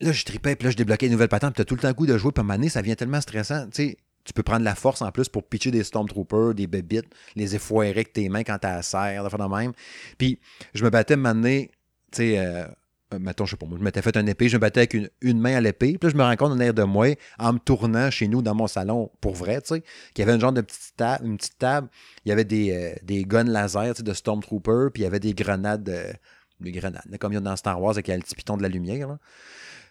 [0.00, 1.80] là, je tripais, puis là, je débloquais une nouvelle patente, puis tu as tout le
[1.80, 3.68] temps goût de jouer, puis à ça devient tellement stressant.
[3.68, 7.06] Tu sais, tu peux prendre la force en plus pour pitcher des Stormtroopers, des bébites,
[7.36, 9.72] les effoirer avec tes mains quand t'as la serre, de même.
[10.18, 10.40] Puis
[10.74, 11.70] je me battais m'amener,
[12.10, 12.66] tu sais, euh,
[13.12, 14.94] euh, mettons, je sais pas, moi, je m'étais fait un épée, je me battais avec
[14.94, 17.52] une, main à l'épée, puis là, je me rends compte en air de moi, en
[17.52, 19.82] me tournant chez nous dans mon salon, pour vrai, tu sais,
[20.14, 21.88] qu'il y avait une genre de petite table, une petite table,
[22.24, 25.06] il y avait des, euh, des guns laser, tu sais, de Stormtrooper, puis il y
[25.06, 26.12] avait des grenades, euh,
[26.60, 28.68] des grenades, comme il y a dans Star Wars, avec le petit piton de la
[28.68, 29.18] lumière, là.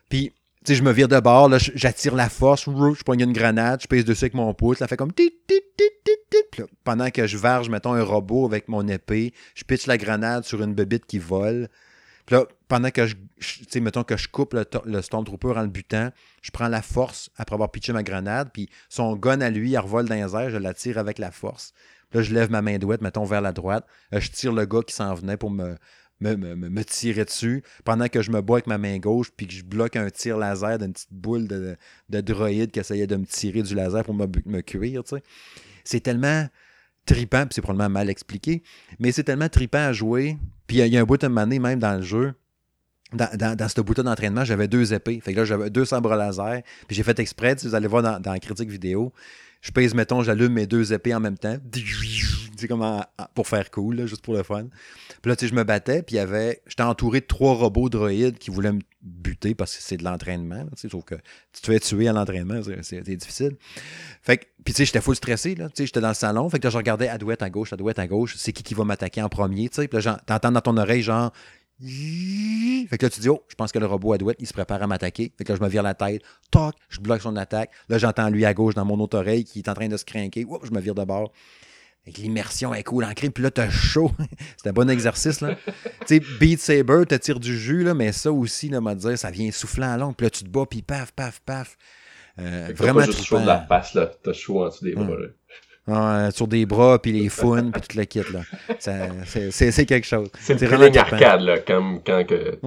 [0.10, 0.34] Puis,
[0.66, 3.82] tu sais, je me vire de bord, là, j'attire la force, je prends une grenade,
[3.82, 7.28] je pèse dessus avec mon pouce, ça fait comme tit, tit, tit, tit, pendant que
[7.28, 11.06] je verge, mettons, un robot avec mon épée, je pitch la grenade sur une bebite
[11.06, 11.70] qui vole.
[12.26, 15.62] Puis là, pendant que je, tu sais, mettons que je coupe le, le, Stormtrooper en
[15.62, 16.12] le butant,
[16.42, 19.78] je prends la force après avoir pitché ma grenade, puis son gun à lui, il
[19.78, 21.74] revole dans les airs, je la tire avec la force.
[22.10, 23.86] Puis là, je lève ma main douette, mettons, vers la droite.
[24.14, 25.78] Euh, je tire le gars qui s'en venait pour me,
[26.22, 29.64] me, tirer dessus pendant que je me bois avec ma main gauche puis que je
[29.64, 31.76] bloque un tir laser d'une petite boule de,
[32.10, 35.04] de, droïde qui essayait de me tirer du laser pour me, me cuire.
[35.84, 36.48] C'est tellement
[37.06, 38.64] tripant, puis c'est probablement mal expliqué,
[39.00, 40.38] mais c'est tellement tripant à jouer.
[40.68, 42.34] Puis il y, a un bout de mané même dans le jeu.
[43.12, 45.20] Dans, ce bout d'entraînement, j'avais deux épées.
[45.20, 46.64] Fait que là, j'avais deux sabres laser.
[46.88, 49.14] Puis j'ai fait exprès, si vous allez voir dans, dans la critique vidéo,
[49.64, 51.56] je pèse, mettons, j'allume mes deux épées en même temps.
[52.68, 53.04] Comme
[53.34, 54.68] pour faire cool, juste pour le fun.
[55.22, 56.62] Puis là, tu sais, je me battais, puis y avait.
[56.66, 60.66] J'étais entouré de trois robots droïdes qui voulaient me buter parce que c'est de l'entraînement.
[60.76, 61.16] Sauf que
[61.52, 63.58] tu te fais tuer à l'entraînement, c'est difficile.
[64.22, 65.68] Fait que, puis tu sais, j'étais full stressé, là.
[65.68, 66.50] Tu sais, j'étais dans le salon.
[66.50, 68.36] Fait que là, je regardais à douette à gauche, à douette à gauche.
[68.38, 69.88] C'est qui qui va m'attaquer en premier, tu sais.
[69.90, 71.34] Puis là, t'entends dans ton oreille, genre,
[71.84, 74.54] fait que là, tu dis, oh, je pense que le robot à douette, il se
[74.54, 75.34] prépare à m'attaquer.
[75.38, 76.22] Fait que là, je me vire la tête.
[76.52, 77.72] Toc, je bloque son attaque.
[77.90, 80.06] Là, j'entends lui à gauche dans mon autre oreille qui est en train de se
[80.06, 80.46] craquer.
[80.64, 81.32] je me vire de bord.
[82.18, 83.32] L'immersion est cool en crime.
[83.32, 84.12] Puis là, t'as chaud.
[84.58, 85.56] C'est un bon exercice, là.
[86.06, 89.18] tu sais, Beat Saber, te tire du jus, là, mais ça aussi, là, m'a dire,
[89.18, 90.14] ça vient soufflant à long.
[90.14, 91.78] Puis là, tu te bats, puis paf, paf, paf.
[92.40, 94.12] Euh, vraiment juste chaud de la face, là.
[94.22, 95.16] T'as chaud en dessous des bras,
[95.88, 98.22] là sur des bras, puis les founes, puis toute la kit.
[98.32, 98.42] Là.
[98.80, 100.30] C'est quelque chose.
[100.40, 102.58] C'est vraiment une arcade, là, comme quand que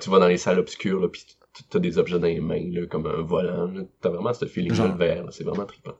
[0.00, 1.24] tu vas dans les salles obscures, là, puis
[1.70, 3.70] tu as des objets dans les mains, là, comme un volant.
[4.00, 5.24] Tu as vraiment ce feeling-là, le vert.
[5.30, 5.94] C'est vraiment trippant.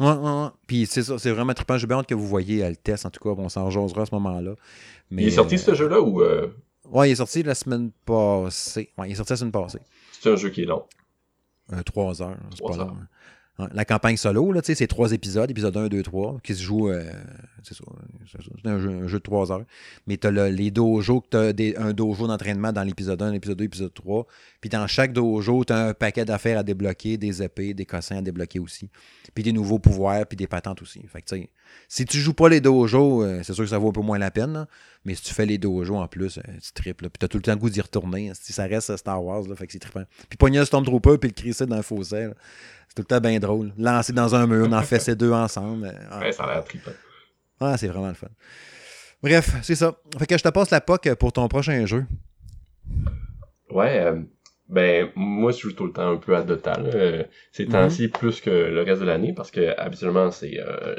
[0.00, 0.48] Ouais, ouais, ouais.
[0.66, 1.76] Puis c'est ça, c'est vraiment trippant.
[1.76, 3.30] J'ai bien hâte que vous voyez le test, en tout cas.
[3.40, 4.54] On s'en jasera à ce moment-là.
[5.10, 6.22] Mais, il est sorti, ce jeu-là, ou...
[6.22, 6.48] Euh...
[6.90, 8.92] Ouais, il est sorti la semaine passée.
[8.96, 9.80] Ouais, il est sorti la semaine passée.
[10.12, 10.84] C'est un jeu qui est long.
[11.72, 12.36] Euh, trois heures.
[12.54, 12.96] C'est pas long.
[13.74, 16.90] La campagne solo, là, c'est trois épisodes, épisode 1, 2, 3, qui se jouent.
[16.90, 17.10] Euh,
[17.64, 17.82] c'est ça.
[18.62, 19.64] C'est un jeu, de trois heures.
[20.06, 23.64] Mais tu as les dojos, tu as un dojo d'entraînement dans l'épisode 1, l'épisode 2,
[23.64, 24.26] l'épisode 3.
[24.60, 28.18] Puis dans chaque dojo, tu as un paquet d'affaires à débloquer, des épées, des cossins
[28.18, 28.90] à débloquer aussi.
[29.34, 31.00] Puis des nouveaux pouvoirs, puis des patentes aussi.
[31.08, 31.34] Fait que,
[31.88, 34.18] si tu joues pas les dojos, euh, c'est sûr que ça vaut un peu moins
[34.18, 34.66] la peine.
[35.04, 37.08] Mais si tu fais les dojos en plus, euh, tu triples.
[37.08, 38.32] Puis tu as tout le temps le goût d'y retourner.
[38.34, 40.04] Si ça reste Star Wars, là, fait que c'est trippant.
[40.28, 42.28] Puis pogner un Stormtrooper, puis le crisser dans le fossé.
[42.88, 43.72] C'est tout le temps bien drôle.
[43.78, 45.94] Lancer dans un mur, on en fait ces deux ensemble.
[46.10, 46.20] Ah.
[46.20, 46.92] Ouais, ça a l'air trippant.
[47.60, 48.28] Ah, c'est vraiment le fun.
[49.22, 49.96] Bref, c'est ça.
[50.18, 52.04] Fait que je te passe la POC pour ton prochain jeu.
[53.70, 54.20] Ouais, euh,
[54.68, 56.78] ben moi je joue tout le temps un peu à Dota.
[56.78, 57.72] Euh, ces mhm.
[57.72, 60.94] temps-ci plus que le reste de l'année parce que habituellement c'est euh,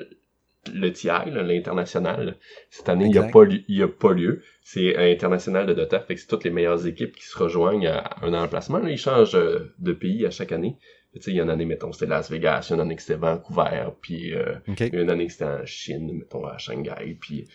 [0.74, 2.38] le TI, l'international.
[2.70, 4.42] Cette année, il n'y a, pas, a pas lieu.
[4.62, 6.00] C'est international de Dota.
[6.00, 8.86] Fait que c'est toutes les meilleures équipes qui se rejoignent à un emplacement.
[8.86, 10.78] ils changent de pays à chaque année.
[11.16, 12.82] Tu sais, il y a une année, mettons, c'était Las Vegas, il y a une
[12.82, 16.12] année que c'était Vancouver, puis euh, il y a une année que c'était en Chine,
[16.14, 17.48] mettons, à Shanghai, puis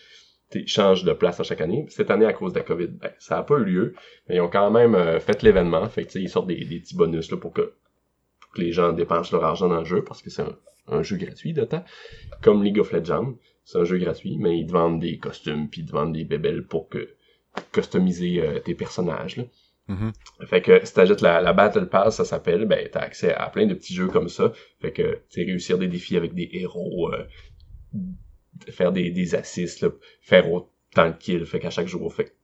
[0.53, 1.85] ils changent de place à chaque année.
[1.87, 3.95] Cette année, à cause de la COVID, ben, ça n'a pas eu lieu,
[4.27, 6.97] mais ils ont quand même euh, fait l'événement, fait que, ils sortent des, des petits
[6.97, 7.73] bonus là, pour, que,
[8.41, 10.57] pour que les gens dépensent leur argent dans le jeu, parce que c'est un,
[11.01, 11.83] jeu gratuit temps,
[12.41, 15.81] comme League of Legends, c'est un jeu gratuit, mais ils te vendent des costumes, puis
[15.81, 17.15] ils te vendent des bébelles pour que
[17.71, 19.37] customiser euh, tes personnages.
[19.37, 19.43] Là.
[19.89, 20.45] Mm-hmm.
[20.47, 23.65] Fait que si t'ajoutes la, la Battle Pass, ça s'appelle, ben t'as accès à plein
[23.65, 24.51] de petits jeux comme ça.
[24.79, 27.25] Fait que tu réussir des défis avec des héros, euh,
[28.69, 29.85] faire des, des assists,
[30.21, 32.13] faire autant de kills, fait qu'à chaque jour.
[32.13, 32.35] Fait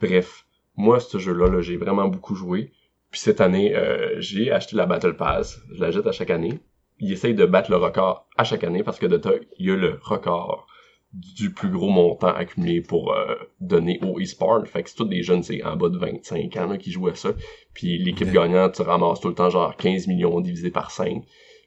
[0.00, 0.46] Bref,
[0.76, 2.72] moi ce jeu-là, -là, j'ai vraiment beaucoup joué.
[3.10, 6.60] Puis cette année, euh, j'ai acheté la Battle Pass, je l'achète à chaque année.
[7.00, 9.20] Il essaye de battre le record à chaque année parce que de
[9.58, 10.66] il y a le record
[11.12, 14.64] du plus gros montant accumulé pour euh, donner au e-sport.
[14.66, 17.14] Fait que c'est tous des jeunes, c'est en bas de 25 ans qui jouent à
[17.14, 17.30] ça.
[17.74, 21.24] Puis l'équipe gagnante, tu ramasses tout le temps genre 15 millions divisé par 5.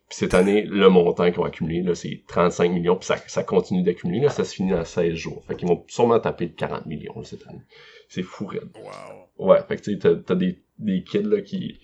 [0.10, 2.96] Puis cette année, le montant qu'ils ont accumulé, là, c'est 35 millions.
[2.96, 4.22] Puis ça, ça continue d'accumuler.
[4.22, 5.44] Là, ça se finit dans 16 jours.
[5.46, 7.64] Fait qu'ils vont sûrement taper de 40 millions cette année.
[8.08, 8.70] C'est fou, Red.
[8.78, 9.50] Wow.
[9.50, 11.80] Ouais, fait que tu sais, t'as, des, des kids là, qui,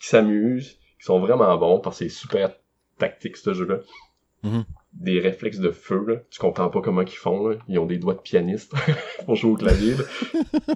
[0.00, 2.50] qui s'amusent, qui sont vraiment bons parce que c'est super
[2.98, 3.80] tactique ce jeu-là.
[4.42, 4.64] Mm-hmm
[4.94, 6.16] des réflexes de feu, là.
[6.30, 7.56] Tu comprends pas comment ils font, là.
[7.68, 8.72] Ils ont des doigts de pianiste
[9.24, 9.94] pour jouer au clavier,
[10.32, 10.70] tu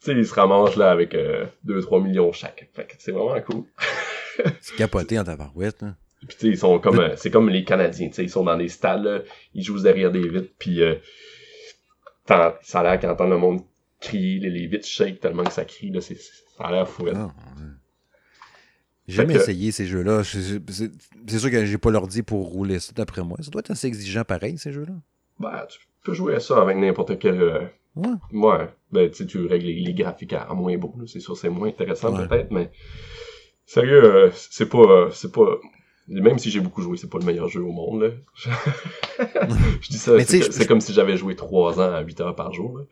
[0.00, 2.68] sais, ils se ramassent, là, avec 2-3 euh, millions chaque.
[2.72, 3.64] Fait que c'est vraiment cool.
[4.60, 5.96] c'est capoté en tabarouette, hein.
[6.26, 8.44] Puis tu sais, ils sont comme, euh, c'est comme les Canadiens, tu sais, ils sont
[8.44, 9.20] dans des stades, là,
[9.54, 10.96] ils jouent derrière des vitres, puis euh,
[12.26, 13.60] ça a l'air qu'ils entendent le monde
[14.00, 17.06] crier, les, les vitres shake tellement que ça crie, là, c'est, ça a l'air fou.
[17.14, 17.32] Ah,
[19.08, 20.22] j'ai jamais essayé ces jeux-là.
[20.22, 23.38] C'est sûr que j'ai pas l'ordi pour rouler ça d'après moi.
[23.40, 24.92] Ça doit être assez exigeant pareil, ces jeux-là.
[25.40, 27.40] Ben, tu peux jouer à ça avec n'importe quel.
[27.40, 27.60] Euh,
[27.96, 28.10] ouais.
[28.32, 28.68] Ouais.
[28.92, 30.94] Ben, tu tu règles les, graphiques à, moins beau.
[31.06, 32.70] C'est sûr, c'est moins intéressant peut-être, mais.
[33.64, 34.78] Sérieux, euh, c'est pas.
[34.78, 35.56] Euh, c'est pas.
[36.06, 38.02] Même si j'ai beaucoup joué, c'est pas le meilleur jeu au monde.
[38.02, 38.08] Là.
[39.80, 42.78] je dis ça, c'est comme si j'avais joué 3 ans à 8 heures par jour.
[42.78, 42.84] Là.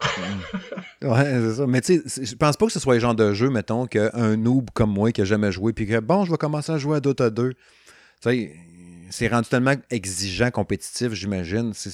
[1.02, 1.66] ouais, c'est ça.
[1.66, 4.36] Mais tu sais, je pense pas que ce soit le genre de jeu, mettons, qu'un
[4.36, 6.96] noob comme moi qui a jamais joué, puis que bon, je vais commencer à jouer
[6.96, 7.52] à Dota 2.
[7.52, 7.58] Tu
[8.20, 8.56] sais,
[9.10, 11.72] c'est rendu tellement exigeant, compétitif, j'imagine.
[11.74, 11.90] ça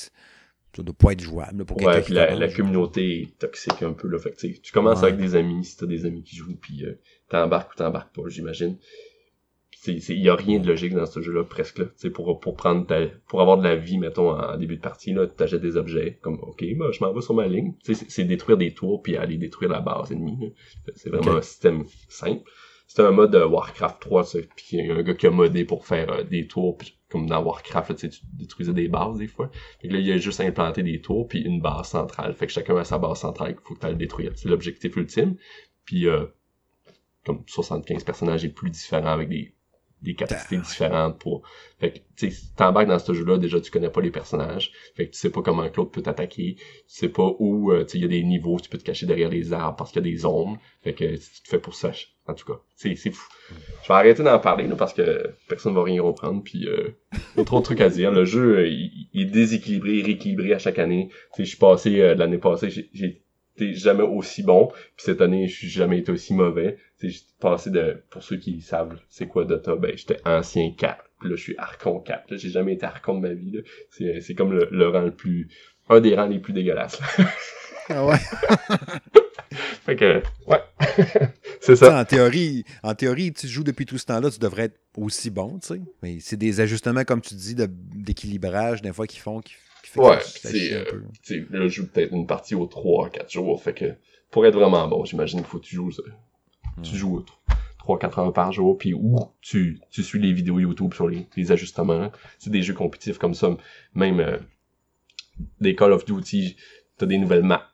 [0.78, 4.18] doit pas être jouable pour Ouais, puis la, la, communauté est toxique un peu, là.
[4.18, 6.98] Fait tu commences avec des amis, si t'as des amis qui jouent, puis euh,
[7.28, 8.77] t'embarques ou t'embarques pas, j'imagine.
[9.86, 11.86] Il y a rien de logique dans ce jeu-là, presque, là.
[12.12, 15.27] pour, pour prendre ta, pour avoir de la vie, mettons, en début de partie, là,
[15.27, 17.74] t'achètes des objets, comme, OK, bah, je m'en vais sur ma ligne.
[17.82, 20.52] C'est détruire des tours, puis aller détruire la base ennemie,
[20.97, 22.43] C'est vraiment un système simple.
[22.86, 24.24] C'est un mode Warcraft 3,
[24.57, 26.77] puis il y a un gars qui a modé pour faire euh, des tours,
[27.09, 29.48] comme dans Warcraft, là, tu détruisais des bases des fois.
[29.81, 32.35] Fait là, il y a juste implanté des tours, puis une base centrale.
[32.35, 34.32] Fait que chacun a sa base centrale qu'il faut que tu le détruire.
[34.35, 35.36] C'est l'objectif ultime.
[35.85, 36.27] Puis, euh,
[37.24, 39.55] comme 75 personnages et plus différents avec des
[40.02, 41.43] des capacités différentes pour.
[41.78, 44.72] Fait que, tu sais, t'embarques dans ce jeu-là, déjà, tu connais pas les personnages.
[44.97, 46.56] Fait que tu sais pas comment Claude peut t'attaquer.
[46.56, 48.85] Tu sais pas où, euh, tu sais, il y a des niveaux, tu peux te
[48.85, 50.59] cacher derrière les arbres parce qu'il y a des ombres.
[50.82, 51.93] Fait que tu te fais pour ça.
[52.27, 53.28] En tout cas, c'est, c'est fou.
[53.82, 56.97] Je vais arrêter d'en parler, là, parce que personne va rien reprendre, puis euh,
[57.36, 58.12] y a trop de trucs à dire.
[58.12, 61.09] Le jeu, euh, il, est déséquilibré, rééquilibré à chaque année.
[61.35, 63.22] Tu sais, je suis passé, euh, l'année passée, j'ai
[63.74, 64.69] jamais aussi bon.
[64.69, 66.78] Puis cette année, je suis jamais été aussi mauvais.
[67.03, 71.05] J'ai passé de, pour ceux qui savent c'est quoi Dota, ben j'étais ancien 4.
[71.20, 72.37] Puis là, je suis Archon 4.
[72.37, 73.62] J'ai jamais été Archon de ma vie.
[73.91, 75.49] C'est, c'est comme le, rang le plus...
[75.89, 77.01] Un des rangs les plus dégueulasses.
[77.89, 78.16] ah ouais?
[79.85, 80.61] fait que, ouais.
[81.61, 82.01] c'est ça.
[82.01, 85.59] En théorie, en théorie, tu joues depuis tout ce temps-là, tu devrais être aussi bon,
[85.59, 85.81] tu sais.
[86.03, 89.41] Mais c'est des ajustements, comme tu dis, d'équilibrage, des fois, qui font...
[89.41, 89.55] Qui
[89.97, 90.85] ouais, c'est, euh,
[91.51, 93.95] là, je joue peut-être une partie aux 3 4 jours, fait que
[94.31, 96.03] pour être vraiment bon, j'imagine qu'il faut que tu joues ça.
[96.83, 97.25] Tu joues
[97.81, 101.53] 3-4 heures par jour, puis où tu, tu suis les vidéos YouTube sur les, les
[101.53, 102.11] ajustements.
[102.39, 103.57] C'est des jeux compétitifs comme ça.
[103.95, 104.39] Même euh,
[105.61, 106.57] des Call of Duty,
[106.97, 107.67] t'as des nouvelles maps.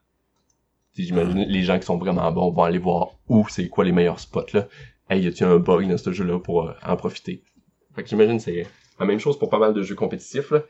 [0.94, 4.18] J'imagine les gens qui sont vraiment bons vont aller voir où c'est quoi les meilleurs
[4.18, 4.66] spots là.
[5.10, 7.42] Hey, y a-t-il un bug dans ce jeu-là pour euh, en profiter?
[7.94, 8.66] Fait que j'imagine c'est
[8.98, 10.62] la même chose pour pas mal de jeux compétitifs là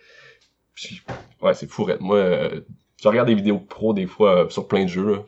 [1.42, 1.86] ouais, c'est fou.
[2.00, 2.60] Moi, euh,
[3.02, 5.20] je regarde des vidéos pro des fois euh, sur plein de jeux,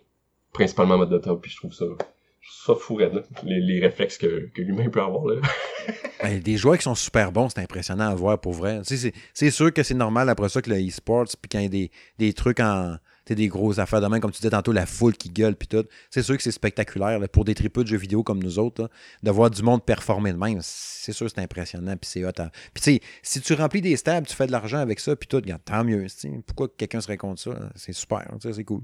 [0.53, 1.85] principalement mode Dota, puis je trouve ça,
[2.65, 5.25] ça fou les, les, réflexes que, que l'humain peut avoir.
[5.27, 5.41] Là.
[6.43, 8.81] des joueurs qui sont super bons, c'est impressionnant à voir pour vrai.
[8.85, 11.71] c'est sûr que c'est normal après ça que le e-sports, puis quand il y a
[11.71, 12.97] des, des trucs en
[13.35, 15.85] des grosses affaires de même, comme tu disais tantôt, la foule qui gueule, puis tout.
[16.11, 18.91] C'est sûr que c'est spectaculaire pour des tripeux de jeux vidéo comme nous autres,
[19.23, 20.59] de voir du monde performer de même.
[20.63, 22.33] C'est sûr que c'est impressionnant, puis c'est hot.
[22.75, 25.29] Puis tu sais, si tu remplis des stabs, tu fais de l'argent avec ça, puis
[25.29, 26.07] tout, regarde, tant mieux.
[26.47, 27.51] Pourquoi quelqu'un serait contre ça?
[27.75, 28.83] C'est super, c'est cool.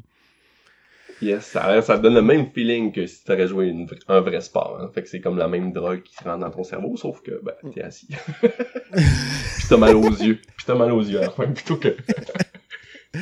[1.22, 3.72] Yes, ça, ça donne le même feeling que si tu aurais joué
[4.08, 4.78] un vrai sport.
[4.80, 4.90] Hein.
[4.92, 7.40] Fait que c'est comme la même drogue qui se rentre dans ton cerveau, sauf que
[7.42, 8.08] ben, t'es assis.
[8.42, 10.40] puis t'as mal aux yeux.
[10.56, 11.96] Puis t'as mal aux yeux à la fin, plutôt que...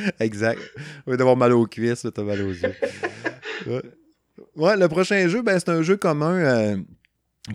[0.19, 0.59] exact.
[1.05, 2.73] Au lieu d'avoir mal aux cuisses, t'as mal aux yeux.
[4.55, 4.77] Ouais.
[4.77, 6.77] le prochain jeu, ben, c'est un jeu commun euh,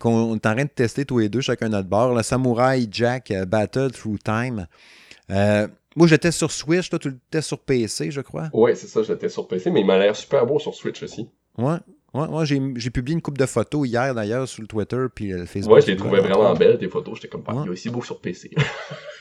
[0.01, 2.15] qu'on est en train de tester tous les deux, chacun notre bord.
[2.15, 4.67] Le Samurai Jack euh, Battle Through Time.
[5.31, 8.51] Euh, moi, j'étais sur Switch, toi, tu l'étais sur PC, je crois.
[8.53, 11.29] Ouais, c'est ça, j'étais sur PC, mais il m'a l'air super beau sur Switch aussi.
[11.57, 11.79] Ouais.
[12.19, 15.47] Ouais, moi, j'ai, publié une coupe de photos hier d'ailleurs sur le Twitter puis le
[15.47, 15.77] Facebook.
[15.77, 17.15] Ouais, je les trouvais vraiment belles, tes photos.
[17.17, 17.63] J'étais comme, ouais.
[17.65, 18.51] il est aussi beau sur PC.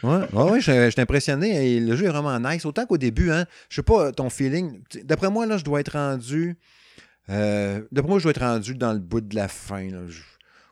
[0.03, 1.75] ouais, ouais, ouais j'étais impressionné.
[1.75, 2.65] Et le jeu est vraiment nice.
[2.65, 4.81] Autant qu'au début, hein, je sais pas ton feeling.
[5.03, 6.57] D'après moi, là, je dois être rendu.
[7.29, 9.91] Euh, d'après moi, je dois être rendu dans le bout de la fin.
[9.91, 9.99] Là,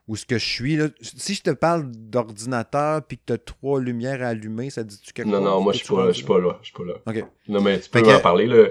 [0.07, 0.75] où ce que je suis.
[0.77, 0.87] Là.
[1.01, 5.29] Si je te parle d'ordinateur puis que tu as trois lumières allumées, ça dit-tu quelque
[5.29, 5.39] chose?
[5.39, 6.57] Non, non, moi, je suis pas, suis pas là.
[6.61, 6.93] Je suis pas là.
[7.05, 7.25] OK.
[7.47, 8.67] Non, mais tu peux en parler, là.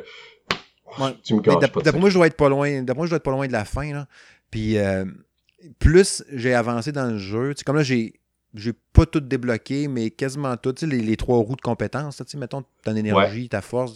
[1.23, 2.83] Tu me D'après moi, je dois être pas loin.
[2.83, 3.93] D'après moi, je dois être pas loin de la fin.
[3.93, 4.07] Là.
[4.51, 5.05] Puis euh,
[5.79, 8.15] plus j'ai avancé dans le jeu, comme là, j'ai.
[8.57, 10.73] J'ai pas tout débloqué, mais quasiment tout.
[10.83, 13.95] Les, les trois roues de compétences, mettons ton énergie, ta force,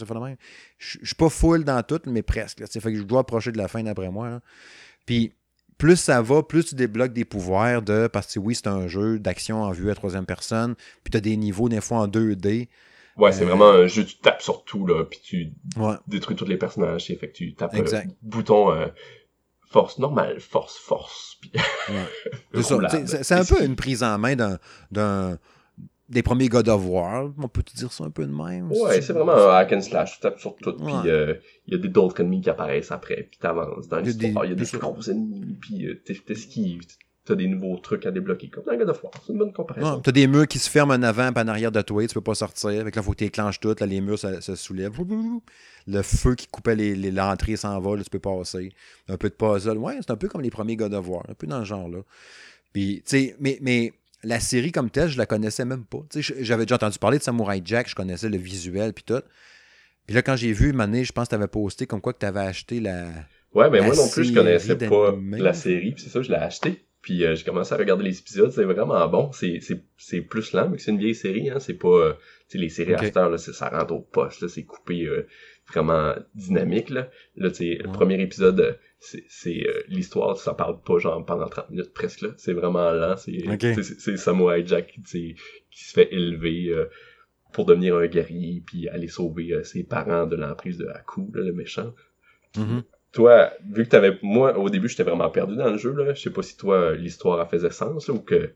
[0.78, 2.58] Je suis pas full dans tout, mais presque.
[2.58, 4.40] Là, fait que je dois approcher de la fin d'après moi.
[5.06, 5.32] Puis
[5.78, 8.08] plus ça va, plus tu débloques des pouvoirs de.
[8.08, 10.74] Parce que oui, c'est un jeu d'action en vue à troisième personne.
[11.04, 12.66] Puis tu as des niveaux, des fois en 2D.
[13.18, 15.52] Ouais, c'est vraiment un jeu, tu tapes sur tout, là, puis tu
[16.06, 17.84] détruis tous les personnages, fait que tu tapes le
[18.22, 18.86] bouton euh,
[19.68, 21.52] force normale, force, force, puis...
[22.62, 24.36] c'est un peu une prise en main
[24.90, 25.38] d'un
[26.08, 28.72] des premiers God of War, on peut te dire ça un peu de même?
[28.72, 31.34] Ouais, c'est vraiment un hack and slash, tu tapes sur tout, puis euh,
[31.66, 34.52] il y a des d'autres ennemis qui apparaissent après, puis t'avances dans l'histoire, il y
[34.52, 36.82] a des, des gros ennemis, puis euh, t'esquives,
[37.28, 39.12] t'as des nouveaux trucs à débloquer, comme dans God of War.
[39.24, 40.00] C'est une bonne comparaison.
[40.00, 42.20] t'as des murs qui se ferment en avant et en arrière de toi, tu peux
[42.22, 42.70] pas sortir.
[42.80, 44.92] Avec là, faut que tu éclenches tout, là, les murs se, soulèvent.
[45.86, 48.72] Le feu qui coupait l'entrée les, s'en va, là, tu peux passer.
[49.08, 49.76] Un peu de puzzle.
[49.76, 51.98] Ouais, c'est un peu comme les premiers God of War, un peu dans ce genre-là.
[52.72, 53.92] Puis, tu sais, mais, mais
[54.22, 56.00] la série comme telle, je la connaissais même pas.
[56.40, 59.22] J'avais déjà entendu parler de Samurai Jack, je connaissais le visuel puis tout.
[60.06, 62.18] Puis là, quand j'ai vu, Mané, je pense que tu avais posté comme quoi que
[62.18, 63.08] tu avais acheté la.
[63.52, 66.36] Ouais, mais moi non plus, je connaissais pas la série, puis c'est ça, je l'ai
[66.36, 66.82] acheté.
[67.00, 69.30] Puis euh, j'ai commencé à regarder les épisodes, c'est vraiment bon.
[69.32, 71.60] C'est, c'est, c'est plus lent, mais c'est une vieille série, hein.
[71.60, 71.88] C'est pas.
[71.88, 72.14] Euh,
[72.48, 73.12] sais, les séries okay.
[73.14, 75.26] là, ça rentre au poste, là, c'est coupé euh,
[75.68, 77.10] vraiment dynamique, là.
[77.36, 81.70] Là, tu sais, le premier épisode, c'est euh, l'histoire, ça parle pas genre pendant 30
[81.70, 82.30] minutes presque, là.
[82.36, 83.38] C'est vraiment lent, c'est
[83.98, 85.36] c'est Samurai Jack qui
[85.70, 86.86] se fait élever euh,
[87.52, 91.52] pour devenir un guerrier puis aller sauver ses parents de l'emprise de Haku, là, le
[91.52, 91.94] méchant.
[92.54, 96.14] Mm-hmm toi, vu que t'avais, moi, au début, j'étais vraiment perdu dans le jeu, là.
[96.14, 98.52] Je sais pas si toi, l'histoire a faisait sens, ou que.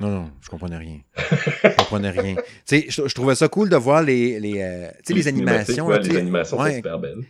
[0.00, 1.00] Non, non, je comprenais rien.
[1.16, 2.36] je comprenais rien.
[2.66, 5.88] Tu sais, je, trouvais ça cool de voir les, les, euh, les, les animations.
[5.90, 7.24] les animations sont super belles.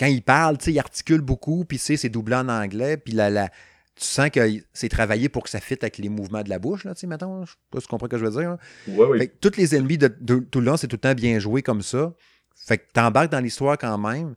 [0.00, 3.30] Quand il parle, tu sais, il articule beaucoup, puis c'est doublé en anglais, puis la,
[3.30, 3.50] la,
[3.94, 4.40] tu sens que
[4.72, 7.06] c'est travaillé pour que ça fitte avec les mouvements de la bouche, là, tu sais,
[7.06, 7.44] mettons.
[7.44, 8.56] Je sais pas si tu comprends ce que je veux dire.
[8.88, 9.18] Ouais, oui.
[9.18, 11.62] Fait que tous les ennemis de, tout le long, c'est tout le temps bien joué
[11.62, 12.12] comme ça.
[12.54, 14.34] Fait que t'embarques dans l'histoire quand même.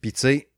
[0.00, 0.48] Puis, tu sais,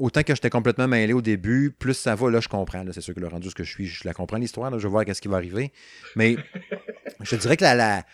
[0.00, 2.82] autant que j'étais complètement mêlé au début, plus ça va, là, je comprends.
[2.92, 4.90] C'est sûr que le rendu ce que je suis, je la comprends l'histoire, je vais
[4.90, 5.72] voir qu'est-ce qui va arriver.
[6.16, 6.36] Mais
[7.20, 8.04] je dirais que la, la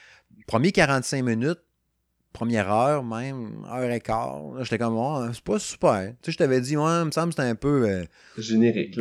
[0.47, 1.61] première 45 minutes,
[2.33, 6.13] première heure même, heure et quart, j'étais comme, oh, c'est pas super.
[6.23, 7.89] Tu sais, je t'avais dit, ouais, il me semble que c'était un peu.
[7.89, 8.05] Euh,
[8.37, 9.01] Générique.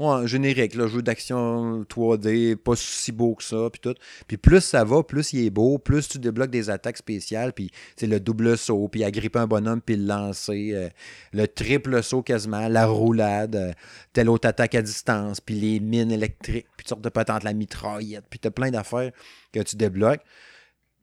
[0.00, 3.94] Ouais, générique, là, jeu d'action 3D, pas si beau que ça, puis tout.
[4.26, 7.70] Puis plus ça va, plus il est beau, plus tu débloques des attaques spéciales, puis
[7.96, 10.88] c'est le double saut, puis agripper un bonhomme, puis le lancer, euh,
[11.34, 13.72] le triple saut quasiment, la roulade, euh,
[14.14, 17.52] telle autre attaque à distance, puis les mines électriques, puis toutes sortes de patentes, la
[17.52, 19.10] mitraillette, puis t'as plein d'affaires
[19.52, 20.22] que tu débloques.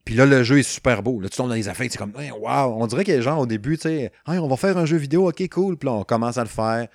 [0.05, 1.19] Puis là, le jeu est super beau.
[1.19, 3.45] Là, tu tombes dans les affaires, c'est comme, wow, on dirait que les gens, au
[3.45, 5.77] début, tu sais, on va faire un jeu vidéo, ok, cool.
[5.77, 6.87] Puis là, on commence à le faire.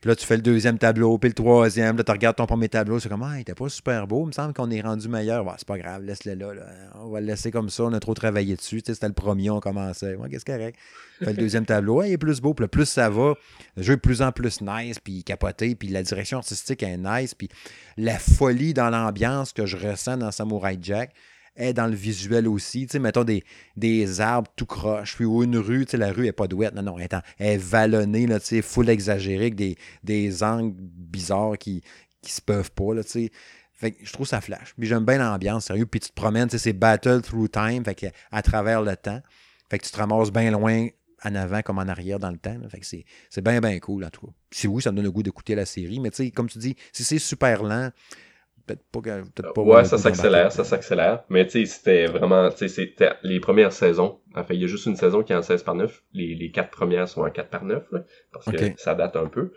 [0.00, 1.98] Puis là, tu fais le deuxième tableau, puis le troisième.
[1.98, 2.98] Là, tu regardes ton premier tableau.
[2.98, 4.22] C'est comme, ah, il était pas super beau.
[4.24, 5.44] Il me semble qu'on est rendu meilleur.
[5.58, 6.54] c'est pas grave, laisse-le là,
[6.94, 7.84] On va le laisser comme ça.
[7.84, 8.80] On a trop travaillé dessus.
[8.80, 10.14] Tu sais, c'était le premier, on commençait.
[10.14, 10.78] Ouais, qu'est-ce correct.
[11.18, 11.96] Fait le deuxième tableau.
[11.96, 12.54] Ouais, il est plus beau.
[12.54, 13.34] Puis plus ça va,
[13.76, 15.74] le jeu est de plus en plus nice, puis capoté.
[15.74, 17.34] Puis la direction artistique est nice.
[17.34, 17.50] Puis
[17.98, 21.12] la folie dans l'ambiance que je ressens dans Samurai Jack
[21.60, 22.86] est dans le visuel aussi.
[22.86, 23.44] Tu sais, mettons des,
[23.76, 26.74] des arbres tout croche, puis une rue, tu sais, la rue n'est pas douette.
[26.74, 27.08] Non, non, elle
[27.38, 31.82] est, vallonnée, là, tu sais, full exagéré, avec des, des angles bizarres qui,
[32.22, 33.30] qui se peuvent pas, là, tu sais.
[33.72, 34.74] Fait que je trouve ça flash.
[34.78, 35.86] Puis j'aime bien l'ambiance, sérieux.
[35.86, 38.94] Puis tu te promènes, tu sais, c'est battle through time, fait que à travers le
[38.96, 39.22] temps.
[39.70, 40.88] Fait que tu te ramasses bien loin
[41.24, 42.56] en avant comme en arrière dans le temps.
[42.68, 44.32] Fait que c'est, c'est bien, bien cool, en tout cas.
[44.50, 46.58] Si oui, ça me donne le goût d'écouter la série, mais tu sais, comme tu
[46.58, 47.90] dis, si c'est super lent,
[49.34, 49.62] peut-être pas.
[49.62, 51.24] ouais, ça s'accélère, ça s'accélère.
[51.28, 54.20] Mais tu sais, c'était vraiment, tu sais, c'était les premières saisons.
[54.34, 56.02] Enfin, il y a juste une saison qui est en 16 par 9.
[56.12, 57.84] Les, les quatre premières sont en 4 par 9,
[58.32, 59.52] parce que ça date un peu.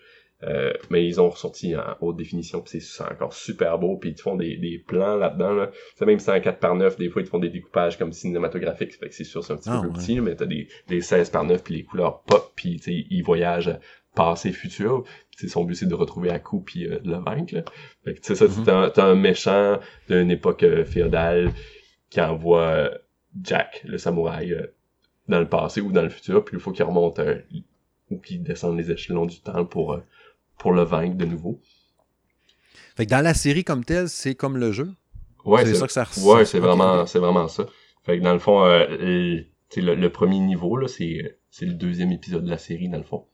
[0.48, 4.15] Euh, mais ils ont ressorti en haute définition, puis c'est encore super beau, puis ils
[4.15, 5.53] te font des, des plans là-dedans.
[5.53, 5.72] Là.
[5.95, 7.98] C'est même si c'est en 4 par 9, des fois ils te font des découpages
[7.98, 10.45] comme cinématographiques, fait que c'est sûr c'est un petit peu ah, plus petit, mais t'as
[10.45, 13.80] des, des 16 par 9 puis les couleurs pop, puis ils voyagent
[14.14, 15.03] passé futur.
[15.48, 17.64] Son but c'est de retrouver à coup puis euh, de le vaincre là.
[18.06, 21.52] fait que c'est ça mm t'as un méchant d'une époque euh, féodale
[22.10, 22.98] qui envoie euh,
[23.41, 24.56] Jack le samouraï
[25.27, 26.45] dans le passé ou dans le futur.
[26.45, 27.19] Puis il faut qu'il remonte
[28.11, 29.99] ou qu'il descende les échelons du temps pour
[30.60, 31.60] pour le vaincre de nouveau.
[32.95, 34.91] Fait que dans la série comme telle c'est comme le jeu?
[35.45, 37.65] Ouais c'est ça que ça ouais c'est vraiment c'est vraiment ça.
[38.03, 42.45] Fait que dans le fond le, le, premier niveau là c'est c'est le deuxième épisode
[42.45, 43.26] de la série dans le fond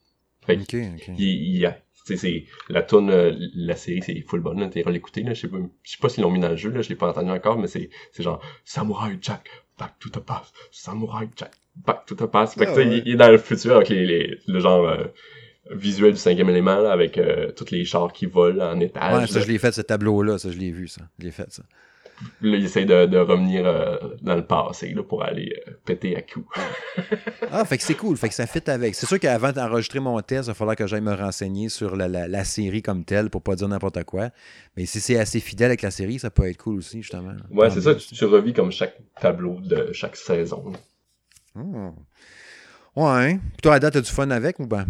[0.48, 5.34] il, y a, c'est la tune euh, la série c'est full bonne t'es l'écouter là
[5.34, 6.96] je sais pas je sais pas s'ils l'ont mis dans le jeu là je l'ai
[6.96, 9.50] pas entendu encore mais c'est c'est genre Samurai Jack
[9.80, 10.54] back to the past.
[10.72, 12.58] Samurai Jack back to the past.
[12.58, 15.06] Fait que ah il, est dans le futur avec les, le genre euh,
[15.72, 19.28] visuel du cinquième élément là, avec euh, tous les chars qui volent en étage ouais
[19.28, 21.02] ça je l'ai fait ce tableau là ça je l'ai vu ça.
[21.20, 21.64] Je l'ai fait ça
[22.42, 26.16] là, il essaie de, de revenir euh, dans le passé là, pour aller euh, péter
[26.16, 26.48] à coup.
[27.52, 28.96] ah, fait que c'est cool, fait que ça fit avec.
[28.96, 32.08] C'est sûr qu'avant d'enregistrer mon test, il va falloir que j'aille me renseigner sur la,
[32.08, 34.30] la, série comme telle pour pas dire n'importe quoi.
[34.78, 37.34] Mais si c'est assez fidèle avec la série, ça peut être cool aussi, justement.
[37.52, 40.74] Ouais, c'est ça, tu, tu, revis comme chaque tableau de chaque saison.
[41.56, 41.90] Hmm.
[42.96, 43.40] Ouais.
[43.54, 44.86] Puis toi, à date, as du fun avec ou ben?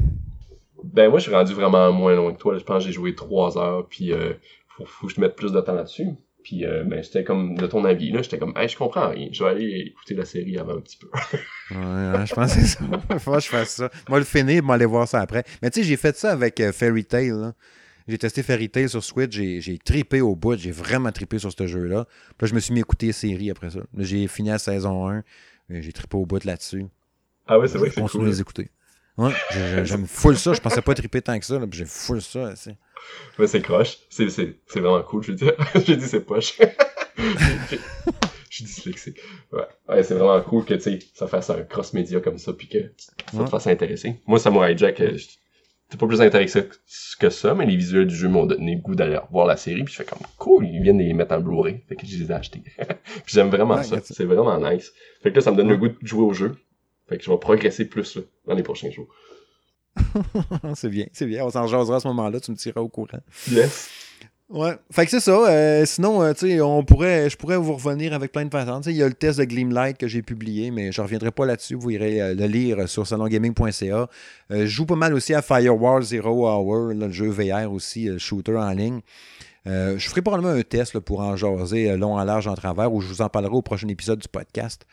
[0.83, 2.57] Ben, moi, je suis rendu vraiment moins loin que toi.
[2.57, 4.33] Je pense que j'ai joué trois heures, puis euh,
[4.69, 6.07] faut, faut que je mette plus de temps là-dessus.
[6.49, 9.29] Puis euh, ben, j'étais comme de ton avis, là, j'étais comme hey, je comprends rien,
[9.31, 11.07] je vais aller écouter la série avant un petit peu.
[11.75, 12.79] ouais, je pense que c'est ça.
[13.19, 13.91] Faut que je fasse ça.
[14.07, 15.43] Moi le finir, moi aller voir ça après.
[15.61, 17.53] Mais tu sais, j'ai fait ça avec euh, Fairy Tail.
[18.07, 21.67] J'ai testé Fairy Tail sur Switch, j'ai tripé au bout, j'ai vraiment tripé sur ce
[21.67, 22.05] jeu-là.
[22.29, 23.81] Puis là, je me suis mis à écouter série après ça.
[23.99, 25.23] J'ai fini la saison 1,
[25.69, 26.87] j'ai tripé au bout là-dessus.
[27.45, 28.25] Ah ouais, c'est vrai que c'est cool.
[28.25, 28.71] les écouter.
[29.19, 29.33] Ouais,
[29.83, 32.53] j'aime full ça, je pensais pas triper tant que ça, j'ai full ça.
[32.53, 32.71] Aussi.
[33.37, 33.97] Mais c'est croche.
[34.09, 35.53] C'est, c'est, c'est vraiment cool, je veux dire.
[35.85, 36.59] J'ai dit c'est poche.
[37.17, 39.19] Je suis dyslexique.
[39.51, 39.61] Ouais.
[39.87, 42.79] ouais c'est vraiment cool que, tu sais, ça fasse un cross-média comme ça, puis que
[42.97, 44.15] ça te fasse intéresser.
[44.25, 45.17] Moi, Samurai Jack, euh,
[45.89, 46.61] c'est pas plus intéressant
[47.19, 49.83] que ça, mais les visuels du jeu m'ont donné le goût d'aller voir la série,
[49.83, 52.31] puis je fais comme cool, ils viennent les mettre en Blu-ray, fait que je les
[52.31, 52.61] ai achetés.
[52.77, 54.93] puis j'aime vraiment ça, c'est vraiment nice.
[55.23, 56.55] Fait que là, ça me donne le goût de jouer au jeu.
[57.07, 59.07] Fait que je vais progresser plus là, dans les prochains jours.
[60.75, 61.45] c'est bien, c'est bien.
[61.45, 63.19] On s'en jasera à ce moment-là, tu me tireras au courant.
[63.51, 63.89] Yes.
[64.49, 64.73] Ouais.
[64.91, 65.31] Fait que c'est ça.
[65.31, 68.87] Euh, sinon, euh, tu sais, on pourrait, je pourrais vous revenir avec plein de patentes.
[68.87, 71.75] Il y a le test de Gleamlight que j'ai publié, mais je reviendrai pas là-dessus.
[71.75, 74.07] Vous irez euh, le lire sur salongaming.ca.
[74.49, 78.57] je joue pas mal aussi à Firewall Zero Hour, le jeu VR aussi, le shooter
[78.57, 79.01] en ligne.
[79.65, 83.07] je ferai probablement un test pour en jaser long en large en travers, où je
[83.07, 84.87] vous en parlerai au prochain épisode du podcast.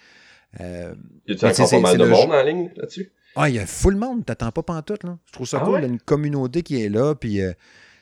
[0.61, 0.95] Euh,
[1.27, 3.13] y a-tu encore pas mal de monde en ligne là-dessus?
[3.37, 5.19] Ah, il y a full monde, t'attends pas pantoute, là.
[5.27, 7.41] Je trouve ça ah cool, il y a une communauté qui est là, puis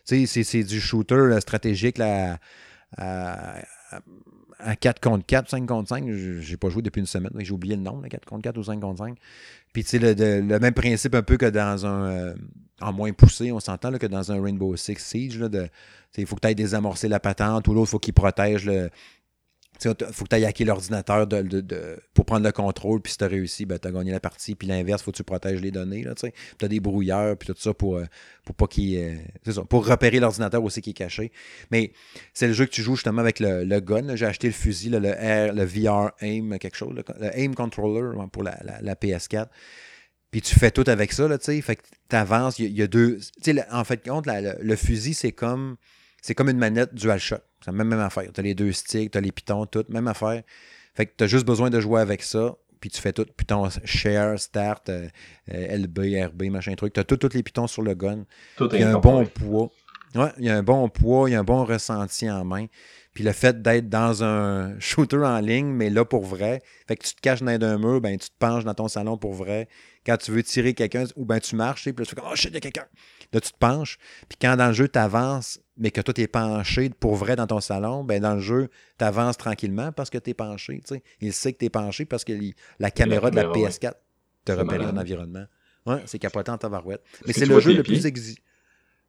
[0.04, 2.38] c'est du shooter stratégique là,
[2.96, 6.10] à, 4 contre 4, 5 contre 5.
[6.40, 7.32] J'ai pas joué depuis une semaine.
[7.38, 9.18] J'ai oublié le nom, 4 contre 4 ou 5 contre 5.
[9.72, 12.06] Puis, tu sais, le, même principe un peu que dans un.
[12.06, 12.34] Euh,
[12.80, 15.40] en moins poussé, on s'entend que dans un Rainbow Six Siege.
[16.16, 18.90] il faut que tu ailles désamorcer la patente ou l'autre, il faut qu'il protège le,
[19.82, 21.26] il faut que tu ailles hacker l'ordinateur
[22.14, 24.54] pour prendre le contrôle, puis si tu as réussi, ben, tu as gagné la partie.
[24.54, 26.06] Puis l'inverse, faut que tu protèges les données.
[26.16, 28.04] Tu as des brouilleurs, puis tout ça pour, euh,
[28.44, 28.96] pour pas qu'il.
[28.98, 31.32] Euh, pour repérer l'ordinateur aussi qui est caché.
[31.70, 31.92] Mais
[32.32, 34.14] c'est le jeu que tu joues justement avec le, gun.
[34.16, 38.42] J'ai acheté le fusil, le, R, le VR Aim, quelque chose, le, Aim Controller pour
[38.42, 39.48] la, PS4.
[40.30, 41.62] Puis tu fais tout avec ça, tu.
[41.62, 42.58] Fait que tu avances.
[42.58, 43.18] Il y, a deux.
[43.70, 45.76] en fait, compte, le, fusil, c'est comme.
[46.22, 47.42] C'est comme une manette DualShock.
[47.64, 48.30] C'est la même, même affaire.
[48.32, 50.42] Tu as les deux sticks, tu as les pitons, tout, même affaire.
[50.94, 53.68] Fait que tu as juste besoin de jouer avec ça, puis tu fais tout, Python
[53.84, 55.08] share, start, euh,
[55.48, 56.92] LB, RB, machin truc.
[56.92, 58.24] Tu as tous les pitons sur le gun.
[58.60, 59.70] il y a un bon poids.
[60.14, 62.66] Ouais, il y a un bon poids, il y a un bon ressenti en main.
[63.14, 67.06] Puis le fait d'être dans un shooter en ligne, mais là pour vrai, fait que
[67.06, 69.68] tu te caches dans un mur, ben tu te penches dans ton salon pour vrai.
[70.04, 72.36] Quand tu veux tirer quelqu'un, ou ben tu marches, puis là, tu fais comme Oh
[72.36, 72.86] shit, il y a quelqu'un.
[73.34, 73.98] Là, tu te penches.
[74.28, 77.34] Puis quand dans le jeu, tu avances, mais que toi, tu es penché pour vrai
[77.36, 80.80] dans ton salon, ben dans le jeu, tu avances tranquillement parce que tu es penché.
[81.20, 82.32] Il sait que tu es penché parce que
[82.78, 83.94] la caméra, de la PS4
[84.44, 85.44] te repère dans l'environnement.
[85.84, 87.02] Ouais, c'est capotant en tabarouette.
[87.26, 88.40] Mais c'est le jeu le plus exigeant.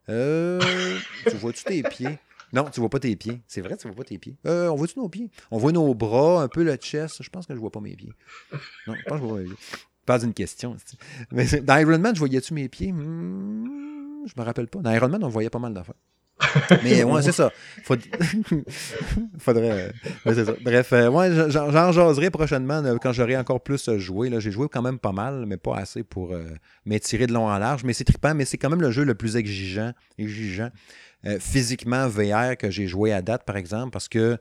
[0.10, 0.60] Euh,
[1.28, 2.20] tu vois-tu tes pieds?
[2.54, 3.42] Non, tu vois pas tes pieds.
[3.48, 4.38] C'est vrai, tu vois pas tes pieds.
[4.46, 5.30] Euh, on voit-tu nos pieds?
[5.52, 7.22] On voit nos bras, un peu le chest.
[7.22, 8.14] Je pense que je vois pas mes pieds.
[8.88, 9.56] Non, je pense que je vois pas mes pieds.
[10.06, 10.78] Pas une question.
[11.32, 12.92] Mais dans Iron Man, je voyais-tu mes pieds?
[12.92, 13.86] Hmm,
[14.26, 14.80] je me rappelle pas.
[14.80, 15.96] Dans Iron Man, on voyait pas mal d'affaires.
[16.84, 17.52] Mais ouais, c'est ça.
[19.40, 19.92] Faudrait.
[20.26, 20.54] ça.
[20.62, 24.30] Bref, euh, j'en jaserai prochainement euh, quand j'aurai encore plus euh, joué.
[24.40, 26.36] J'ai joué quand même pas mal, mais pas assez pour
[26.86, 27.84] m'étirer de long en large.
[27.84, 30.70] Mais c'est trippant, mais c'est quand même le jeu le plus exigeant, exigeant
[31.40, 34.38] physiquement VR que j'ai joué à date, par exemple, parce que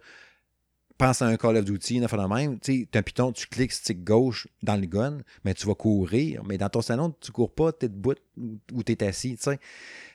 [0.99, 2.59] pense à un Call of Duty, une affaire même.
[2.61, 6.43] Tu as un piton, tu cliques stick gauche dans le gun, mais tu vas courir.
[6.45, 8.15] Mais dans ton salon, tu cours pas, tu es debout
[8.73, 9.39] ou tu es assis.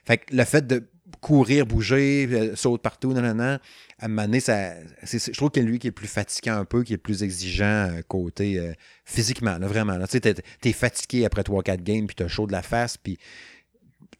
[0.04, 0.88] Fait que le fait de
[1.20, 3.58] courir, bouger, euh, sauter partout, non, non, non,
[3.98, 6.82] à un moment donné, ça, je trouve que lui qui est plus fatiguant un peu,
[6.84, 8.72] qui est plus exigeant euh, côté euh,
[9.04, 9.98] physiquement, vraiment.
[10.06, 10.34] Tu sais,
[10.64, 13.18] es, fatigué après 3-4 games, puis tu as chaud de la face, puis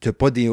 [0.05, 0.49] n'as pas des,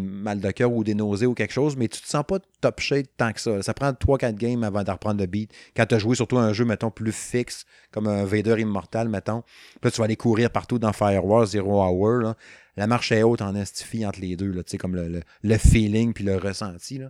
[0.00, 2.80] mal de cœur ou des nausées ou quelque chose, mais tu te sens pas top
[2.80, 3.62] shape tant que ça.
[3.62, 5.52] Ça prend 3-4 games avant de reprendre le beat.
[5.74, 9.42] Quand tu as joué surtout un jeu, mettons, plus fixe, comme un Vader Immortal, mettons,
[9.82, 12.34] là, tu vas aller courir partout dans Firewall Zero Hour.
[12.76, 16.24] La marche est haute en estifie entre les deux, là, comme le, le, feeling puis
[16.24, 17.00] le ressenti.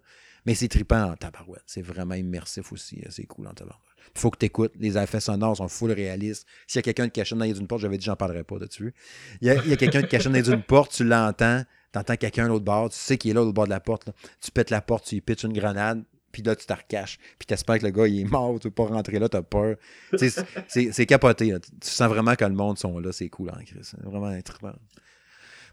[0.46, 1.64] Mais c'est trippant en tabarouette.
[1.66, 3.02] C'est vraiment immersif aussi.
[3.10, 3.89] C'est cool en tabarouette.
[4.14, 4.72] Faut que tu écoutes.
[4.78, 6.46] Les effets sonores sont full réalistes.
[6.66, 8.94] S'il y a quelqu'un qui cache dans une porte, j'avais dit j'en parlerai pas dessus.
[9.40, 11.62] Il y a, a quelqu'un qui cache dans une porte, tu l'entends,
[11.92, 14.08] tu entends quelqu'un l'autre bord, tu sais qu'il est là au bord de la porte.
[14.40, 17.18] Tu pètes la porte, tu lui pitches une grenade, puis là, tu te recaches.
[17.38, 19.36] Puis tu espères que le gars, il est mort, tu veux pas rentrer là, tu
[19.36, 19.76] as peur.
[20.16, 21.54] c'est capoté.
[21.80, 23.80] Tu sens vraiment que le monde sont là, c'est cool, hein, Chris.
[23.82, 24.74] C'est vraiment intriguant.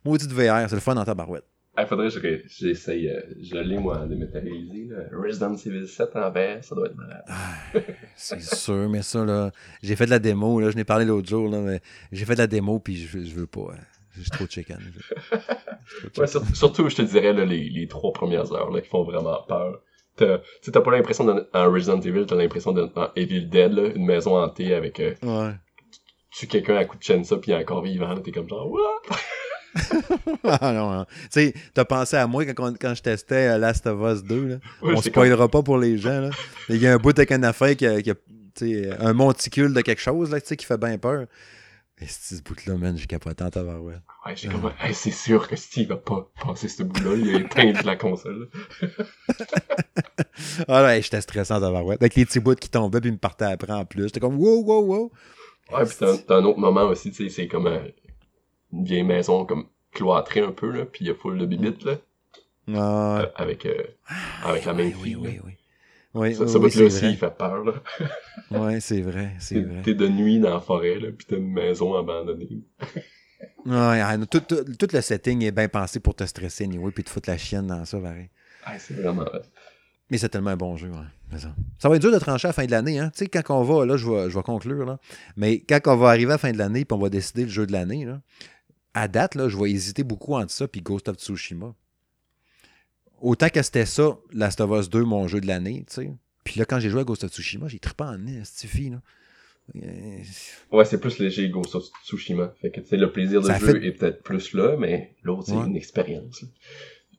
[0.03, 1.45] Maudit VR, c'est le fun dans ta barouette.
[1.79, 4.89] Il faudrait que j'essaye, euh, je l'ai moi dématérialisé.
[5.11, 7.23] Resident Evil 7 en VR, ça doit être malade.
[7.27, 7.79] Ah,
[8.15, 9.51] c'est sûr, mais ça, là,
[9.83, 11.81] j'ai fait de la démo, là, je n'ai parlé l'autre jour, là, mais
[12.11, 13.73] j'ai fait de la démo, puis je, je veux pas.
[13.73, 13.79] Hein.
[14.19, 14.79] J'ai trop de chicken.
[16.53, 19.81] surtout, je te dirais, là, les, les trois premières heures, là, qui font vraiment peur.
[20.15, 20.39] T'as,
[20.71, 24.73] t'as pas l'impression d'un Resident Evil, t'as l'impression d'un Evil Dead, là, une maison hantée
[24.73, 25.53] avec, euh, ouais.
[26.31, 28.67] tu quelqu'un à coup de chaîne ça, puis il est encore vivant, t'es comme genre,
[28.71, 29.15] what?
[30.43, 31.05] ah non, non.
[31.05, 34.47] Tu sais, t'as pensé à moi quand, quand je testais euh, Last of Us 2.
[34.47, 34.55] Là.
[34.81, 36.21] On spoilera pas pour les gens.
[36.21, 36.29] Là.
[36.69, 38.15] Il y a un bout avec une affaire qui a, qui a
[38.99, 41.25] un monticule de quelque chose là, qui fait bien peur.
[41.99, 44.01] Et ce bout-là, man, j'ai capoté en tabarouette.
[44.23, 47.71] Ouais, j'ai comme, c'est sûr que Steve va pas passer ce bout-là, il a éteint
[47.83, 48.49] la console.
[50.67, 51.99] ah ouais, j'étais stressant en tabarouette.
[51.99, 54.03] Avec les petits bouts qui tombaient puis ils me partaient après en plus.
[54.03, 55.11] J'étais comme, wow, wow, wow.
[55.71, 57.67] Ouais, pis t'as un autre moment aussi, tu sais, c'est comme
[58.73, 61.83] une vieille maison, comme cloîtré un peu, là, puis il y a full de bibites,
[61.83, 61.95] là.
[62.75, 63.81] Ah, euh, avec, euh,
[64.43, 65.15] avec la même oui, fille.
[65.15, 65.53] oui, oui.
[66.13, 67.11] Oui, Ça, oui, ça oui, là aussi, vrai.
[67.11, 67.73] il fait peur, là.
[68.51, 69.81] Ouais, c'est vrai, c'est T'es vrai.
[69.83, 72.61] t'es de nuit dans la forêt, là, pis t'as une maison abandonnée.
[73.65, 77.03] Ouais, ah, tout, tout, tout le setting est bien pensé pour te stresser, anyway, puis
[77.03, 78.29] te foutre la chienne dans ça, pareil.
[78.65, 79.25] Ah, c'est vraiment...
[80.09, 80.95] Mais c'est tellement un bon jeu, ouais.
[81.33, 81.53] C'est Ça.
[81.77, 83.11] ça va être dur de trancher à la fin de l'année, hein.
[83.13, 84.99] Tu sais, quand on va, là, je vais, je vais conclure, là.
[85.35, 87.49] Mais quand on va arriver à la fin de l'année, puis on va décider le
[87.49, 88.21] jeu de l'année, là,
[88.97, 91.73] à date, là, je vais hésiter beaucoup entre ça puis Ghost of Tsushima.
[93.19, 96.11] Autant que c'était ça, Last of Us 2, mon jeu de l'année, tu sais.
[96.43, 98.91] Puis là, quand j'ai joué à Ghost of Tsushima, j'ai trippé en nez, cette fille,
[98.91, 99.01] là.
[99.75, 100.19] Euh,
[100.71, 102.53] Ouais, c'est plus léger Ghost of Tsushima.
[102.61, 105.13] Fait que, tu sais, le plaisir de Ça jeu fait- est peut-être plus là, mais
[105.23, 105.65] l'autre, c'est Ouais.
[105.65, 106.45] une expérience.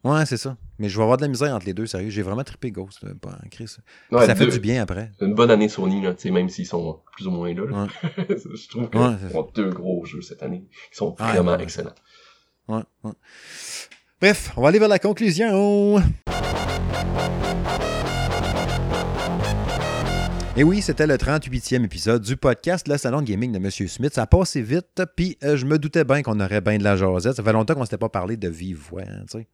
[0.05, 0.57] Ouais, c'est ça.
[0.79, 2.09] Mais je vais avoir de la misère entre les deux, sérieux.
[2.11, 3.79] J'ai vraiment trippé Ghost, là, pas en crise.
[4.13, 5.11] Ouais, ça fait deux- du bien après.
[5.21, 7.65] Une bonne année Sony, là, même s'ils sont plus ou moins là.
[7.67, 7.87] là.
[8.29, 10.65] je trouve qu'ils Ouais, c'est ont deux gros jeux cette année.
[10.93, 11.95] Ils sont vraiment excellents.
[12.69, 13.13] Ouais, ouais.
[14.21, 16.01] Bref, on va aller vers la conclusion.
[20.57, 23.71] Et oui, c'était le 38e épisode du podcast Le Salon de Gaming de M.
[23.71, 24.13] Smith.
[24.15, 26.97] Ça a passé vite, puis euh, je me doutais bien qu'on aurait bien de la
[26.97, 27.35] jasette.
[27.37, 29.49] Ça fait longtemps qu'on ne s'était pas parlé de vive voix, hein, tu sais.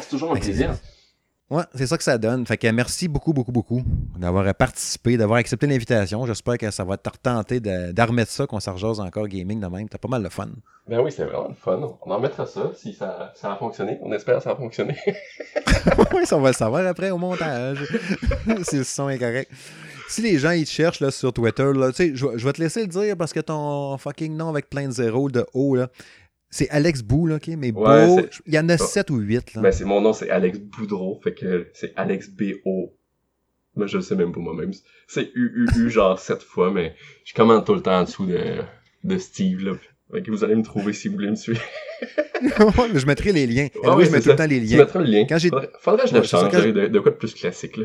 [0.00, 0.74] C'est toujours un plaisir.
[1.50, 2.46] Ouais, c'est ça que ça donne.
[2.46, 3.82] Fait que merci beaucoup, beaucoup, beaucoup
[4.18, 6.24] d'avoir participé, d'avoir accepté l'invitation.
[6.24, 9.66] J'espère que ça va te retenter de- d'armer de ça, qu'on s'en encore gaming de
[9.66, 9.86] même.
[9.86, 10.48] T'as pas mal de fun.
[10.88, 11.78] Ben oui, c'est vraiment le fun.
[12.06, 13.98] On en mettra ça si ça, ça a fonctionné.
[14.02, 14.96] On espère que ça a fonctionné.
[16.14, 17.84] oui, ça on va le savoir après au montage.
[18.62, 19.50] si le son est correct.
[20.08, 22.44] Si les gens ils te cherchent là, sur Twitter, là, tu sais, je vais- je
[22.46, 25.44] vais te laisser le dire parce que ton fucking nom avec plein de zéros de
[25.52, 25.88] haut, là,
[26.52, 27.48] c'est Alex Bou, là, OK?
[27.56, 28.84] Mais Ouais, Beau, il y en a ça.
[28.86, 29.54] 7 ou 8.
[29.54, 29.62] Là.
[29.62, 31.18] Ben, c'est, mon nom, c'est Alex Boudreau.
[31.24, 32.94] Fait que c'est Alex B-O.
[33.74, 34.70] Moi, je le sais même pas moi-même.
[35.08, 38.58] C'est U-U-U genre sept fois, mais je commande tout le temps en dessous de,
[39.02, 39.72] de Steve, là.
[40.12, 41.62] Fait que vous allez me trouver si vous voulez me suivre.
[42.42, 43.68] Mais je mettrai les liens.
[43.84, 44.78] Ah oui, oui, je mets tout le temps les Tu liens.
[44.78, 45.24] mettras le lien.
[45.26, 47.84] Quand Faudrait, faudrait que je le Ouais, ça, change, de quoi de plus classique, là.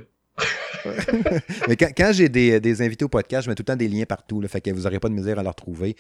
[1.68, 4.42] Mais quand, j'ai des, invités au podcast, je mets tout le temps des liens partout.
[4.48, 5.96] Fait que vous n'aurez pas de misère à les retrouver.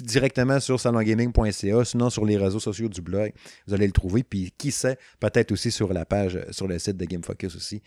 [0.00, 3.32] Directement sur salongaming.ca, sinon sur les réseaux sociaux du blog,
[3.66, 4.22] vous allez le trouver.
[4.22, 7.82] Puis qui sait, peut-être aussi sur la page, sur le site de Game Focus aussi.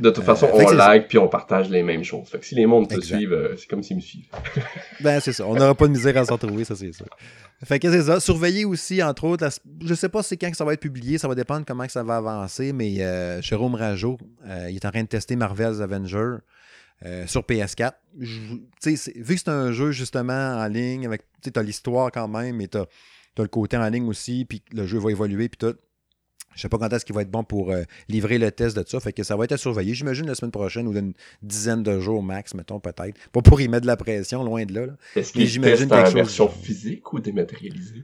[0.00, 2.28] De toute façon, Euh, fait on like puis on partage les mêmes choses.
[2.28, 4.28] Fait que si les mondes te suivent, euh, c'est comme s'ils me suivent.
[5.00, 5.46] Ben, c'est ça.
[5.46, 7.04] On n'aura pas de misère à s'en trouver, ça, c'est ça.
[7.64, 8.20] Fait que c'est ça.
[8.20, 11.18] Surveillez aussi, entre autres, la- je sais pas c'est quand que ça va être publié,
[11.18, 14.84] ça va dépendre comment que ça va avancer, mais euh, Jérôme Rajo, euh, il est
[14.84, 16.36] en train de tester Marvel's Avenger
[17.04, 17.92] euh, sur PS4.
[18.18, 21.62] Je- tu sais, c'est- vu que c'est un jeu justement en ligne, avec tu as
[21.62, 22.86] l'histoire quand même, mais tu as,
[23.38, 25.76] le côté en ligne aussi, puis le jeu va évoluer, puis tout.
[26.58, 28.82] Je sais pas quand est-ce qu'il va être bon pour euh, livrer le test de
[28.84, 28.98] ça.
[28.98, 29.94] Fait que ça va être à surveiller.
[29.94, 33.16] J'imagine la semaine prochaine ou d'une dizaine de jours max, mettons, peut-être.
[33.30, 34.86] Pas pour y mettre de la pression, loin de là.
[34.86, 34.92] là.
[35.14, 38.02] Est-ce Mais qu'ils j'imagine en chose- version physique ou dématérialisée?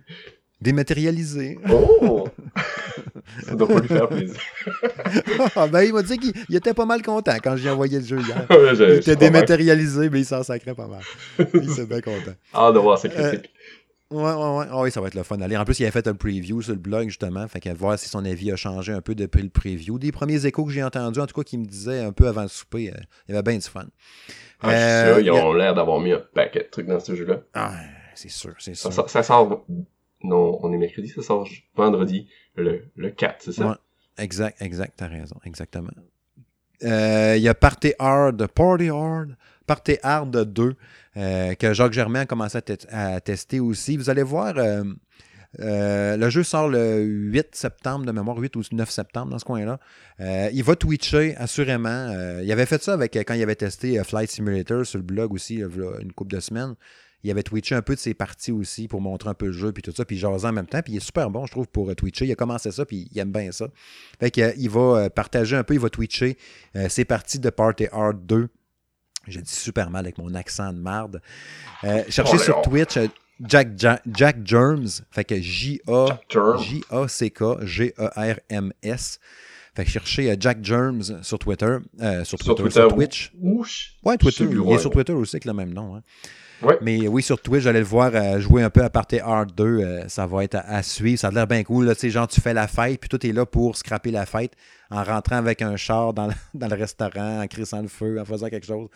[0.60, 1.59] Dématérialisé.
[1.68, 2.28] Oh!
[3.44, 4.36] Ça doit pas lui faire plaisir.
[5.56, 8.05] Ah, ben, il m'a dit qu'il il était pas mal content quand j'ai envoyé le
[8.05, 8.47] jeu hier.
[8.51, 11.01] Ouais, Il était dématérialisé, mais il s'en sacrait pas mal.
[11.55, 12.32] Il était bien content.
[12.55, 13.51] Hâte de voir Euh, ces critiques.
[14.15, 14.66] Ouais, ouais, ouais.
[14.70, 15.41] Ah oui, ça va être le fun.
[15.41, 17.47] Allez, en plus, il avait fait un preview sur le blog, justement.
[17.49, 19.99] Fait qu'à voir si son avis a changé un peu depuis le preview.
[19.99, 22.43] Des premiers échos que j'ai entendus, en tout cas, qui me disaient un peu avant
[22.43, 23.86] le souper, euh, il y avait bien du fun.
[24.61, 27.15] Ah, euh, sûr, ils a- ont l'air d'avoir mis un paquet de trucs dans ce
[27.15, 27.41] jeu-là.
[27.55, 27.73] Ah,
[28.15, 28.93] c'est sûr, c'est sûr.
[29.11, 29.65] ça sort...
[30.23, 33.66] Non, on est mercredi, ça sort vendredi, le, le 4, c'est ça?
[33.69, 33.74] Ouais.
[34.16, 35.91] Exact, exact, t'as raison, exactement.
[36.82, 39.36] Euh, Il y a Party Hard, Party Hard,
[39.66, 40.74] Party Hard 2,
[41.16, 43.97] euh, que Jacques Germain a commencé à, te- à tester aussi.
[43.97, 44.85] Vous allez voir, euh,
[45.61, 49.45] euh, le jeu sort le 8 septembre de mémoire, 8 ou 9 septembre dans ce
[49.45, 49.78] coin-là.
[50.53, 52.12] Il va twitcher, assurément.
[52.43, 55.57] Il avait fait ça avec, quand il avait testé Flight Simulator sur le blog aussi,
[56.01, 56.74] une couple de semaines.
[57.23, 59.73] Il avait twitché un peu de ses parties aussi pour montrer un peu le jeu,
[59.73, 60.82] puis tout ça, puis jaser en même temps.
[60.82, 62.27] Puis il est super bon, je trouve, pour twitcher.
[62.27, 63.69] Il a commencé ça, puis il aime bien ça.
[64.20, 66.36] Fait qu'il va partager un peu, il va twitcher
[66.89, 68.49] ses parties de Party Hard 2.
[69.28, 71.20] Je dis super mal avec mon accent de marde.
[71.84, 72.62] Euh, cherchez Oh, sur non.
[72.62, 73.06] Twitch euh,
[73.46, 76.62] Jack, Jack, Jack Germs, fait que J-A Germs.
[76.62, 79.18] J-A-C-K-G-E-R-M-S.
[79.76, 83.32] Fait que cherchez euh, Jack Germs sur Twitter, euh, sur, Sur Twitter, sur Twitch.
[83.40, 83.94] Ouch!
[84.05, 84.44] Ouais, Twitter.
[84.51, 85.96] Il est sur Twitter aussi avec le même nom.
[85.96, 86.02] hein.
[86.62, 86.78] Ouais.
[86.81, 89.64] Mais oui, sur Twitch, j'allais le voir euh, jouer un peu à Party Hard 2.
[89.64, 91.18] euh, ça va être à, à suivre.
[91.18, 91.86] Ça a l'air bien cool.
[91.86, 94.52] Là, genre, tu fais la fête, puis tout est là pour scraper la fête
[94.90, 98.24] en rentrant avec un char dans le, dans le restaurant, en crissant le feu, en
[98.24, 98.89] faisant quelque chose.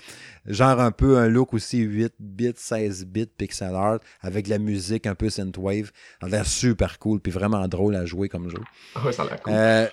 [0.47, 5.07] Genre un peu un look aussi 8 bits, 16 bits, pixel art, avec la musique
[5.07, 5.91] un peu synthwave.
[6.21, 8.61] Ça a l'air super cool, puis vraiment drôle à jouer comme jeu.
[8.95, 9.53] Ah ouais, ça a l'air cool.
[9.55, 9.87] Euh,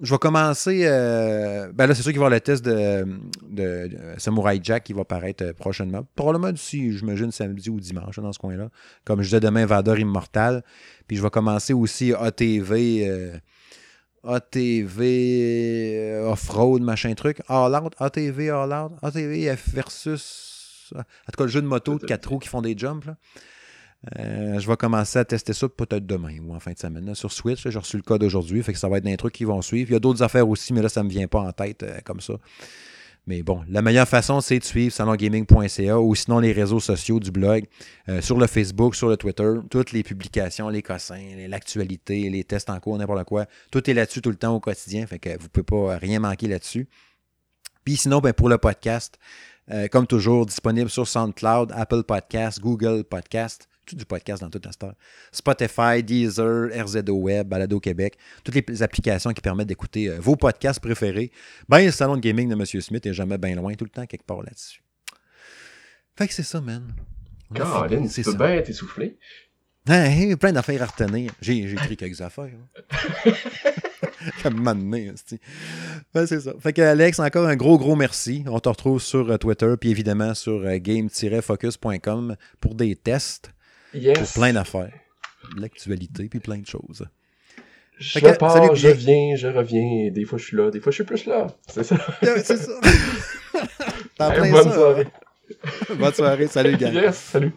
[0.00, 0.82] je vais commencer.
[0.84, 3.06] Euh, ben là, c'est sûr qu'il va y avoir le test de,
[3.48, 6.04] de, Samurai Jack qui va paraître euh, prochainement.
[6.16, 8.68] Probablement d'ici, j'imagine, samedi ou dimanche, dans ce coin-là.
[9.04, 10.64] Comme je disais demain, Vador Immortal.
[11.06, 13.08] Puis je vais commencer aussi ATV.
[13.08, 13.38] Euh,
[14.22, 17.40] ATV Off-Road, machin truc.
[17.48, 20.92] All Out, ATV All Out, ATV versus.
[20.94, 21.00] En
[21.32, 23.06] tout cas, le jeu de moto de 4 roues qui font des jumps.
[23.06, 23.16] Là.
[24.18, 27.14] Euh, je vais commencer à tester ça peut-être demain ou en fin de semaine.
[27.14, 29.44] sur Switch, j'ai reçu le code aujourd'hui, fait que ça va être des trucs qui
[29.44, 29.90] vont suivre.
[29.90, 31.82] Il y a d'autres affaires aussi, mais là, ça ne me vient pas en tête
[31.82, 32.34] euh, comme ça.
[33.26, 37.30] Mais bon, la meilleure façon, c'est de suivre salongaming.ca ou sinon les réseaux sociaux du
[37.30, 37.66] blog,
[38.08, 42.70] euh, sur le Facebook, sur le Twitter, toutes les publications, les cossins, l'actualité, les tests
[42.70, 43.44] en cours, n'importe quoi.
[43.70, 46.20] Tout est là-dessus tout le temps au quotidien, fait que vous ne pouvez pas rien
[46.20, 46.88] manquer là-dessus.
[47.84, 49.18] Puis sinon, ben, pour le podcast,
[49.92, 54.94] comme toujours, disponible sur SoundCloud, Apple Podcast, Google Podcast du podcast dans toute la star.
[55.32, 60.80] Spotify, Deezer, RZO Web, Balado Québec, toutes les applications qui permettent d'écouter euh, vos podcasts
[60.80, 61.30] préférés.
[61.68, 62.64] Ben, le salon de gaming de M.
[62.64, 64.82] Smith est jamais bien loin, tout le temps quelque part là-dessus.
[66.16, 66.92] Fait que c'est ça, man.
[67.54, 69.18] Caroline, tu peux bien être essoufflé.
[69.88, 71.32] Hein, plein d'affaires à retenir.
[71.40, 72.50] J'ai écrit quelques affaires.
[74.42, 75.12] Comme m'amener,
[76.14, 76.52] ben, c'est ça.
[76.60, 78.44] Fait que Alex, encore un gros, gros merci.
[78.46, 83.52] On te retrouve sur euh, Twitter, puis évidemment sur euh, game-focus.com pour des tests.
[83.92, 84.92] Pour plein d'affaires.
[85.56, 87.06] L'actualité, puis plein de choses.
[87.98, 90.10] Je pars, je viens, je reviens.
[90.10, 91.48] Des fois, je suis là, des fois, je suis plus là.
[91.66, 91.96] C'est ça.
[92.22, 92.72] c'est ça.
[94.16, 95.06] T'en plein bonne soirée.
[95.98, 96.46] bonne soirée.
[96.46, 96.90] Salut, gars.
[96.90, 97.52] Yes, salut.